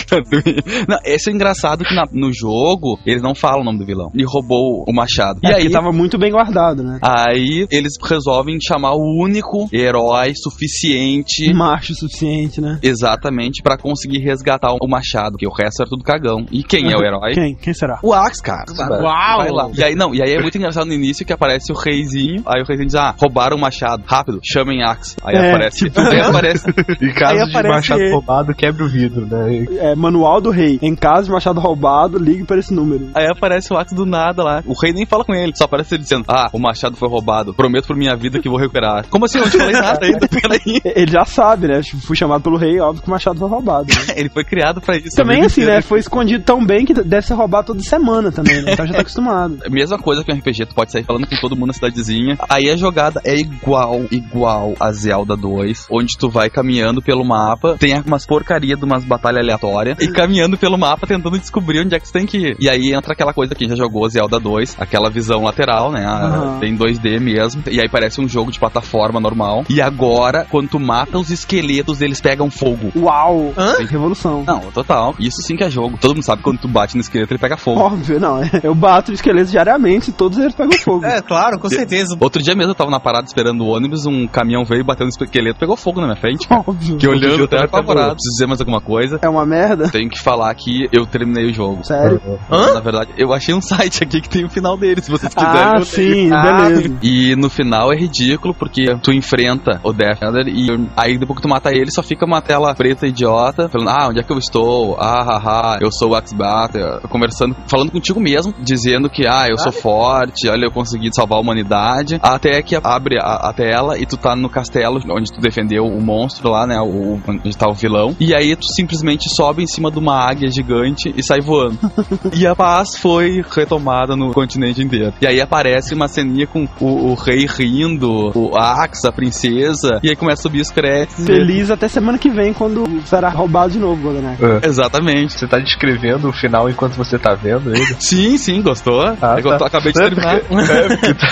[0.87, 4.11] não, esse é engraçado que na- no jogo eles não falam o nome do vilão.
[4.13, 5.39] Ele roubou o machado.
[5.43, 6.99] É, e porque aí tava muito bem guardado, né?
[7.01, 11.53] Aí eles resolvem chamar o único herói suficiente.
[11.53, 12.79] Macho suficiente, né?
[12.81, 16.45] Exatamente, pra conseguir resgatar o machado, que o resto era tudo cagão.
[16.51, 17.33] E quem é o herói?
[17.33, 17.55] Quem?
[17.55, 17.99] Quem será?
[18.03, 18.65] O Axe, cara.
[19.01, 19.37] Uau!
[19.39, 19.69] Vai lá.
[19.75, 22.41] E aí, não, e aí é muito engraçado no início que aparece o reizinho.
[22.45, 24.03] Aí o reizinho diz: Ah, roubaram o machado.
[24.05, 25.15] Rápido, chamem Axe.
[25.23, 25.85] Aí É, aparece.
[25.85, 26.65] tipo- Aí aparece.
[27.01, 28.11] Em caso Aí de aparece machado ele.
[28.13, 29.65] roubado, quebra o vidro, né?
[29.79, 30.79] É, manual do rei.
[30.81, 33.09] Em caso de machado roubado, ligue para esse número.
[33.13, 34.63] Aí aparece o Axe do nada lá.
[34.65, 37.53] O rei nem fala com ele, só aparece ele dizendo: Ah, o machado foi roubado.
[37.53, 39.05] Prometo por minha vida que vou recuperar.
[39.09, 39.37] Como assim?
[39.39, 40.27] Eu não te falei nada ainda.
[40.29, 40.81] Peraí.
[40.95, 41.81] Ele já sabe, né?
[41.81, 43.87] Tipo, Fui chamado pelo rei, óbvio que o machado foi roubado.
[43.87, 44.13] né?
[44.15, 45.15] Ele foi criado pra isso.
[45.15, 45.75] Também vida assim, inteira.
[45.77, 45.81] né?
[45.91, 48.73] Foi escondido tão bem que deve ser roubado toda semana também, né?
[48.73, 49.57] Então já tá acostumado.
[49.69, 52.37] Mesma coisa que um RPG, tu pode sair falando com todo mundo na cidadezinha.
[52.49, 57.77] Aí a jogada é igual, igual a Zelda 2, onde tu vai caminhando pelo mapa,
[57.77, 61.99] tem umas porcaria de umas batalhas aleatórias, e caminhando pelo mapa tentando descobrir onde é
[61.99, 62.57] que tu tem que ir.
[62.59, 66.05] E aí entra aquela coisa que já jogou Zelda 2, aquela visão lateral, né?
[66.05, 66.59] Aham.
[66.59, 69.63] Tem 2D mesmo, e aí parece um jogo de plataforma normal.
[69.69, 72.91] E agora, quando tu mata os esqueletos, eles pegam fogo.
[72.95, 73.53] Uau!
[73.57, 73.75] Hã?
[73.89, 74.43] Revolução.
[74.45, 75.15] Não, total.
[75.19, 75.97] Isso sim que é jogo.
[75.99, 77.79] Todo mundo sabe que quando tu bate no esqueleto, ele pega fogo.
[77.81, 78.41] Óbvio, não.
[78.41, 78.49] é.
[78.63, 81.05] Eu bato esqueletos diariamente e todos eles pegam fogo.
[81.05, 82.15] É, claro, com certeza.
[82.19, 85.25] Outro dia mesmo eu tava na parada esperando o ônibus, um caminhão veio batendo no
[85.25, 86.63] esqueleto, pegou fogo na minha frente, cara.
[86.65, 86.97] Óbvio.
[86.97, 88.13] Que olhando até apavorado.
[88.15, 89.19] Preciso dizer mais alguma coisa.
[89.21, 89.89] É uma merda?
[89.89, 91.83] Tenho que falar que eu terminei o jogo.
[91.83, 92.21] Sério?
[92.49, 92.73] Hã?
[92.73, 95.61] Na verdade, eu achei um site aqui que tem o final dele, se vocês quiserem.
[95.61, 96.97] Ah, sim, Ah, beleza.
[97.01, 101.49] E no final é ridículo, porque tu enfrenta o Death e aí depois que tu
[101.49, 104.97] mata ele, só fica uma tela preta idiota, falando, ah, onde é que eu estou?
[104.99, 107.01] Ah, haha, eu sou o X-Batter.
[107.09, 111.41] Conversando, falando contigo mesmo, dizendo que, ah, eu sou forte, olha, eu consegui salvar a
[111.41, 112.19] humanidade.
[112.21, 116.01] Até que abre a, a tela e tu tá no castelo, onde tu defendeu o
[116.01, 118.15] monstro lá, né, o, onde tá o vilão.
[118.19, 121.77] E aí tu simplesmente sobe em cima de uma águia gigante e sai voando.
[122.33, 123.80] E a paz foi retomada
[124.15, 125.13] no continente inteiro.
[125.21, 130.09] E aí aparece uma ceninha com o, o rei rindo, o Axe, a princesa, e
[130.09, 131.25] aí começa a subir os créditos.
[131.25, 134.43] Feliz até semana que vem, quando será roubado de novo, Golden Axe.
[134.67, 135.33] Exatamente.
[135.33, 137.85] Você tá descrevendo o final enquanto você tá vendo ele?
[137.99, 139.01] Sim, sim, gostou?
[139.21, 139.65] Ah, É eu tá.
[139.67, 140.35] acabei de É, terminar.
[140.35, 140.41] É,
[140.87, 141.27] porque tá,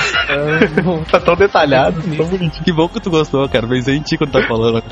[1.11, 2.63] tá tão detalhado, tão bonitinho.
[2.63, 3.67] Que bom que tu gostou, cara.
[3.67, 4.83] Pensei em ti quando tá falando.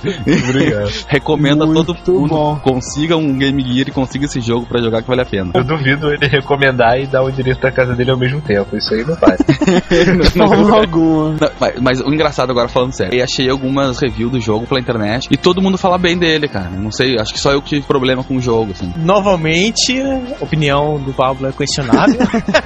[0.50, 0.90] Obrigado.
[1.08, 2.60] Recomendo a todo Muito mundo bom.
[2.60, 5.52] consiga um Game Gear e consiga esse jogo pra jogar que vale a pena.
[5.54, 8.76] Eu duvido ele recomendar e dar o endereço da casa dele ao mesmo tempo.
[8.76, 9.38] Isso aí não faz.
[9.38, 11.36] De forma alguma.
[11.40, 14.80] Não, mas, mas o engraçado agora falando sério, eu achei algumas reviews do jogo pela
[14.80, 16.70] internet e todo mundo fala bem dele, cara.
[16.70, 18.94] Não sei, acho que só eu que tive problema com o jogo, assim.
[18.98, 22.18] Novamente, a opinião do Pablo é questionável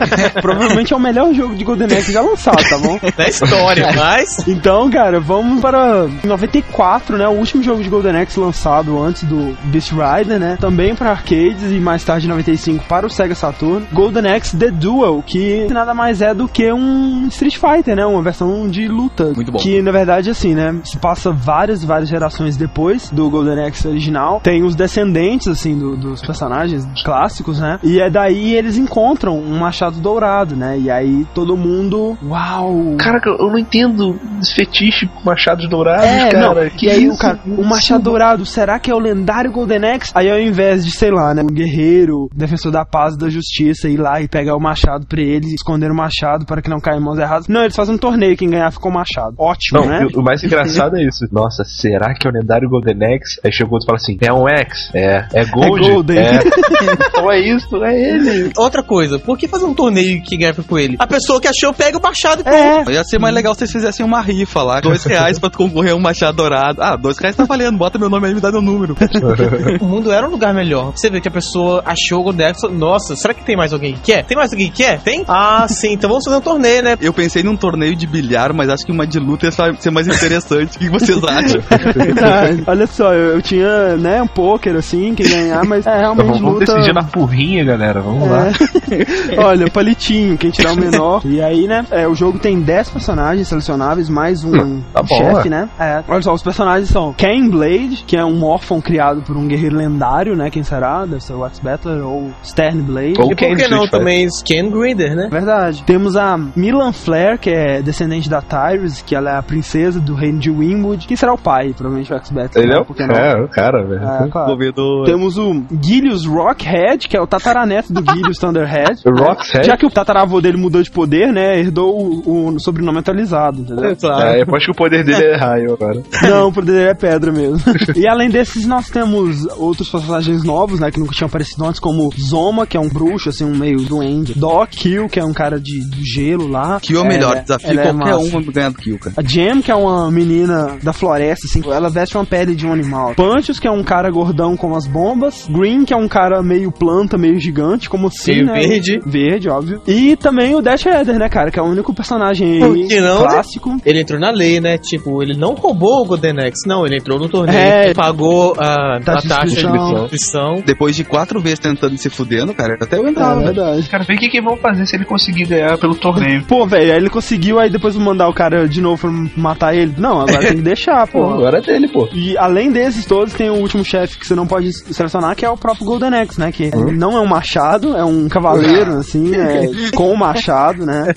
[0.41, 2.99] Provavelmente é o melhor jogo de Golden Axe já lançado, tá bom?
[3.16, 4.48] da história, mas.
[4.48, 7.28] Então, cara, vamos para 94, né?
[7.28, 10.58] O último jogo de Golden Axe lançado antes do Beast Rider, né?
[10.60, 13.86] Também para arcades e mais tarde em 95 para o Sega Saturn.
[13.91, 18.06] Golden Axe The Duel, que nada mais é do que um Street Fighter, né?
[18.06, 19.31] Uma versão de luta.
[19.35, 19.60] Muito bom.
[19.60, 20.76] Que na verdade, assim, né?
[20.84, 24.39] Se passa várias, várias gerações depois do Golden Axe original.
[24.43, 27.80] Tem os descendentes, assim, do- dos personagens clássicos, né?
[27.84, 30.77] E é daí eles encontram um machado dourado, né?
[30.80, 32.18] E aí todo mundo.
[32.23, 32.95] Uau!
[32.98, 36.64] Caraca, eu não entendo esse fetiche com machados dourados, É, cara.
[36.64, 36.69] não.
[36.72, 37.15] Que e aí isso?
[37.15, 40.11] o cara, o Machado Dourado, será que é o lendário Golden Axe?
[40.15, 43.88] Aí ao invés de, sei lá, né, um guerreiro, defensor da paz e da justiça,
[43.89, 46.97] ir lá e pegar o machado pra ele, esconder o machado para que não caia
[46.97, 47.47] em mãos erradas.
[47.47, 49.35] Não, eles fazem um torneio, quem ganhar ficou o machado.
[49.38, 50.07] Ótimo, Não, né?
[50.09, 51.25] e o mais engraçado é isso.
[51.31, 53.39] Nossa, será que é o lendário Golden Axe?
[53.43, 54.89] Aí chegou outro e fala assim: é um X?
[54.93, 55.27] É.
[55.33, 55.83] É Gold?
[55.83, 56.17] É Golden.
[56.19, 56.39] É.
[57.09, 58.51] então é isso, é ele.
[58.55, 60.95] Outra coisa, por que fazer um torneio que ganha com ele?
[60.99, 63.71] A pessoa que achou pega o machado e É, Ia ser mais legal se vocês
[63.71, 66.81] fizessem uma rifa lá, dois reais pra tu concorrer a um machado dourado.
[66.81, 68.95] Ah, dois reais tá valendo, bota meu nome aí e me dá meu número.
[69.81, 70.91] o mundo era um lugar melhor.
[70.95, 73.93] Você vê que a pessoa achou o Golden Axe nossa, será que tem mais alguém
[73.93, 74.11] que quer?
[74.11, 74.25] quer?
[74.25, 74.99] Tem mais alguém que quer?
[75.02, 75.23] Tem?
[75.28, 76.98] Ah, sim, então vamos fazer um torneio, né?
[77.02, 80.07] Eu pensei num torneio de bilhar, mas acho que uma de luta ia ser mais
[80.07, 80.78] interessante.
[80.78, 81.61] O que vocês acham?
[81.95, 82.64] Verdade.
[82.68, 86.40] Olha só, eu, eu tinha, né, um poker assim, quem ganhar, mas é realmente Então,
[86.40, 86.73] vamos luta.
[86.73, 88.02] decidir na porrinha, galera.
[88.02, 88.48] Vamos lá.
[88.49, 89.40] É.
[89.40, 91.22] Olha, palitinho, quem tirar o menor.
[91.26, 95.48] E aí, né, é, o jogo tem 10 personagens selecionáveis, mais um tá bom, chefe,
[95.48, 95.52] é.
[95.52, 95.69] né?
[95.80, 96.03] É.
[96.07, 99.76] Olha só, os personagens são Ken Blade, que é um órfão criado por um guerreiro
[99.76, 100.49] lendário, né?
[100.49, 101.06] Quem será?
[101.06, 103.14] Deve ser o Wax Battler ou Stern Blade.
[103.19, 103.99] Ou E por que não Fighter.
[104.41, 105.27] Ken Grinder, né?
[105.31, 105.84] Verdade.
[105.84, 110.13] Temos a Milan Flair, que é descendente da Tyrus, que ela é a princesa do
[110.13, 111.07] reino de Winwood.
[111.07, 111.73] Quem será o pai?
[111.73, 112.63] Provavelmente o Wax Battler.
[112.63, 112.80] Ele né?
[112.80, 114.01] é o que cara, o cara, velho.
[114.01, 114.30] É, claro.
[114.30, 115.05] Desenvolvedor.
[115.05, 119.01] Temos o Gilius Rockhead, que é o tataraneto do Gilius Thunderhead.
[119.05, 119.65] Rockhead?
[119.65, 121.59] Já que o tataravô dele mudou de poder, né?
[121.59, 123.95] Herdou o, o sobrenome atualizado, entendeu?
[123.95, 124.30] claro.
[124.30, 126.01] É, eu acho que o poder dele é raio agora.
[126.23, 127.59] Não, o poder dele é pedra mesmo.
[127.95, 130.91] e além desses, nós temos outros personagens novos, né?
[130.91, 133.80] Que nunca tinham aparecido antes, como Zoma, que é um bruxo, assim, um meio
[134.23, 134.39] duende.
[134.39, 136.80] Doc Kill, que é um cara de, do gelo lá.
[136.80, 138.18] Kill é o melhor Ela- desafio, é qualquer massa.
[138.18, 139.14] um vai ganhar do Kill, cara.
[139.18, 142.72] A Jam, que é uma menina da floresta, assim, ela veste uma pele de um
[142.73, 143.14] animal.
[143.15, 145.48] Punchos, que é um cara gordão com as bombas.
[145.49, 148.53] Green, que é um cara meio planta, meio gigante, como assim, Meio né?
[148.60, 148.99] verde.
[149.06, 149.81] Verde, óbvio.
[149.88, 151.52] E também o Dash Eder, né, cara?
[151.52, 153.27] Que é o único personagem aí não, né?
[153.30, 153.77] clássico.
[153.85, 154.77] Ele entrou na lei, né?
[154.77, 156.85] Tipo, ele não roubou o Golden Axe, não.
[156.85, 157.93] Ele entrou no torneio, É.
[157.93, 160.61] pagou a, a Taxa de taxa de inscrição.
[160.65, 163.41] Depois de quatro vezes tentando se fudendo, cara, até eu É entrava.
[163.41, 163.53] velho.
[163.53, 163.89] verdade.
[163.89, 166.43] Cara, vê o que, que vão fazer se ele conseguir ganhar pelo torneio.
[166.45, 169.11] Pô, velho, aí ele conseguiu, aí depois mandar o cara de novo pra
[169.41, 169.93] matar ele.
[169.97, 171.33] Não, agora tem que deixar, Pô, pô.
[171.33, 172.07] agora é dele, pô.
[172.13, 175.49] E além desses todos, tem o último chefe que você não pode selecionar, que é
[175.49, 176.51] o próprio Golden Axe, né?
[176.51, 176.91] Que Hum?
[176.91, 181.13] não é um machado, é um cavaleiro, assim, é, com o machado, né?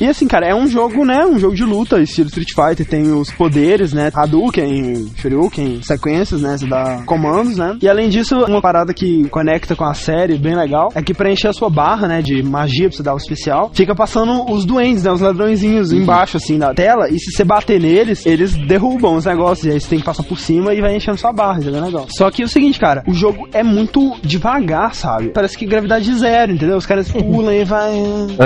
[0.00, 1.24] E assim, cara, é um jogo, né?
[1.24, 2.86] Um jogo de luta, estilo Street Fighter.
[2.86, 4.10] Tem os poderes, né?
[4.14, 6.56] Hadouken, Shoryuken, sequências, né?
[6.58, 7.76] Você dá comandos, né?
[7.80, 11.48] E além disso, uma parada que conecta com a série, bem legal, é que preencher
[11.48, 12.22] a sua barra, né?
[12.22, 15.10] De magia pra você dar o especial, fica passando os duendes, né?
[15.10, 17.08] Os ladrõezinhos embaixo, assim, da tela.
[17.10, 19.66] E se você bater neles, eles derrubam os negócios.
[19.66, 21.84] E aí você tem que passar por cima e vai enchendo sua barra, entendeu?
[21.84, 22.06] Legal.
[22.08, 25.28] Só que é o seguinte, cara, o jogo é muito devagar, sabe?
[25.28, 26.76] Parece que gravidade zero, entendeu?
[26.76, 27.92] Os caras pulam e vai.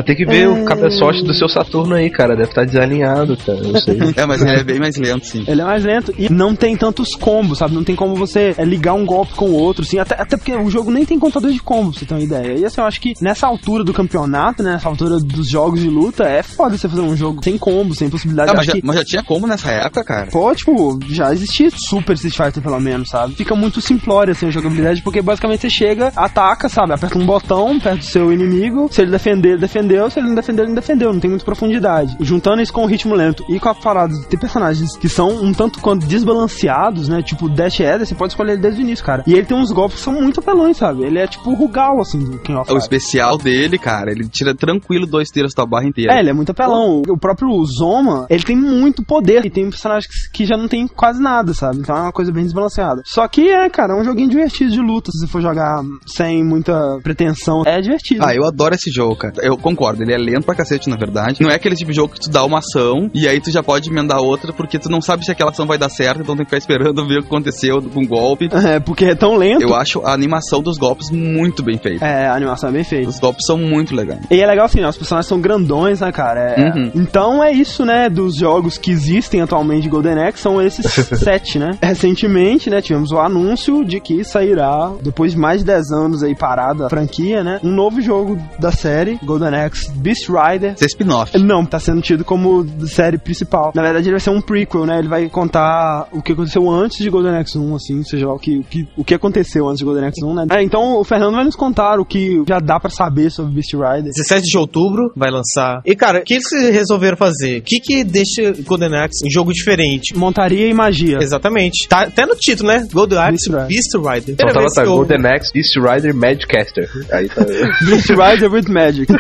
[0.05, 2.37] Tem que ver o cabeçote do seu Saturno aí, cara.
[2.37, 3.61] Deve estar desalinhado, cara.
[3.61, 3.97] Não sei.
[4.17, 5.45] É, mas ele é bem mais lento, sim.
[5.47, 7.75] Ele é mais lento e não tem tantos combos, sabe?
[7.75, 9.99] Não tem como você é, ligar um golpe com o outro, assim.
[9.99, 12.59] Até, até porque o jogo nem tem contador de combos, pra você ter uma ideia.
[12.59, 14.73] E assim, eu acho que nessa altura do campeonato, né?
[14.73, 18.11] Nessa altura dos jogos de luta, é foda você fazer um jogo sem combos, sem
[18.11, 18.51] possibilidade.
[18.51, 20.27] Ah, mas, já, que mas já tinha como nessa época, cara?
[20.31, 23.35] Pô, tipo, já existia Super Street Fighter, pelo menos, sabe?
[23.35, 26.93] Fica muito simplório, assim, a jogabilidade, porque basicamente você chega, ataca, sabe?
[26.93, 28.89] Aperta um botão perto do seu inimigo.
[28.90, 30.11] Se ele defender, ele defendeu.
[30.11, 31.12] Se ele não defender, ele não defendeu.
[31.12, 32.16] Não tem muita profundidade.
[32.20, 35.28] Juntando isso com o ritmo lento e com a parada de ter personagens que são
[35.28, 37.23] um tanto quanto desbalanceados, né?
[37.23, 39.23] Tipo, Dash Eder, você pode escolher ele desde o início, cara.
[39.27, 41.03] E ele tem uns golpes que são muito apelões, sabe?
[41.05, 42.82] Ele é tipo o Rugal, assim, do King of O Fighters.
[42.85, 46.15] especial dele, cara, ele tira tranquilo dois tiros da barra inteira.
[46.15, 47.03] É, ele é muito apelão.
[47.09, 49.45] O próprio Zoma, ele tem muito poder.
[49.45, 51.79] E tem personagens que já não tem quase nada, sabe?
[51.79, 53.03] Então é uma coisa bem desbalanceada.
[53.05, 55.11] Só que é, cara, é um joguinho divertido de luta.
[55.11, 58.25] Se você for jogar sem muita pretensão, é divertido.
[58.25, 59.35] Ah, eu adoro esse jogo, cara.
[59.43, 61.43] Eu concordo, ele é lento pra cacete, na verdade.
[61.43, 63.63] Não é aquele tipo de jogo que tu dá uma ação e aí tu já
[63.63, 66.45] pode emendar outra porque tu não sabe se aquela ação vai dar certo, então tem
[66.45, 68.49] que ficar esperando ver o que aconteceu com o golpe.
[68.67, 69.63] É, porque é tão lento.
[69.63, 72.05] Eu acho a animação dos golpes muito bem feita.
[72.05, 73.09] É, a animação é bem feita.
[73.09, 74.20] Os golpes são muito legais.
[74.31, 74.89] E é legal assim, né?
[74.89, 76.41] Os personagens são grandões, né, cara?
[76.41, 76.91] É- Uhum.
[76.95, 78.09] Então é isso, né?
[78.09, 80.85] Dos jogos que existem atualmente de Golden Axe, são esses
[81.19, 81.78] sete, né?
[81.83, 86.35] Recentemente, né, tivemos o anúncio de que sairá, depois de mais de 10 anos aí
[86.35, 87.61] parada a franquia, né?
[87.62, 90.73] Um novo jogo da série, Golden Axe Beast Rider.
[90.74, 91.39] Esse é spin-off.
[91.39, 93.73] Não, tá sendo tido como série principal.
[93.74, 94.99] Na verdade, ele vai ser um prequel, né?
[94.99, 98.39] Ele vai contar o que aconteceu antes de Golden Axe 1, assim, seja lá o
[98.39, 100.47] que, o que, o que aconteceu antes de Golden Axe 1, né?
[100.51, 103.73] É, então o Fernando vai nos contar o que já dá pra saber sobre Beast
[103.73, 104.12] Rider.
[104.14, 105.81] 17 de outubro vai lançar.
[105.85, 107.59] E cara, o que eles resolveram fazer?
[107.59, 110.16] O que que deixa Golden Axe um jogo diferente?
[110.16, 111.18] Montaria e magia.
[111.20, 111.89] Exatamente.
[111.89, 112.86] Tá até no título, né?
[112.93, 113.66] Golden Axe Beast Rider.
[113.68, 114.35] Beast Rider.
[114.35, 116.90] Então Primeira tava vez tá, eu- Golden Axe, Beast Rider, Magicaster.
[117.12, 117.44] Aí tá.
[117.86, 119.12] Beast Rider with Magic.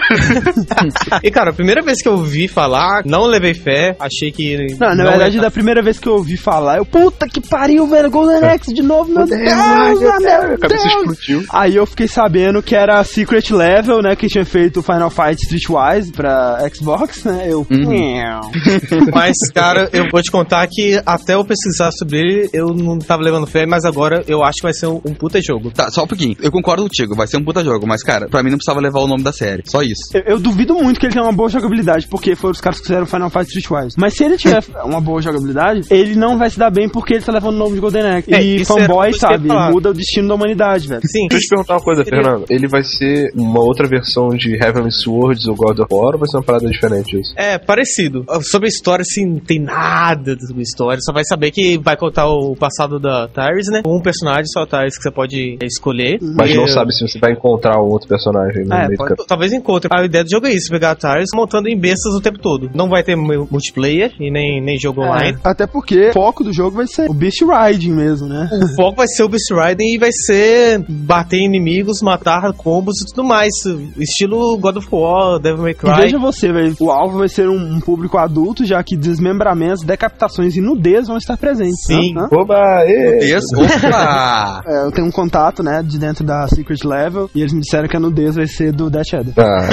[1.22, 4.56] E cara, a primeira vez que eu ouvi falar, não levei fé, achei que.
[4.78, 7.86] Não, na não verdade, da primeira vez que eu ouvi falar, eu, puta que pariu,
[7.86, 10.10] velho, Golden Axe de novo, meu Deus, ah, meu
[10.54, 10.94] A cabeça Deus.
[11.18, 11.44] explodiu.
[11.50, 16.12] Aí eu fiquei sabendo que era Secret Level, né, que tinha feito Final Fight Streetwise
[16.12, 17.66] pra Xbox, né, eu...
[19.12, 23.22] Mas, cara, eu vou te contar que até eu pesquisar sobre ele, eu não tava
[23.22, 25.70] levando fé, mas agora eu acho que vai ser um, um puta jogo.
[25.70, 26.36] Tá, só um pouquinho.
[26.40, 29.00] Eu concordo contigo, vai ser um puta jogo, mas cara, pra mim não precisava levar
[29.00, 29.62] o nome da série.
[29.66, 30.02] Só isso.
[30.14, 32.86] Eu, eu duvido muito que ele tenha uma boa jogabilidade, porque foram os caras que
[32.86, 33.96] fizeram Final Fight Streetwise.
[33.98, 37.24] Mas se ele tiver uma boa jogabilidade, ele não vai se dar bem porque ele
[37.24, 38.34] tá levando o nome de Golden Axe.
[38.34, 41.02] É, e é fanboy, sabe, muda o destino da humanidade, velho.
[41.04, 41.28] Sim.
[41.28, 42.44] Deixa eu te perguntar uma coisa, Fernando.
[42.48, 46.18] Ele vai ser uma outra outra versão de Heavenly Swords ou God of War ou
[46.18, 47.32] vai ser uma parada diferente isso?
[47.36, 48.24] É, parecido.
[48.42, 51.00] Sobre a história, assim, não tem nada sobre a história.
[51.02, 53.82] Só vai saber que vai contar o passado da Tyrese, né?
[53.86, 56.18] Um personagem só a Tyrese que você pode escolher.
[56.20, 58.96] Mas E, não sabe se você vai encontrar um outro personagem no É, meio do
[58.96, 59.26] pode- caminho.
[59.28, 59.88] Talvez encontre.
[59.92, 62.70] A ideia do jogo é isso, pegar a Tyrese montando em bestas o tempo todo.
[62.74, 65.38] Não vai ter mu- multiplayer e nem, nem jogo online.
[65.44, 68.48] É, até porque o foco do jogo vai ser o Beast Riding mesmo, né?
[68.52, 73.00] O foco vai ser o Beast Riding e vai ser bater em inimigos, matar combos
[73.00, 73.52] e tudo mais.
[73.98, 75.94] Estilo God of War, Devil May E Cry.
[76.02, 80.56] veja você, velho, o alvo vai ser um, um público adulto, já que desmembramentos, decapitações
[80.56, 81.84] e nudez vão estar presentes.
[81.86, 82.14] Sim.
[82.14, 82.28] né?
[82.32, 83.18] Oba, ê!
[83.34, 84.62] Esse- Opa!
[84.66, 87.88] É, eu tenho um contato, né, de dentro da Secret Level, e eles me disseram
[87.88, 89.32] que a nudez vai ser do Death Shadow.
[89.36, 89.68] Ah,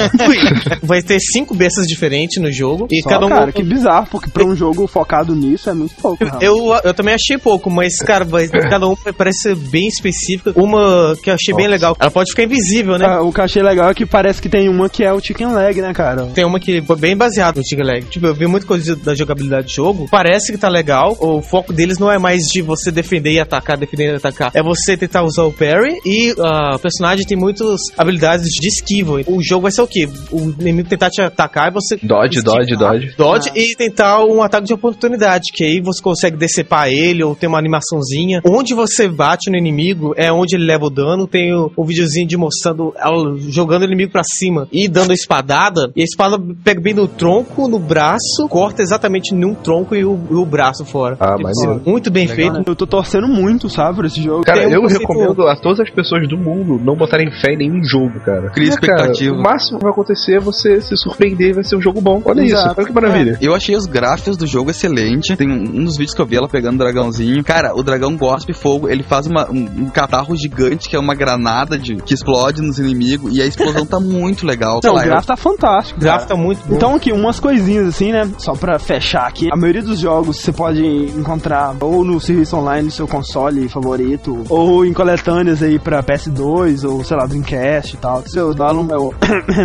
[0.82, 2.86] Vai ter cinco bestas diferentes no jogo.
[2.90, 3.28] E Só, cada um.
[3.28, 6.22] cara, que bizarro, porque pra um jogo focado nisso é muito pouco.
[6.24, 6.44] realmente.
[6.44, 10.52] Eu, eu também achei pouco, mas, cara, vai, cada um parece ser bem específica.
[10.56, 11.74] Uma que eu achei bem Nossa.
[11.76, 13.06] legal, ela pode ficar invisível, né?
[13.06, 15.20] Ah, o que eu achei legal é que parece que tem uma que é o
[15.20, 16.26] Chicken Leg, né, cara?
[16.26, 18.04] Tem uma que foi bem baseada no Chicken Leg.
[18.06, 20.08] Tipo, eu vi muita coisa da jogabilidade do jogo.
[20.10, 21.16] Parece que tá legal.
[21.20, 24.50] O foco deles não é mais de você defender e atacar, defender e atacar.
[24.54, 25.98] É você tentar usar o parry.
[26.04, 29.20] E ah, o personagem tem muitas habilidades de esquiva.
[29.26, 30.08] O jogo vai ser o quê?
[30.30, 31.96] O inimigo tentar te atacar e você.
[32.02, 32.92] dodge, dodge, esquivar.
[32.92, 33.14] dodge.
[33.16, 33.58] Dodge Ah.
[33.58, 37.58] e tentar um ataque de oportunidade, que aí você consegue decepar ele ou tem uma
[37.58, 38.40] animaçãozinha.
[38.44, 41.26] Onde você bate no inimigo é onde ele leva o dano.
[41.26, 45.14] Tem o, o videozinho de mostrando ela jogando o inimigo pra cima e dando a
[45.14, 45.90] espadada.
[45.96, 50.12] E a espada pega bem no tronco, no braço, corta exatamente num tronco e o,
[50.12, 51.16] o braço fora.
[51.20, 51.82] Ah, Tipo, maneiro.
[51.90, 52.52] Muito bem Legal, feito.
[52.58, 52.62] né?
[52.66, 54.42] Eu tô torcendo muito, sabe, por esse jogo.
[54.44, 57.82] Cara, Tem eu recomendo a todas as pessoas do mundo não botarem fé em nenhum
[57.84, 58.50] jogo, cara.
[58.50, 59.34] Cria É, cara, expectativa.
[59.36, 62.20] o máximo que vai acontecer é você se surpreender e vai ser um jogo bom.
[62.24, 62.68] Olha Exato.
[62.70, 63.38] isso, olha que maravilha.
[63.40, 65.36] Eu achei os gráficos do jogo excelente.
[65.36, 67.42] Tem um, um dos vídeos que eu vi ela pegando o dragãozinho.
[67.44, 68.88] Cara, o dragão gospe fogo.
[68.88, 72.78] Ele faz uma- um, um catarro gigante que é uma granada de, que explode nos
[72.78, 73.36] inimigos.
[73.36, 74.80] E a explosão tá muito legal.
[74.82, 75.98] Não, o gráfico tá fantástico.
[75.98, 76.74] O gráfico tá muito bom.
[76.74, 78.30] Então aqui, umas coisinhas assim, né?
[78.38, 79.48] Só pra fechar aqui.
[79.52, 84.44] A maioria dos jogos você pode encontrar ou no serviço online do seu console favorito,
[84.48, 88.22] ou em coletâneas aí pra PS2, ou sei lá, Dreamcast e tal.
[88.26, 89.12] Seu download é o...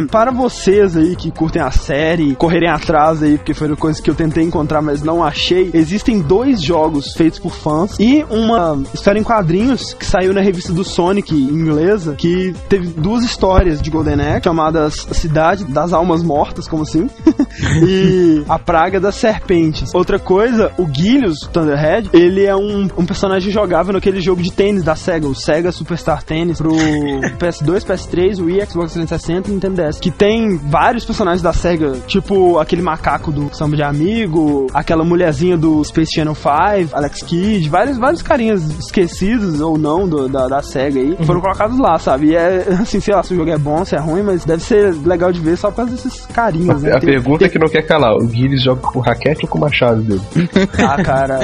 [0.09, 4.15] Para vocês aí que curtem a série, correrem atrás aí, porque foi coisa que eu
[4.15, 5.69] tentei encontrar, mas não achei.
[5.73, 10.73] Existem dois jogos feitos por fãs e uma história em quadrinhos que saiu na revista
[10.73, 16.67] do Sonic inglesa, que teve duas histórias de Golden Axe, chamadas Cidade das Almas Mortas,
[16.67, 17.09] como assim,
[17.85, 19.93] e A Praga das Serpentes.
[19.93, 24.83] Outra coisa, o Guilhos Thunderhead, ele é um, um personagem jogável naquele jogo de tênis
[24.83, 29.99] da SEGA, o SEGA Superstar Tennis, pro PS2, PS3, Wii, Xbox 360 e Nintendo DS,
[29.99, 35.57] que tem vários personagens da SEGA, tipo aquele macaco do Samba de Amigo, aquela mulherzinha
[35.57, 40.61] do Space Channel 5, Alex Kidd, vários, vários carinhas esquecidos ou não do- da, da
[40.61, 42.27] SEGA aí, foram colocados lá, sabe?
[42.29, 44.63] E é, assim, sei lá se o jogo é bom, se é ruim, mas deve
[44.63, 46.91] ser legal de ver só por causa desses carinhos, né?
[46.93, 49.59] A Tem- pergunta é que não quer calar: o Guilherme joga com raquete ou com
[49.59, 50.21] machado dele?
[50.79, 51.39] Ah, cara,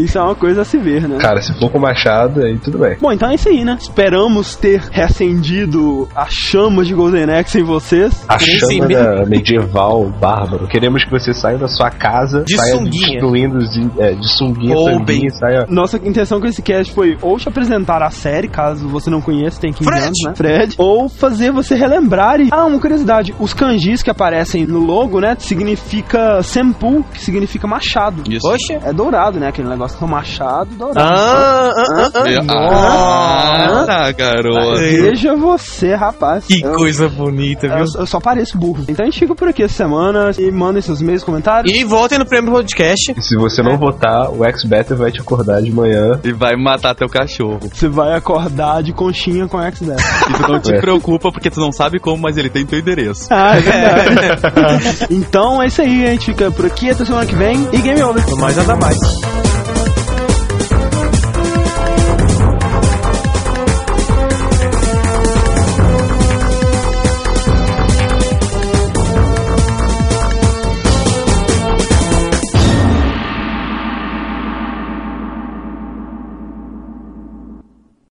[0.00, 1.18] isso é uma coisa a se ver, né?
[1.20, 2.96] Cara, se for com machado, aí tudo bem.
[3.00, 3.76] Bom, então é isso aí, né?
[3.80, 8.24] Esperamos ter reacendido a chama de Golden Axe em vocês.
[8.28, 10.66] A chama da medieval bárbaro.
[10.68, 13.08] Queremos que você saia da sua casa, De saia sunguinha.
[13.12, 15.26] destruindo de, é, de sunguinha, Ou tanguinha, bem.
[15.26, 15.66] e saia.
[15.68, 19.60] Nossa intenção com esse cast foi ou te apresentar a série, caso você não conheça,
[19.60, 20.04] tem 15 Fred!
[20.06, 20.32] anos, né?
[20.34, 20.74] Fred.
[20.78, 21.97] Ou fazer você relembrar
[22.40, 22.48] e...
[22.50, 23.34] Ah, uma curiosidade.
[23.38, 28.22] Os kanjis que aparecem no logo, né, significa senpu, que significa machado.
[28.28, 28.40] Isso.
[28.48, 28.80] Poxa.
[28.84, 29.48] É dourado, né?
[29.48, 31.00] Aquele negócio com machado dourado.
[31.00, 33.68] Ah, ah, ah, ah.
[33.68, 33.92] Nossa.
[33.92, 34.78] Ah, garoto.
[34.78, 36.46] Veja você, rapaz.
[36.46, 37.78] Que Eu- coisa bonita, viu?
[37.78, 38.84] eu, eu só pareço burro.
[38.88, 41.72] Então a gente fica por aqui essa semana e mandem seus e-mails, comentários.
[41.74, 43.12] E voltem no Prêmio Podcast.
[43.16, 46.20] E se você não votar, o X-Better vai te acordar de manhã.
[46.24, 47.58] E vai matar teu cachorro.
[47.72, 49.96] Você vai acordar de conchinha com X10.
[50.28, 50.80] E tu não te É.
[50.80, 53.28] preocupa porque tu não sabe como, mas ele tem teu endereço.
[53.30, 55.06] ah, é verdade.
[55.10, 58.02] então é isso aí, a gente fica por aqui até semana que vem e game
[58.02, 58.24] over.
[58.36, 59.47] Mais nada mais.